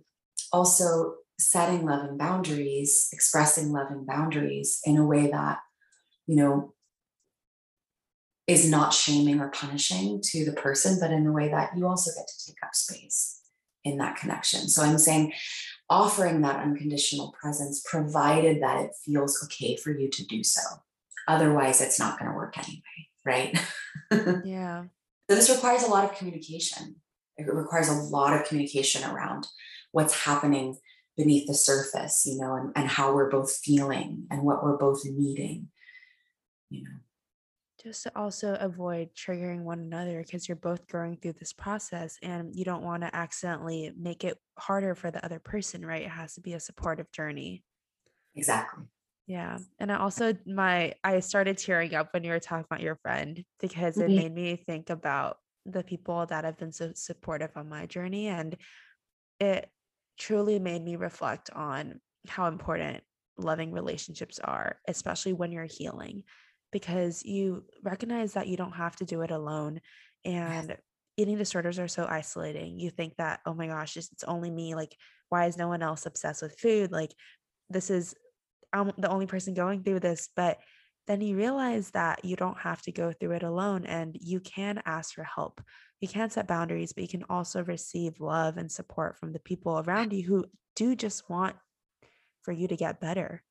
also 0.54 1.16
setting 1.40 1.86
loving 1.86 2.18
boundaries, 2.18 3.10
expressing 3.12 3.72
loving 3.72 4.06
boundaries 4.06 4.80
in 4.86 4.98
a 4.98 5.06
way 5.06 5.28
that, 5.32 5.60
you 6.28 6.36
know, 6.36 6.74
is 8.46 8.70
not 8.70 8.94
shaming 8.94 9.40
or 9.40 9.50
punishing 9.50 10.22
to 10.24 10.44
the 10.44 10.54
person, 10.54 10.98
but 11.00 11.12
in 11.12 11.26
a 11.26 11.32
way 11.32 11.50
that 11.50 11.78
you 11.78 11.88
also 11.88 12.12
get 12.16 12.28
to 12.28 12.46
take 12.46 12.58
up 12.64 12.76
space 12.76 13.42
in 13.84 13.98
that 13.98 14.18
connection. 14.18 14.68
So 14.68 14.84
I'm 14.84 14.98
saying 14.98 15.34
offering 15.90 16.42
that 16.42 16.62
unconditional 16.62 17.34
presence, 17.40 17.82
provided 17.90 18.62
that 18.62 18.82
it 18.84 18.92
feels 19.04 19.44
okay 19.46 19.76
for 19.76 19.92
you 19.92 20.10
to 20.10 20.26
do 20.26 20.44
so. 20.44 20.62
Otherwise, 21.28 21.82
it's 21.82 22.00
not 22.00 22.20
going 22.20 22.30
to 22.30 22.38
work 22.38 22.58
anyway, 22.58 22.82
right? 23.26 23.60
yeah. 24.46 24.86
So 25.30 25.36
this 25.36 25.50
requires 25.50 25.84
a 25.84 25.90
lot 25.90 26.04
of 26.04 26.16
communication. 26.16 26.96
It 27.38 27.52
requires 27.52 27.90
a 27.90 27.94
lot 27.94 28.34
of 28.34 28.48
communication 28.48 29.10
around 29.10 29.48
what's 29.92 30.24
happening 30.24 30.78
beneath 31.20 31.48
the 31.48 31.54
surface, 31.54 32.26
you 32.26 32.40
know, 32.40 32.56
and, 32.56 32.72
and 32.78 32.88
how 32.88 33.14
we're 33.14 33.30
both 33.30 33.54
feeling 33.58 34.26
and 34.32 34.42
what 34.42 34.64
we're 34.64 34.78
both 34.78 35.02
needing, 35.04 35.68
you 36.70 36.82
know. 36.82 36.96
Just 37.84 38.04
to 38.04 38.12
also 38.16 38.56
avoid 38.60 39.10
triggering 39.16 39.64
one 39.64 39.80
another 39.80 40.22
because 40.24 40.48
you're 40.48 40.56
both 40.56 40.88
going 40.88 41.18
through 41.18 41.34
this 41.34 41.52
process 41.52 42.18
and 42.24 42.56
you 42.56 42.64
don't 42.64 42.84
want 42.84 43.04
to 43.04 43.14
accidentally 43.14 43.92
make 44.00 44.24
it 44.24 44.38
harder 44.58 44.96
for 44.96 45.12
the 45.12 45.24
other 45.24 45.40
person, 45.40 45.86
right? 45.86 46.04
It 46.04 46.10
has 46.10 46.36
to 46.36 46.42
be 46.42 46.54
a 46.54 46.60
supportive 46.60 47.12
journey. 47.12 47.66
Exactly. 48.36 48.86
Yeah. 49.28 49.58
And 49.78 49.92
I 49.92 49.98
also 49.98 50.34
my 50.46 50.94
I 51.04 51.20
started 51.20 51.58
tearing 51.58 51.96
up 51.96 52.14
when 52.14 52.24
you 52.24 52.32
were 52.32 52.40
talking 52.40 52.66
about 52.70 52.82
your 52.82 52.96
friend 52.96 53.44
because 53.60 53.98
it 53.98 54.08
mm-hmm. 54.08 54.16
made 54.16 54.34
me 54.34 54.56
think 54.56 54.90
about 54.90 55.38
the 55.66 55.84
people 55.84 56.26
that 56.28 56.46
have 56.46 56.58
been 56.58 56.72
so 56.72 56.92
supportive 56.96 57.52
on 57.56 57.68
my 57.68 57.86
journey 57.88 58.28
and 58.28 58.56
it 59.40 59.70
truly 60.20 60.60
made 60.60 60.84
me 60.84 60.98
reflect 60.98 61.50
on 61.56 62.00
how 62.28 62.48
important 62.48 63.02
loving 63.38 63.72
relationships 63.72 64.38
are, 64.44 64.78
especially 64.88 65.34
when 65.34 65.52
you're 65.52 65.64
healing, 65.64 66.24
because 66.72 67.24
you 67.24 67.64
recognize 67.84 68.34
that 68.34 68.48
you 68.48 68.58
don't 68.58 68.74
have 68.74 68.96
to 68.98 69.06
do 69.06 69.22
it 69.22 69.32
alone. 69.32 69.80
And 70.26 70.70
yes. 70.70 70.78
eating 71.18 71.38
disorders 71.38 71.80
are 71.80 71.88
so 71.88 72.06
isolating. 72.06 72.80
You 72.80 72.90
think 72.90 73.16
that, 73.18 73.40
oh 73.46 73.54
my 73.54 73.68
gosh, 73.68 73.96
it's 73.96 74.24
only 74.26 74.52
me. 74.52 74.76
Like, 74.76 74.96
why 75.30 75.46
is 75.46 75.58
no 75.58 75.70
one 75.70 75.82
else 75.82 76.06
obsessed 76.06 76.42
with 76.42 76.60
food? 76.60 76.92
Like, 76.92 77.14
this 77.70 77.90
is, 77.90 78.14
I'm 78.74 78.92
the 78.98 79.10
only 79.10 79.26
person 79.26 79.54
going 79.54 79.84
through 79.84 80.02
this. 80.02 80.30
But 80.36 80.60
then 81.10 81.20
you 81.20 81.36
realize 81.36 81.92
that 81.92 82.24
you 82.24 82.38
don't 82.38 82.60
have 82.60 82.82
to 82.84 82.92
go 82.94 83.12
through 83.12 83.32
it 83.32 83.44
alone 83.44 83.86
and 83.86 84.18
you 84.22 84.40
can 84.40 84.82
ask 84.86 85.16
for 85.16 85.24
help 85.24 85.60
you 86.00 86.08
can 86.08 86.30
set 86.30 86.48
boundaries, 86.48 86.94
but 86.94 87.02
you 87.02 87.10
can 87.10 87.26
also 87.30 87.64
receive 87.64 88.20
love 88.20 88.58
and 88.58 88.72
support 88.72 89.18
from 89.18 89.34
the 89.34 89.40
people 89.40 89.80
around 89.80 90.14
you 90.14 90.24
who 90.24 90.46
do 90.76 90.96
just 90.96 91.30
want 91.30 91.56
for 92.44 92.52
you 92.54 92.68
to 92.68 92.78
get 92.78 93.02
better. 93.02 93.44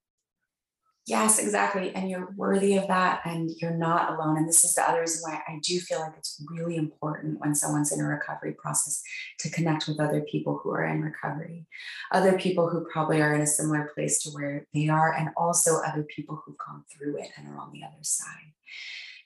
Yes, 1.09 1.39
exactly. 1.39 1.95
And 1.95 2.11
you're 2.11 2.35
worthy 2.37 2.77
of 2.77 2.87
that 2.89 3.23
and 3.25 3.51
you're 3.57 3.77
not 3.77 4.13
alone. 4.13 4.37
And 4.37 4.47
this 4.47 4.63
is 4.63 4.75
the 4.75 4.87
other 4.87 5.01
reason 5.01 5.23
why 5.23 5.41
I 5.49 5.59
do 5.63 5.81
feel 5.81 6.01
like 6.01 6.13
it's 6.19 6.45
really 6.51 6.77
important 6.77 7.41
when 7.41 7.55
someone's 7.55 7.91
in 7.93 8.01
a 8.01 8.07
recovery 8.07 8.53
process 8.53 9.03
to 9.39 9.49
connect 9.49 9.89
with 9.89 10.01
other 10.01 10.21
people 10.21 10.61
who 10.63 10.71
are 10.71 10.85
in 10.85 11.01
recovery, 11.01 11.67
other 12.13 12.39
people 12.39 12.69
who 12.69 12.87
probably 12.93 13.23
are 13.23 13.35
in 13.35 13.41
a 13.41 13.47
similar 13.47 13.91
place 13.95 14.23
to 14.23 14.31
where 14.31 14.67
they 14.75 14.89
are, 14.89 15.15
and 15.15 15.31
also 15.35 15.81
other 15.81 16.03
people 16.03 16.43
who've 16.45 16.59
gone 16.59 16.85
through 16.93 17.17
it 17.17 17.31
and 17.39 17.49
are 17.49 17.59
on 17.59 17.73
the 17.73 17.83
other 17.83 18.03
side 18.03 18.53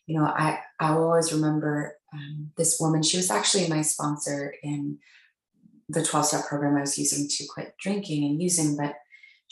you 0.07 0.19
know, 0.19 0.25
I, 0.25 0.59
I 0.81 0.95
will 0.95 1.05
always 1.05 1.33
remember 1.33 1.97
um, 2.13 2.51
this 2.57 2.79
woman. 2.81 3.03
She 3.03 3.17
was 3.17 3.31
actually 3.31 3.69
my 3.69 3.83
sponsor 3.83 4.55
in 4.63 4.99
the 5.89 6.05
12 6.05 6.27
step 6.27 6.47
program 6.47 6.77
I 6.77 6.81
was 6.81 6.99
using 6.99 7.29
to 7.29 7.47
quit 7.47 7.75
drinking 7.79 8.25
and 8.25 8.43
using, 8.43 8.77
but 8.77 8.97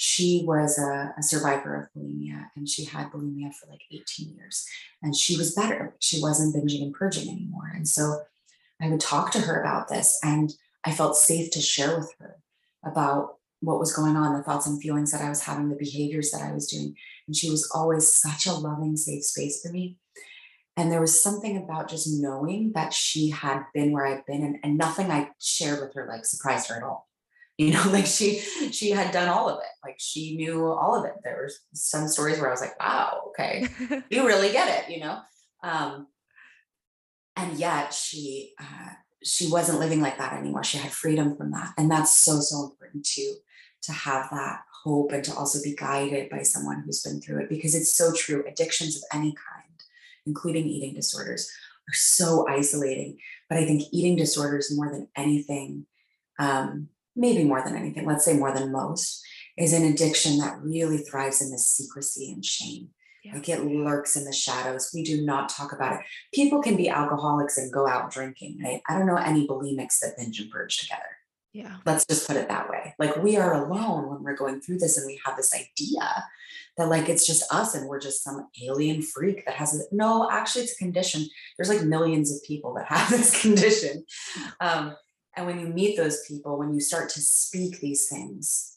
she 0.02 0.44
was 0.46 0.78
a, 0.78 1.14
a, 1.18 1.22
survivor 1.22 1.74
of 1.74 1.92
bulimia 1.94 2.46
and 2.56 2.66
she 2.66 2.86
had 2.86 3.12
bulimia 3.12 3.52
for 3.52 3.68
like 3.68 3.82
18 3.92 4.34
years 4.34 4.64
and 5.02 5.14
she 5.14 5.36
was 5.36 5.54
better. 5.54 5.94
She 5.98 6.22
wasn't 6.22 6.56
binging 6.56 6.80
and 6.80 6.94
purging 6.94 7.28
anymore. 7.28 7.70
And 7.74 7.86
so 7.86 8.22
I 8.80 8.88
would 8.88 9.00
talk 9.00 9.30
to 9.32 9.40
her 9.40 9.60
about 9.60 9.88
this 9.88 10.18
and 10.22 10.54
I 10.86 10.92
felt 10.92 11.18
safe 11.18 11.50
to 11.50 11.60
share 11.60 11.98
with 11.98 12.14
her 12.18 12.36
about 12.82 13.34
what 13.60 13.78
was 13.78 13.94
going 13.94 14.16
on, 14.16 14.34
the 14.34 14.42
thoughts 14.42 14.66
and 14.66 14.80
feelings 14.80 15.12
that 15.12 15.20
I 15.20 15.28
was 15.28 15.42
having, 15.42 15.68
the 15.68 15.76
behaviors 15.76 16.30
that 16.30 16.40
I 16.40 16.54
was 16.54 16.68
doing. 16.68 16.96
And 17.26 17.36
she 17.36 17.50
was 17.50 17.70
always 17.74 18.10
such 18.10 18.46
a 18.46 18.54
loving, 18.54 18.96
safe 18.96 19.22
space 19.22 19.60
for 19.60 19.70
me. 19.70 19.98
And 20.78 20.90
there 20.90 21.02
was 21.02 21.22
something 21.22 21.58
about 21.58 21.90
just 21.90 22.08
knowing 22.10 22.72
that 22.72 22.94
she 22.94 23.28
had 23.28 23.64
been 23.74 23.92
where 23.92 24.06
I'd 24.06 24.24
been 24.24 24.42
and, 24.42 24.56
and 24.62 24.78
nothing 24.78 25.10
I 25.10 25.28
shared 25.38 25.82
with 25.82 25.92
her 25.92 26.06
like 26.08 26.24
surprised 26.24 26.70
her 26.70 26.76
at 26.76 26.82
all. 26.84 27.09
You 27.60 27.74
know, 27.74 27.84
like 27.90 28.06
she 28.06 28.40
she 28.72 28.90
had 28.90 29.12
done 29.12 29.28
all 29.28 29.50
of 29.50 29.58
it. 29.58 29.68
Like 29.84 29.96
she 29.98 30.34
knew 30.34 30.66
all 30.66 30.98
of 30.98 31.04
it. 31.04 31.12
There 31.22 31.36
were 31.36 31.50
some 31.74 32.08
stories 32.08 32.38
where 32.38 32.48
I 32.48 32.52
was 32.52 32.62
like, 32.62 32.80
wow, 32.80 33.20
okay, 33.28 33.68
you 34.10 34.26
really 34.26 34.50
get 34.50 34.68
it, 34.78 34.90
you 34.90 35.00
know. 35.00 35.18
Um, 35.62 36.06
and 37.36 37.58
yet 37.58 37.92
she 37.92 38.54
uh, 38.58 38.92
she 39.22 39.50
wasn't 39.50 39.78
living 39.78 40.00
like 40.00 40.16
that 40.16 40.32
anymore. 40.32 40.64
She 40.64 40.78
had 40.78 40.90
freedom 40.90 41.36
from 41.36 41.50
that, 41.50 41.74
and 41.76 41.90
that's 41.90 42.16
so 42.16 42.40
so 42.40 42.64
important 42.64 43.04
too 43.04 43.34
to 43.82 43.92
have 43.92 44.30
that 44.30 44.60
hope 44.84 45.12
and 45.12 45.24
to 45.24 45.34
also 45.34 45.58
be 45.62 45.74
guided 45.74 46.30
by 46.30 46.42
someone 46.42 46.82
who's 46.84 47.02
been 47.02 47.20
through 47.20 47.40
it 47.42 47.50
because 47.50 47.74
it's 47.74 47.94
so 47.94 48.10
true. 48.14 48.42
Addictions 48.48 48.96
of 48.96 49.02
any 49.12 49.34
kind, 49.34 49.82
including 50.24 50.66
eating 50.66 50.94
disorders, 50.94 51.50
are 51.88 51.94
so 51.94 52.48
isolating. 52.48 53.18
But 53.50 53.58
I 53.58 53.66
think 53.66 53.82
eating 53.92 54.16
disorders, 54.16 54.74
more 54.74 54.90
than 54.90 55.08
anything, 55.14 55.84
um, 56.38 56.88
maybe 57.20 57.44
more 57.44 57.62
than 57.62 57.76
anything, 57.76 58.06
let's 58.06 58.24
say 58.24 58.34
more 58.36 58.52
than 58.52 58.72
most, 58.72 59.22
is 59.58 59.72
an 59.72 59.84
addiction 59.84 60.38
that 60.38 60.58
really 60.62 60.98
thrives 60.98 61.42
in 61.42 61.50
this 61.50 61.68
secrecy 61.68 62.32
and 62.32 62.44
shame. 62.44 62.88
Yeah. 63.22 63.34
Like 63.34 63.48
it 63.50 63.66
lurks 63.66 64.16
in 64.16 64.24
the 64.24 64.32
shadows. 64.32 64.90
We 64.94 65.02
do 65.02 65.24
not 65.24 65.50
talk 65.50 65.72
about 65.72 66.00
it. 66.00 66.06
People 66.32 66.62
can 66.62 66.76
be 66.76 66.88
alcoholics 66.88 67.58
and 67.58 67.70
go 67.70 67.86
out 67.86 68.10
drinking, 68.10 68.58
right? 68.64 68.80
I 68.88 68.96
don't 68.96 69.06
know 69.06 69.16
any 69.16 69.46
bulimics 69.46 70.00
that 70.00 70.16
binge 70.16 70.40
and 70.40 70.50
purge 70.50 70.78
together. 70.78 71.02
Yeah. 71.52 71.76
Let's 71.84 72.06
just 72.06 72.26
put 72.26 72.36
it 72.36 72.48
that 72.48 72.70
way. 72.70 72.94
Like 72.98 73.16
we 73.16 73.36
are 73.36 73.52
alone 73.52 74.08
when 74.08 74.22
we're 74.22 74.36
going 74.36 74.62
through 74.62 74.78
this 74.78 74.96
and 74.96 75.06
we 75.06 75.20
have 75.26 75.36
this 75.36 75.54
idea 75.54 76.24
that 76.78 76.88
like 76.88 77.10
it's 77.10 77.26
just 77.26 77.52
us 77.52 77.74
and 77.74 77.88
we're 77.88 78.00
just 78.00 78.22
some 78.22 78.48
alien 78.62 79.02
freak 79.02 79.44
that 79.44 79.56
has 79.56 79.78
it. 79.78 79.86
No, 79.92 80.30
actually 80.30 80.62
it's 80.62 80.72
a 80.74 80.78
condition. 80.78 81.26
There's 81.58 81.68
like 81.68 81.82
millions 81.82 82.34
of 82.34 82.42
people 82.44 82.72
that 82.74 82.86
have 82.86 83.10
this 83.10 83.42
condition. 83.42 84.04
Um, 84.60 84.96
and 85.40 85.46
when 85.46 85.58
you 85.58 85.72
meet 85.72 85.96
those 85.96 86.22
people, 86.28 86.58
when 86.58 86.74
you 86.74 86.80
start 86.80 87.08
to 87.10 87.20
speak 87.20 87.80
these 87.80 88.08
things 88.08 88.76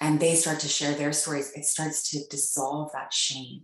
and 0.00 0.20
they 0.20 0.36
start 0.36 0.60
to 0.60 0.68
share 0.68 0.94
their 0.94 1.12
stories, 1.12 1.50
it 1.56 1.64
starts 1.64 2.08
to 2.10 2.20
dissolve 2.30 2.92
that 2.92 3.12
shame. 3.12 3.62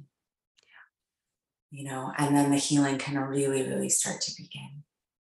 You 1.70 1.84
know, 1.84 2.12
and 2.18 2.36
then 2.36 2.50
the 2.50 2.56
healing 2.56 2.98
can 2.98 3.16
really, 3.16 3.62
really 3.62 3.88
start 3.88 4.20
to 4.22 4.32
begin. 4.36 4.82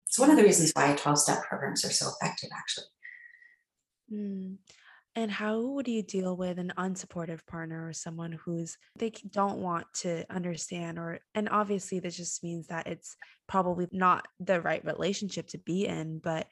It's 0.07 0.17
one 0.17 0.31
of 0.31 0.37
the 0.37 0.43
reasons 0.43 0.71
why 0.73 0.95
12 0.95 1.19
step 1.19 1.43
programs 1.43 1.85
are 1.85 1.91
so 1.91 2.09
effective, 2.09 2.49
actually. 2.51 2.85
Mm. 4.11 4.55
And 5.17 5.31
how 5.31 5.61
would 5.61 5.87
you 5.87 6.03
deal 6.03 6.35
with 6.35 6.59
an 6.59 6.73
unsupportive 6.77 7.45
partner 7.45 7.87
or 7.87 7.93
someone 7.93 8.33
who's 8.33 8.77
they 8.97 9.11
don't 9.29 9.59
want 9.59 9.87
to 10.01 10.25
understand 10.29 10.99
or 10.99 11.19
and 11.33 11.47
obviously 11.47 11.99
this 11.99 12.17
just 12.17 12.43
means 12.43 12.67
that 12.67 12.87
it's 12.87 13.15
probably 13.47 13.87
not 13.93 14.27
the 14.41 14.59
right 14.59 14.83
relationship 14.83 15.47
to 15.47 15.57
be 15.57 15.87
in, 15.87 16.19
but 16.19 16.47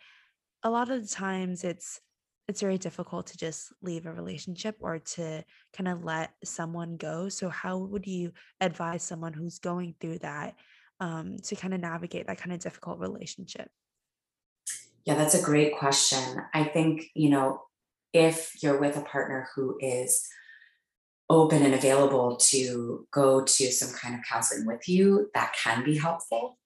a 0.63 0.69
lot 0.69 0.89
of 0.89 1.01
the 1.01 1.13
times 1.13 1.65
it's 1.65 1.99
it's 2.47 2.61
very 2.61 2.77
difficult 2.77 3.27
to 3.27 3.37
just 3.37 3.71
leave 3.81 4.05
a 4.05 4.13
relationship 4.13 4.75
or 4.81 4.99
to 4.99 5.43
kind 5.75 5.87
of 5.87 6.03
let 6.03 6.31
someone 6.43 6.97
go. 6.97 7.29
So 7.29 7.49
how 7.49 7.77
would 7.77 8.05
you 8.05 8.33
advise 8.59 9.03
someone 9.03 9.33
who's 9.33 9.59
going 9.59 9.95
through 9.99 10.19
that 10.19 10.55
um, 10.99 11.37
to 11.43 11.55
kind 11.55 11.73
of 11.73 11.79
navigate 11.79 12.27
that 12.27 12.37
kind 12.37 12.53
of 12.53 12.59
difficult 12.59 12.99
relationship? 12.99 13.69
Yeah, 15.05 15.15
that's 15.15 15.35
a 15.35 15.41
great 15.41 15.77
question. 15.77 16.19
I 16.53 16.63
think, 16.63 17.05
you 17.13 17.29
know, 17.29 17.61
if 18.13 18.61
you're 18.61 18.79
with 18.79 18.95
a 18.95 19.01
partner 19.01 19.49
who 19.55 19.77
is 19.79 20.27
open 21.29 21.63
and 21.63 21.73
available 21.73 22.35
to 22.35 23.07
go 23.11 23.43
to 23.43 23.71
some 23.71 23.93
kind 23.97 24.13
of 24.13 24.21
counseling 24.29 24.67
with 24.67 24.87
you, 24.87 25.29
that 25.33 25.53
can 25.61 25.83
be 25.83 25.97
helpful. 25.97 26.57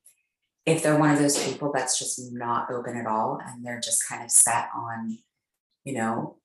If 0.66 0.84
they're 0.84 1.00
one 1.00 1.12
of 1.12 1.20
those 1.20 1.42
people 1.42 1.72
that's 1.74 1.98
just 1.98 2.20
not 2.34 2.70
open 2.70 2.98
at 2.98 3.06
all 3.06 3.40
and 3.46 3.66
they're 3.66 3.80
just 3.80 4.08
kind 4.08 4.24
of 4.24 4.30
set 4.30 4.68
on, 4.76 5.18
you 5.86 5.94
know, 5.94 6.38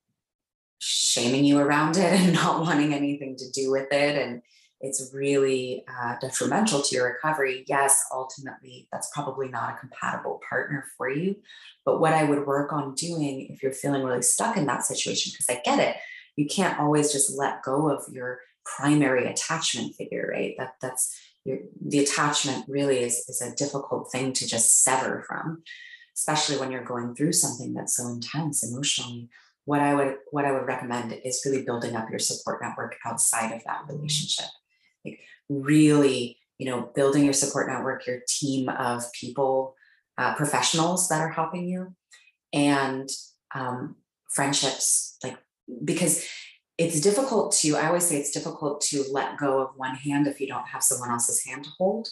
shaming 0.78 1.44
you 1.44 1.58
around 1.58 1.96
it 1.96 2.04
and 2.20 2.32
not 2.32 2.60
wanting 2.60 2.94
anything 2.94 3.36
to 3.36 3.50
do 3.50 3.70
with 3.70 3.92
it 3.92 4.16
and 4.16 4.42
it's 4.82 5.10
really 5.14 5.84
uh, 5.88 6.16
detrimental 6.20 6.82
to 6.82 6.94
your 6.94 7.06
recovery, 7.06 7.64
yes, 7.68 8.04
ultimately 8.12 8.88
that's 8.90 9.10
probably 9.14 9.48
not 9.48 9.74
a 9.74 9.78
compatible 9.78 10.40
partner 10.48 10.84
for 10.98 11.08
you. 11.08 11.36
But 11.84 12.00
what 12.00 12.12
I 12.12 12.24
would 12.24 12.46
work 12.46 12.72
on 12.72 12.94
doing 12.94 13.46
if 13.48 13.62
you're 13.62 13.72
feeling 13.72 14.02
really 14.02 14.22
stuck 14.22 14.56
in 14.56 14.66
that 14.66 14.84
situation, 14.84 15.32
because 15.32 15.48
I 15.48 15.62
get 15.64 15.78
it, 15.78 15.96
you 16.34 16.46
can't 16.46 16.80
always 16.80 17.12
just 17.12 17.38
let 17.38 17.62
go 17.62 17.90
of 17.90 18.12
your 18.12 18.40
primary 18.64 19.26
attachment 19.26 19.94
figure, 19.94 20.30
right? 20.32 20.54
That 20.58 20.74
that's 20.80 21.16
your, 21.44 21.58
the 21.80 22.00
attachment 22.00 22.64
really 22.68 22.98
is, 22.98 23.24
is 23.28 23.40
a 23.40 23.54
difficult 23.54 24.10
thing 24.10 24.32
to 24.32 24.48
just 24.48 24.82
sever 24.82 25.24
from, 25.28 25.62
especially 26.16 26.58
when 26.58 26.72
you're 26.72 26.84
going 26.84 27.14
through 27.14 27.32
something 27.32 27.72
that's 27.72 27.96
so 27.96 28.08
intense 28.08 28.68
emotionally 28.68 29.28
what 29.64 29.80
I 29.80 29.94
would 29.94 30.16
what 30.32 30.44
I 30.44 30.50
would 30.50 30.66
recommend 30.66 31.12
is 31.24 31.42
really 31.46 31.62
building 31.62 31.94
up 31.94 32.10
your 32.10 32.18
support 32.18 32.60
network 32.60 32.96
outside 33.06 33.52
of 33.52 33.62
that 33.64 33.84
relationship 33.88 34.46
like 35.04 35.20
really 35.48 36.38
you 36.58 36.66
know 36.66 36.90
building 36.94 37.24
your 37.24 37.32
support 37.32 37.68
network 37.68 38.06
your 38.06 38.20
team 38.28 38.68
of 38.68 39.04
people 39.12 39.74
uh, 40.18 40.34
professionals 40.34 41.08
that 41.08 41.20
are 41.20 41.30
helping 41.30 41.68
you. 41.68 41.94
And 42.52 43.08
um, 43.54 43.96
friendships 44.30 45.16
like 45.22 45.38
because 45.84 46.26
it's 46.78 47.00
difficult 47.00 47.52
to 47.52 47.76
i 47.76 47.86
always 47.86 48.04
say 48.04 48.16
it's 48.16 48.30
difficult 48.30 48.80
to 48.80 49.04
let 49.10 49.36
go 49.36 49.60
of 49.60 49.76
one 49.76 49.94
hand 49.94 50.26
if 50.26 50.40
you 50.40 50.46
don't 50.46 50.66
have 50.66 50.82
someone 50.82 51.10
else's 51.10 51.44
hand 51.44 51.64
to 51.64 51.70
hold. 51.78 52.08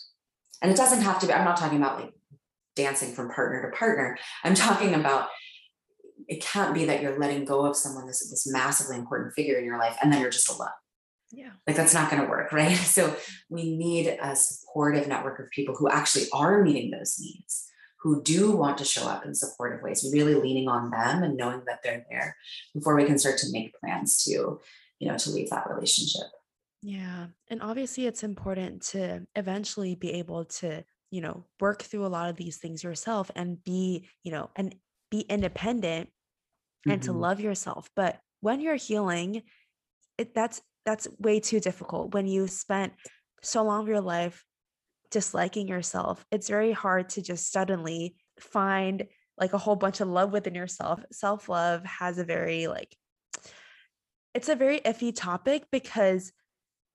And 0.63 0.71
it 0.71 0.77
doesn't 0.77 1.01
have 1.01 1.19
to 1.21 1.27
be 1.27 1.33
i'm 1.33 1.45
not 1.45 1.57
talking 1.57 1.79
about 1.79 2.01
like 2.01 2.13
dancing 2.77 3.15
from 3.15 3.31
partner 3.31 3.71
to 3.71 3.77
partner. 3.77 4.19
I'm 4.45 4.55
talking 4.55 4.95
about 4.95 5.29
it 6.29 6.43
can't 6.43 6.75
be 6.75 6.85
that 6.85 7.03
you're 7.03 7.19
letting 7.19 7.45
go 7.45 7.65
of 7.65 7.77
someone 7.77 8.07
this 8.07 8.29
this 8.31 8.47
massively 8.51 8.97
important 8.97 9.35
figure 9.35 9.59
in 9.59 9.65
your 9.65 9.79
life 9.79 9.97
and 10.03 10.13
then 10.13 10.21
you're 10.21 10.31
just 10.31 10.51
alone 10.51 10.69
yeah. 11.33 11.51
Like 11.67 11.77
that's 11.77 11.95
not 11.95 12.11
going 12.11 12.23
to 12.23 12.29
work, 12.29 12.53
right? 12.53 12.77
So 12.77 13.15
we 13.49 13.77
need 13.77 14.19
a 14.21 14.35
supportive 14.37 15.09
network 15.09 15.39
of 15.39 15.51
people 15.51 15.75
who 15.75 15.89
actually 15.89 16.27
are 16.33 16.63
meeting 16.63 16.91
those 16.91 17.19
needs, 17.21 17.69
who 18.01 18.23
do 18.23 18.53
want 18.53 18.79
to 18.79 18.85
show 18.85 19.07
up 19.07 19.25
in 19.25 19.35
supportive 19.35 19.83
ways, 19.83 20.09
really 20.13 20.35
leaning 20.35 20.69
on 20.69 20.91
them 20.91 21.23
and 21.23 21.37
knowing 21.37 21.63
that 21.67 21.81
they're 21.83 22.05
there 22.11 22.37
before 22.75 22.97
we 22.97 23.05
can 23.05 23.19
start 23.19 23.39
to 23.39 23.53
make 23.53 23.75
plans 23.79 24.25
to, 24.25 24.61
you 24.99 25.09
know, 25.09 25.17
to 25.19 25.31
leave 25.31 25.51
that 25.51 25.71
relationship. 25.71 26.27
Yeah. 26.83 27.27
And 27.49 27.63
obviously 27.63 28.07
it's 28.07 28.23
important 28.23 28.83
to 28.89 29.27
eventually 29.37 29.95
be 29.95 30.13
able 30.15 30.47
to, 30.47 30.83
you 31.11 31.21
know, 31.21 31.45
work 31.61 31.83
through 31.83 32.07
a 32.07 32.09
lot 32.09 32.31
of 32.31 32.37
these 32.37 32.57
things 32.57 32.83
yourself 32.83 33.31
and 33.37 33.63
be, 33.63 34.09
you 34.25 34.33
know, 34.33 34.51
and 34.57 34.75
be 35.11 35.21
independent 35.21 36.09
and 36.87 37.01
mm-hmm. 37.01 37.13
to 37.13 37.13
love 37.13 37.41
yourself. 37.41 37.91
But 37.95 38.21
when 38.41 38.61
you're 38.61 38.77
healing, 38.77 39.43
it, 40.17 40.35
that's 40.35 40.63
that's 40.91 41.07
way 41.21 41.39
too 41.39 41.61
difficult 41.61 42.15
when 42.15 42.27
you 42.27 42.49
spent 42.49 42.93
so 43.43 43.63
long 43.63 43.83
of 43.83 43.89
your 43.89 44.01
life 44.01 44.45
disliking 45.13 45.69
yourself. 45.69 46.25
It's 46.33 46.49
very 46.49 46.73
hard 46.73 47.11
to 47.11 47.23
just 47.23 47.53
suddenly 47.53 48.17
find 48.41 49.07
like 49.39 49.53
a 49.53 49.59
whole 49.59 49.77
bunch 49.77 50.01
of 50.01 50.09
love 50.09 50.33
within 50.33 50.57
yourself. 50.57 51.01
Self-love 51.13 51.85
has 51.85 52.19
a 52.19 52.25
very 52.25 52.67
like 52.67 52.97
it's 54.35 54.49
a 54.49 54.57
very 54.57 54.81
iffy 54.81 55.15
topic 55.15 55.65
because 55.71 56.33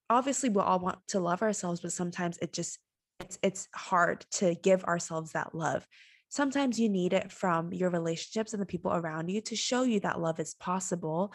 obviously 0.09 0.49
we 0.49 0.61
all 0.61 0.79
want 0.79 0.99
to 1.07 1.21
love 1.21 1.41
ourselves 1.41 1.79
but 1.79 1.93
sometimes 1.93 2.37
it 2.41 2.51
just 2.51 2.79
it's 3.21 3.39
it's 3.41 3.69
hard 3.73 4.25
to 4.31 4.55
give 4.55 4.83
ourselves 4.83 5.31
that 5.31 5.55
love. 5.55 5.87
Sometimes 6.27 6.77
you 6.77 6.89
need 6.89 7.13
it 7.13 7.31
from 7.31 7.71
your 7.71 7.91
relationships 7.91 8.51
and 8.51 8.61
the 8.61 8.65
people 8.65 8.93
around 8.93 9.29
you 9.29 9.39
to 9.39 9.55
show 9.55 9.83
you 9.83 10.01
that 10.01 10.19
love 10.19 10.41
is 10.41 10.53
possible 10.55 11.33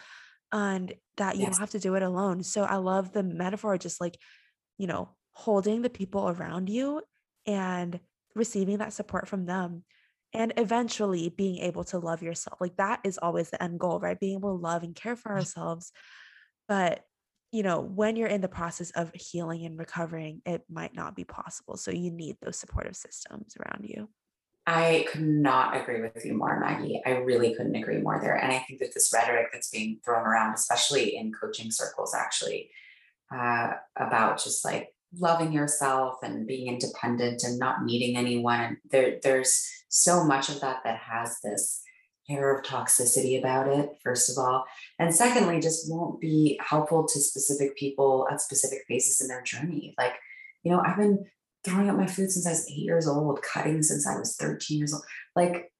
and 0.51 0.93
that 1.17 1.35
you 1.35 1.43
yes. 1.43 1.51
don't 1.51 1.59
have 1.61 1.69
to 1.71 1.79
do 1.79 1.95
it 1.95 2.03
alone. 2.03 2.43
So 2.43 2.63
I 2.63 2.77
love 2.77 3.11
the 3.11 3.23
metaphor, 3.23 3.77
just 3.77 4.01
like, 4.01 4.17
you 4.77 4.87
know, 4.87 5.09
holding 5.33 5.81
the 5.81 5.89
people 5.89 6.29
around 6.29 6.69
you 6.69 7.01
and 7.45 7.99
receiving 8.35 8.77
that 8.79 8.93
support 8.93 9.27
from 9.27 9.45
them 9.45 9.83
and 10.33 10.53
eventually 10.57 11.29
being 11.29 11.59
able 11.59 11.83
to 11.85 11.99
love 11.99 12.21
yourself. 12.23 12.59
Like 12.61 12.75
that 12.77 13.01
is 13.03 13.17
always 13.17 13.49
the 13.49 13.61
end 13.61 13.79
goal, 13.79 13.99
right? 13.99 14.19
Being 14.19 14.37
able 14.37 14.57
to 14.57 14.61
love 14.61 14.83
and 14.83 14.95
care 14.95 15.15
for 15.15 15.29
mm-hmm. 15.29 15.39
ourselves. 15.39 15.91
But, 16.67 17.03
you 17.51 17.63
know, 17.63 17.81
when 17.81 18.15
you're 18.15 18.27
in 18.27 18.41
the 18.41 18.47
process 18.47 18.91
of 18.91 19.11
healing 19.13 19.65
and 19.65 19.77
recovering, 19.77 20.41
it 20.45 20.63
might 20.69 20.95
not 20.95 21.15
be 21.15 21.25
possible. 21.25 21.75
So 21.75 21.91
you 21.91 22.11
need 22.11 22.37
those 22.41 22.57
supportive 22.57 22.95
systems 22.95 23.55
around 23.59 23.85
you. 23.89 24.09
I 24.67 25.07
could 25.11 25.21
not 25.21 25.75
agree 25.75 26.01
with 26.01 26.23
you 26.23 26.33
more, 26.33 26.59
Maggie. 26.59 27.01
I 27.05 27.11
really 27.17 27.55
couldn't 27.55 27.75
agree 27.75 27.97
more 27.97 28.19
there. 28.21 28.35
And 28.35 28.51
I 28.51 28.59
think 28.59 28.79
that 28.79 28.93
this 28.93 29.11
rhetoric 29.13 29.47
that's 29.51 29.71
being 29.71 29.99
thrown 30.05 30.25
around, 30.25 30.53
especially 30.53 31.15
in 31.15 31.33
coaching 31.33 31.71
circles, 31.71 32.13
actually, 32.13 32.69
uh, 33.35 33.71
about 33.95 34.43
just 34.43 34.63
like 34.63 34.93
loving 35.17 35.51
yourself 35.51 36.17
and 36.23 36.47
being 36.47 36.67
independent 36.67 37.43
and 37.43 37.57
not 37.57 37.83
needing 37.83 38.15
anyone. 38.17 38.77
There, 38.91 39.19
there's 39.23 39.67
so 39.89 40.23
much 40.23 40.49
of 40.49 40.61
that 40.61 40.81
that 40.83 40.97
has 40.99 41.39
this 41.43 41.81
air 42.29 42.55
of 42.55 42.63
toxicity 42.63 43.39
about 43.39 43.67
it, 43.67 43.89
first 44.03 44.29
of 44.29 44.37
all. 44.37 44.63
And 44.99 45.13
secondly, 45.13 45.59
just 45.59 45.91
won't 45.91 46.21
be 46.21 46.59
helpful 46.65 47.07
to 47.07 47.19
specific 47.19 47.75
people 47.75 48.27
at 48.31 48.41
specific 48.41 48.79
phases 48.87 49.21
in 49.21 49.27
their 49.27 49.41
journey. 49.41 49.95
Like, 49.97 50.13
you 50.63 50.71
know, 50.71 50.81
I've 50.85 50.97
been 50.97 51.25
throwing 51.63 51.89
up 51.89 51.97
my 51.97 52.07
food 52.07 52.31
since 52.31 52.47
I 52.47 52.51
was 52.51 52.69
eight 52.69 52.77
years 52.77 53.07
old, 53.07 53.41
cutting 53.41 53.83
since 53.83 54.07
I 54.07 54.17
was 54.17 54.35
13 54.35 54.77
years 54.77 54.93
old. 54.93 55.03
Like, 55.35 55.71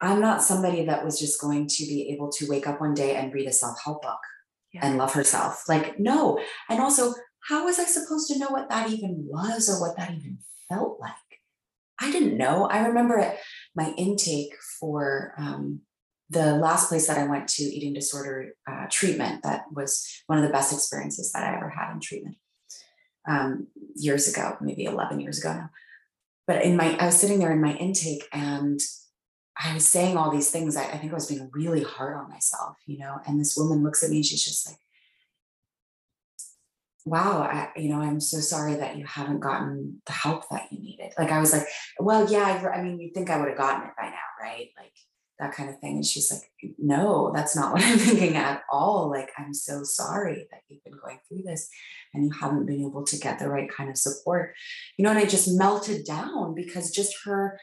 I'm 0.00 0.20
not 0.20 0.42
somebody 0.42 0.84
that 0.86 1.04
was 1.04 1.18
just 1.18 1.40
going 1.40 1.66
to 1.66 1.84
be 1.84 2.10
able 2.12 2.30
to 2.32 2.48
wake 2.48 2.66
up 2.66 2.80
one 2.80 2.94
day 2.94 3.16
and 3.16 3.32
read 3.32 3.48
a 3.48 3.52
self 3.52 3.78
help 3.84 4.02
book 4.02 4.20
yeah. 4.72 4.86
and 4.86 4.98
love 4.98 5.12
herself. 5.12 5.64
Like, 5.68 5.98
no. 5.98 6.40
And 6.68 6.80
also, 6.80 7.14
how 7.48 7.64
was 7.64 7.78
I 7.78 7.84
supposed 7.84 8.28
to 8.28 8.38
know 8.38 8.48
what 8.48 8.68
that 8.68 8.90
even 8.90 9.26
was 9.28 9.68
or 9.68 9.80
what 9.80 9.96
that 9.96 10.10
even 10.10 10.38
felt 10.68 11.00
like? 11.00 11.14
I 12.00 12.12
didn't 12.12 12.36
know. 12.36 12.66
I 12.66 12.86
remember 12.86 13.18
at 13.18 13.38
my 13.74 13.92
intake 13.96 14.54
for 14.78 15.34
um, 15.36 15.80
the 16.30 16.54
last 16.54 16.88
place 16.88 17.08
that 17.08 17.18
I 17.18 17.26
went 17.26 17.48
to 17.48 17.64
eating 17.64 17.92
disorder 17.92 18.52
uh, 18.70 18.86
treatment, 18.88 19.42
that 19.42 19.64
was 19.72 20.06
one 20.26 20.38
of 20.38 20.44
the 20.44 20.52
best 20.52 20.72
experiences 20.72 21.32
that 21.32 21.42
I 21.42 21.56
ever 21.56 21.70
had 21.70 21.92
in 21.92 22.00
treatment 22.00 22.36
um, 23.28 23.68
years 23.94 24.32
ago, 24.32 24.56
maybe 24.60 24.84
11 24.84 25.20
years 25.20 25.38
ago 25.38 25.52
now. 25.52 25.70
But 26.46 26.64
in 26.64 26.76
my, 26.76 26.96
I 26.96 27.06
was 27.06 27.20
sitting 27.20 27.38
there 27.38 27.52
in 27.52 27.60
my 27.60 27.74
intake 27.74 28.24
and 28.32 28.80
I 29.56 29.74
was 29.74 29.86
saying 29.86 30.16
all 30.16 30.30
these 30.30 30.50
things. 30.50 30.76
I, 30.76 30.84
I 30.84 30.96
think 30.96 31.12
I 31.12 31.14
was 31.14 31.28
being 31.28 31.50
really 31.52 31.82
hard 31.82 32.16
on 32.16 32.30
myself, 32.30 32.76
you 32.86 32.98
know. 32.98 33.20
And 33.26 33.38
this 33.38 33.56
woman 33.56 33.82
looks 33.82 34.02
at 34.02 34.10
me 34.10 34.16
and 34.16 34.24
she's 34.24 34.44
just 34.44 34.66
like, 34.66 34.78
wow, 37.04 37.42
I, 37.42 37.78
you 37.78 37.88
know, 37.90 38.00
I'm 38.00 38.20
so 38.20 38.38
sorry 38.38 38.76
that 38.76 38.96
you 38.96 39.04
haven't 39.04 39.40
gotten 39.40 40.00
the 40.06 40.12
help 40.12 40.48
that 40.50 40.68
you 40.70 40.78
needed. 40.80 41.12
Like 41.18 41.30
I 41.30 41.40
was 41.40 41.52
like, 41.52 41.66
well, 41.98 42.30
yeah, 42.30 42.44
I, 42.44 42.78
I 42.78 42.82
mean, 42.82 42.98
you'd 43.00 43.14
think 43.14 43.30
I 43.30 43.38
would 43.38 43.48
have 43.48 43.58
gotten 43.58 43.88
it 43.88 43.94
by 43.96 44.06
now, 44.06 44.16
right? 44.40 44.68
Like 44.76 44.92
that 45.38 45.52
kind 45.52 45.70
of 45.70 45.78
thing. 45.78 45.96
And 45.96 46.06
she's 46.06 46.32
like, 46.32 46.74
no, 46.78 47.32
that's 47.34 47.54
not 47.54 47.72
what 47.72 47.82
I'm 47.82 47.98
thinking 47.98 48.36
at 48.36 48.62
all. 48.70 49.08
Like, 49.10 49.30
I'm 49.38 49.54
so 49.54 49.84
sorry 49.84 50.46
that 50.50 50.62
you've 50.68 50.84
been 50.84 50.98
going 51.02 51.18
through 51.28 51.42
this 51.42 51.68
and 52.12 52.24
you 52.24 52.32
haven't 52.32 52.66
been 52.66 52.84
able 52.84 53.04
to 53.04 53.18
get 53.18 53.38
the 53.38 53.48
right 53.48 53.70
kind 53.70 53.90
of 53.90 53.96
support. 53.96 54.54
You 54.96 55.04
know, 55.04 55.10
and 55.10 55.18
I 55.18 55.26
just 55.26 55.48
melted 55.48 56.04
down 56.04 56.54
because 56.54 56.90
just 56.90 57.14
her 57.24 57.58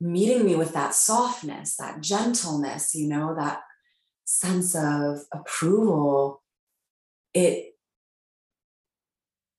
meeting 0.00 0.44
me 0.46 0.56
with 0.56 0.72
that 0.72 0.94
softness, 0.94 1.76
that 1.76 2.00
gentleness, 2.00 2.94
you 2.94 3.08
know, 3.08 3.34
that 3.38 3.60
sense 4.24 4.74
of 4.74 5.18
approval, 5.32 6.42
it 7.34 7.74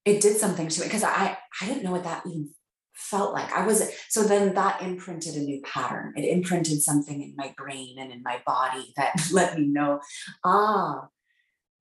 it 0.04 0.20
did 0.20 0.38
something 0.38 0.68
to 0.68 0.82
me 0.82 0.88
because 0.88 1.04
I 1.04 1.38
I 1.62 1.66
didn't 1.68 1.84
know 1.84 1.92
what 1.92 2.04
that 2.06 2.26
even 2.26 2.50
felt 3.02 3.34
like. 3.34 3.52
I 3.52 3.66
was 3.66 3.90
so 4.10 4.24
then 4.24 4.54
that 4.54 4.82
imprinted 4.82 5.36
a 5.36 5.40
new 5.40 5.62
pattern. 5.62 6.14
It 6.16 6.26
imprinted 6.26 6.82
something 6.82 7.22
in 7.22 7.36
my 7.36 7.54
brain 7.58 7.98
and 8.00 8.12
in 8.12 8.24
my 8.24 8.42
body 8.46 8.94
that 8.96 9.14
let 9.32 9.58
me 9.58 9.68
know, 9.68 10.00
ah, 10.44 11.08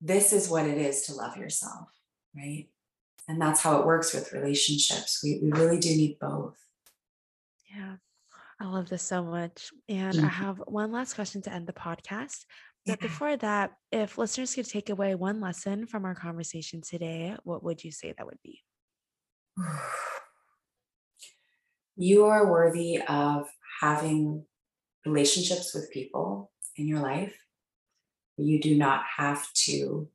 this 0.00 0.32
is 0.32 0.48
what 0.48 0.66
it 0.66 0.78
is 0.78 1.02
to 1.02 1.14
love 1.14 1.36
yourself, 1.36 1.88
right? 2.34 2.68
And 3.28 3.40
that's 3.40 3.60
how 3.60 3.78
it 3.78 3.86
works 3.86 4.12
with 4.12 4.32
relationships. 4.32 5.20
We 5.22 5.40
we 5.42 5.52
really 5.52 5.78
do 5.78 5.90
need 5.90 6.18
both. 6.20 6.56
Yeah. 7.72 7.96
I 8.62 8.66
love 8.66 8.90
this 8.90 9.02
so 9.02 9.22
much. 9.22 9.70
And 9.88 10.16
mm-hmm. 10.16 10.26
I 10.26 10.28
have 10.28 10.58
one 10.66 10.92
last 10.92 11.14
question 11.14 11.40
to 11.42 11.52
end 11.52 11.66
the 11.66 11.72
podcast. 11.72 12.44
But 12.84 12.98
yeah. 13.00 13.08
before 13.08 13.36
that, 13.38 13.72
if 13.90 14.18
listeners 14.18 14.54
could 14.54 14.68
take 14.68 14.90
away 14.90 15.14
one 15.14 15.40
lesson 15.40 15.86
from 15.86 16.04
our 16.04 16.14
conversation 16.14 16.82
today, 16.82 17.36
what 17.44 17.62
would 17.62 17.82
you 17.84 17.90
say 17.90 18.12
that 18.16 18.26
would 18.26 18.38
be? 18.42 18.60
You 22.00 22.24
are 22.24 22.50
worthy 22.50 22.98
of 23.06 23.46
having 23.82 24.46
relationships 25.04 25.74
with 25.74 25.92
people 25.92 26.50
in 26.76 26.88
your 26.88 27.00
life. 27.00 27.36
You 28.38 28.58
do 28.58 28.74
not 28.74 29.02
have 29.18 29.46
to 29.66 30.08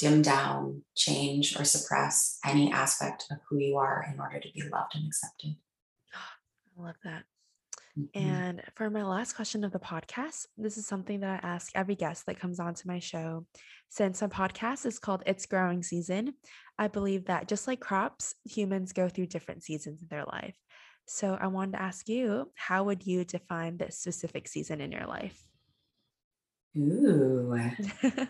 dim 0.00 0.20
down, 0.20 0.82
change, 0.96 1.56
or 1.56 1.62
suppress 1.62 2.40
any 2.44 2.72
aspect 2.72 3.26
of 3.30 3.38
who 3.48 3.58
you 3.58 3.76
are 3.76 4.04
in 4.12 4.18
order 4.18 4.40
to 4.40 4.48
be 4.52 4.62
loved 4.62 4.96
and 4.96 5.06
accepted. 5.06 5.54
I 6.12 6.82
love 6.82 6.96
that. 7.04 7.22
Mm-hmm. 7.96 8.28
And 8.28 8.62
for 8.74 8.90
my 8.90 9.04
last 9.04 9.34
question 9.34 9.62
of 9.62 9.70
the 9.70 9.78
podcast, 9.78 10.46
this 10.58 10.76
is 10.76 10.88
something 10.88 11.20
that 11.20 11.44
I 11.44 11.46
ask 11.46 11.70
every 11.76 11.94
guest 11.94 12.26
that 12.26 12.40
comes 12.40 12.58
onto 12.58 12.88
my 12.88 12.98
show. 12.98 13.46
Since 13.90 14.20
my 14.20 14.26
podcast 14.26 14.84
is 14.84 14.98
called 14.98 15.22
It's 15.24 15.46
Growing 15.46 15.84
Season, 15.84 16.34
I 16.78 16.88
believe 16.88 17.26
that 17.26 17.46
just 17.46 17.68
like 17.68 17.80
crops, 17.80 18.34
humans 18.44 18.92
go 18.92 19.08
through 19.08 19.26
different 19.26 19.62
seasons 19.62 20.02
in 20.02 20.08
their 20.10 20.24
life. 20.24 20.56
So 21.06 21.38
I 21.40 21.46
wanted 21.46 21.72
to 21.72 21.82
ask 21.82 22.08
you, 22.08 22.50
how 22.54 22.84
would 22.84 23.06
you 23.06 23.24
define 23.24 23.76
this 23.76 23.98
specific 23.98 24.48
season 24.48 24.80
in 24.80 24.90
your 24.90 25.06
life? 25.06 25.46
Ooh. 26.76 27.56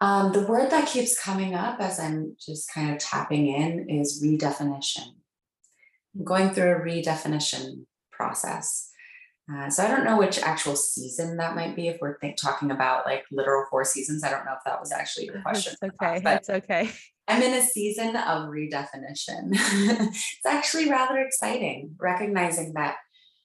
um, 0.00 0.32
the 0.32 0.46
word 0.46 0.70
that 0.70 0.88
keeps 0.88 1.18
coming 1.18 1.54
up 1.54 1.80
as 1.80 2.00
I'm 2.00 2.36
just 2.44 2.72
kind 2.74 2.90
of 2.90 2.98
tapping 2.98 3.46
in 3.46 3.88
is 3.88 4.22
redefinition. 4.22 5.14
I'm 6.16 6.24
going 6.24 6.50
through 6.50 6.72
a 6.72 6.80
redefinition 6.80 7.86
process. 8.10 8.89
Uh, 9.52 9.68
so 9.68 9.84
I 9.84 9.88
don't 9.88 10.04
know 10.04 10.18
which 10.18 10.38
actual 10.38 10.76
season 10.76 11.36
that 11.38 11.56
might 11.56 11.74
be. 11.74 11.88
If 11.88 11.98
we're 12.00 12.18
think, 12.18 12.36
talking 12.36 12.70
about 12.70 13.06
like 13.06 13.24
literal 13.32 13.66
four 13.70 13.84
seasons, 13.84 14.22
I 14.22 14.30
don't 14.30 14.44
know 14.44 14.52
if 14.52 14.64
that 14.64 14.80
was 14.80 14.92
actually 14.92 15.26
your 15.26 15.40
question. 15.42 15.74
It's 15.80 15.94
okay. 15.94 16.20
That's 16.22 16.50
okay. 16.50 16.90
I'm 17.26 17.42
in 17.42 17.54
a 17.54 17.62
season 17.62 18.16
of 18.16 18.48
redefinition. 18.48 19.50
it's 19.52 20.46
actually 20.46 20.90
rather 20.90 21.18
exciting, 21.18 21.94
recognizing 21.98 22.74
that 22.74 22.96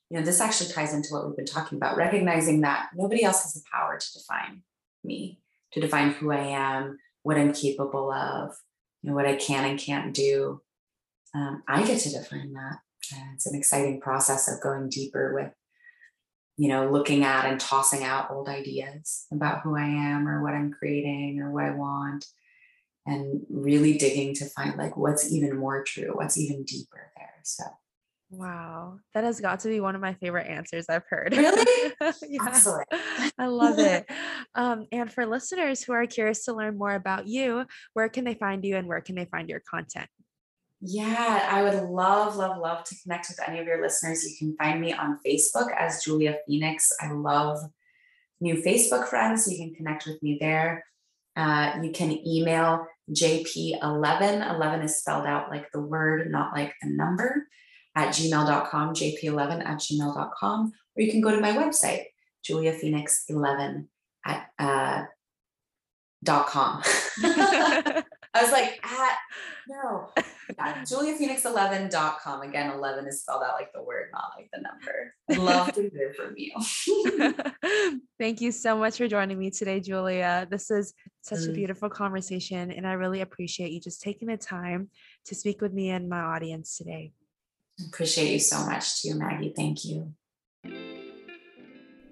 you 0.09 0.17
know 0.17 0.25
this 0.25 0.41
actually 0.41 0.71
ties 0.71 0.93
into 0.93 1.09
what 1.09 1.25
we've 1.25 1.35
been 1.35 1.45
talking 1.45 1.77
about. 1.77 1.97
Recognizing 1.97 2.61
that 2.61 2.89
nobody 2.95 3.23
else 3.23 3.43
has 3.43 3.53
the 3.53 3.61
power 3.71 3.97
to 3.97 4.13
define 4.13 4.61
me, 5.03 5.39
to 5.73 5.79
define 5.79 6.11
who 6.11 6.31
I 6.31 6.45
am, 6.45 6.97
what 7.23 7.37
I'm 7.37 7.53
capable 7.53 8.11
of, 8.11 8.51
you 9.01 9.09
know, 9.09 9.15
what 9.15 9.25
I 9.25 9.35
can 9.35 9.65
and 9.65 9.79
can't 9.79 10.13
do 10.13 10.61
um, 11.35 11.63
I 11.67 11.85
get 11.85 11.99
to 12.01 12.09
define 12.09 12.53
that. 12.53 12.77
It's 13.33 13.45
an 13.45 13.55
exciting 13.55 13.99
process 13.99 14.47
of 14.51 14.61
going 14.61 14.89
deeper 14.89 15.33
with, 15.35 15.51
you 16.57 16.69
know, 16.69 16.89
looking 16.89 17.23
at 17.23 17.45
and 17.45 17.59
tossing 17.59 18.03
out 18.03 18.31
old 18.31 18.47
ideas 18.47 19.25
about 19.31 19.61
who 19.61 19.75
I 19.75 19.85
am 19.85 20.27
or 20.27 20.41
what 20.41 20.53
I'm 20.53 20.71
creating 20.71 21.39
or 21.41 21.51
what 21.51 21.65
I 21.65 21.71
want, 21.71 22.25
and 23.05 23.41
really 23.49 23.97
digging 23.97 24.33
to 24.35 24.45
find 24.45 24.77
like 24.77 24.95
what's 24.95 25.31
even 25.31 25.57
more 25.57 25.83
true, 25.83 26.11
what's 26.13 26.37
even 26.37 26.63
deeper 26.63 27.11
there. 27.17 27.33
So. 27.43 27.63
Wow, 28.31 28.99
that 29.13 29.23
has 29.23 29.39
got 29.39 29.59
to 29.61 29.69
be 29.69 29.79
one 29.79 29.95
of 29.95 30.01
my 30.01 30.13
favorite 30.15 30.47
answers 30.47 30.87
I've 30.89 31.05
heard. 31.07 31.35
Really? 31.35 31.93
yeah. 32.01 32.43
Excellent. 32.47 32.87
I 33.37 33.47
love 33.47 33.79
it. 33.79 34.09
Um, 34.57 34.87
and 34.93 35.11
for 35.11 35.25
listeners 35.25 35.83
who 35.83 35.91
are 35.91 36.05
curious 36.05 36.45
to 36.45 36.53
learn 36.53 36.77
more 36.77 36.93
about 36.93 37.27
you, 37.27 37.65
where 37.91 38.07
can 38.07 38.23
they 38.23 38.35
find 38.35 38.63
you 38.63 38.77
and 38.77 38.87
where 38.87 39.01
can 39.01 39.15
they 39.15 39.25
find 39.25 39.49
your 39.49 39.59
content? 39.59 40.07
Yeah, 40.81 41.47
I 41.49 41.63
would 41.63 41.89
love, 41.89 42.35
love, 42.35 42.57
love 42.57 42.83
to 42.85 42.95
connect 43.01 43.29
with 43.29 43.39
any 43.47 43.59
of 43.59 43.65
your 43.65 43.81
listeners. 43.81 44.23
You 44.23 44.35
can 44.37 44.55
find 44.57 44.81
me 44.81 44.93
on 44.93 45.19
Facebook 45.25 45.73
as 45.77 46.03
Julia 46.03 46.37
Phoenix. 46.45 46.91
I 47.01 47.11
love 47.11 47.59
new 48.41 48.55
Facebook 48.55 49.07
friends. 49.07 49.49
You 49.51 49.57
can 49.57 49.73
connect 49.73 50.05
with 50.05 50.21
me 50.21 50.37
there. 50.39 50.85
Uh, 51.35 51.79
you 51.81 51.91
can 51.91 52.11
email 52.27 52.85
jp11. 53.11 54.55
11 54.55 54.81
is 54.81 54.97
spelled 54.97 55.25
out 55.25 55.49
like 55.49 55.71
the 55.71 55.81
word, 55.81 56.31
not 56.31 56.53
like 56.53 56.73
the 56.81 56.89
number, 56.89 57.47
at 57.95 58.09
gmail.com, 58.09 58.93
jp11 58.93 59.65
at 59.65 59.77
gmail.com. 59.79 60.71
Or 60.95 61.01
you 61.01 61.11
can 61.11 61.21
go 61.21 61.31
to 61.31 61.41
my 61.41 61.51
website, 61.51 62.05
juliaphoenix11 62.47 63.87
at 64.25 64.47
uh, 64.59 65.03
dot 66.23 66.47
com. 66.47 66.81
I 67.23 68.03
was 68.41 68.51
like, 68.51 68.79
at 68.83 69.17
no, 69.67 70.09
yeah, 70.57 70.83
juliaphoenix11.com. 70.83 72.41
Again, 72.41 72.71
11 72.71 73.07
is 73.07 73.21
spelled 73.21 73.43
out 73.43 73.53
like 73.53 73.71
the 73.73 73.81
word, 73.81 74.09
not 74.13 74.31
like 74.37 74.49
the 74.53 74.61
number. 74.61 75.43
Love 75.43 75.71
to 75.73 75.89
hear 75.93 76.13
from 76.13 76.35
you. 76.37 77.99
Thank 78.19 78.41
you 78.41 78.51
so 78.51 78.77
much 78.77 78.97
for 78.97 79.07
joining 79.07 79.37
me 79.39 79.51
today, 79.51 79.79
Julia. 79.79 80.47
This 80.49 80.71
is 80.71 80.93
such 81.21 81.39
a 81.39 81.49
mm. 81.49 81.55
beautiful 81.55 81.89
conversation, 81.89 82.71
and 82.71 82.87
I 82.87 82.93
really 82.93 83.21
appreciate 83.21 83.71
you 83.71 83.79
just 83.79 84.01
taking 84.01 84.27
the 84.27 84.37
time 84.37 84.89
to 85.25 85.35
speak 85.35 85.61
with 85.61 85.73
me 85.73 85.89
and 85.89 86.09
my 86.09 86.19
audience 86.19 86.77
today. 86.77 87.11
Appreciate 87.87 88.31
you 88.31 88.39
so 88.39 88.65
much, 88.65 89.01
too, 89.01 89.15
Maggie. 89.15 89.53
Thank 89.55 89.85
you. 89.85 90.13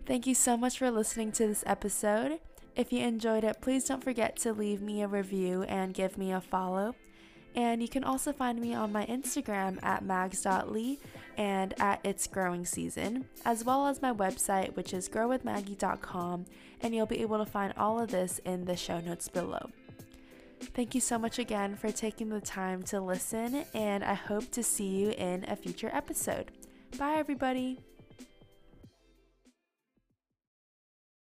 Thank 0.05 0.27
you 0.27 0.35
so 0.35 0.57
much 0.57 0.77
for 0.77 0.91
listening 0.91 1.31
to 1.33 1.47
this 1.47 1.63
episode. 1.65 2.39
If 2.75 2.91
you 2.91 2.99
enjoyed 2.99 3.43
it, 3.43 3.61
please 3.61 3.85
don't 3.85 4.03
forget 4.03 4.35
to 4.37 4.51
leave 4.51 4.81
me 4.81 5.01
a 5.01 5.07
review 5.07 5.63
and 5.63 5.93
give 5.93 6.17
me 6.17 6.31
a 6.31 6.41
follow. 6.41 6.95
And 7.55 7.81
you 7.81 7.87
can 7.87 8.03
also 8.03 8.33
find 8.33 8.59
me 8.59 8.73
on 8.73 8.91
my 8.91 9.05
Instagram 9.05 9.83
at 9.83 10.03
mags.lee 10.03 10.99
and 11.37 11.73
at 11.79 11.99
It's 12.03 12.27
Growing 12.27 12.65
Season, 12.65 13.25
as 13.45 13.63
well 13.63 13.87
as 13.87 14.01
my 14.01 14.11
website, 14.11 14.75
which 14.75 14.93
is 14.93 15.09
growwithmaggie.com, 15.09 16.45
and 16.81 16.95
you'll 16.95 17.05
be 17.05 17.21
able 17.21 17.37
to 17.37 17.45
find 17.45 17.73
all 17.77 17.99
of 17.99 18.11
this 18.11 18.39
in 18.45 18.65
the 18.65 18.75
show 18.75 18.99
notes 18.99 19.27
below. 19.27 19.69
Thank 20.61 20.95
you 20.95 21.01
so 21.01 21.19
much 21.19 21.39
again 21.39 21.75
for 21.75 21.91
taking 21.91 22.29
the 22.29 22.41
time 22.41 22.83
to 22.83 23.01
listen, 23.01 23.65
and 23.73 24.03
I 24.03 24.13
hope 24.13 24.49
to 24.51 24.63
see 24.63 24.87
you 24.87 25.09
in 25.11 25.45
a 25.47 25.55
future 25.55 25.91
episode. 25.93 26.51
Bye, 26.97 27.15
everybody. 27.17 27.79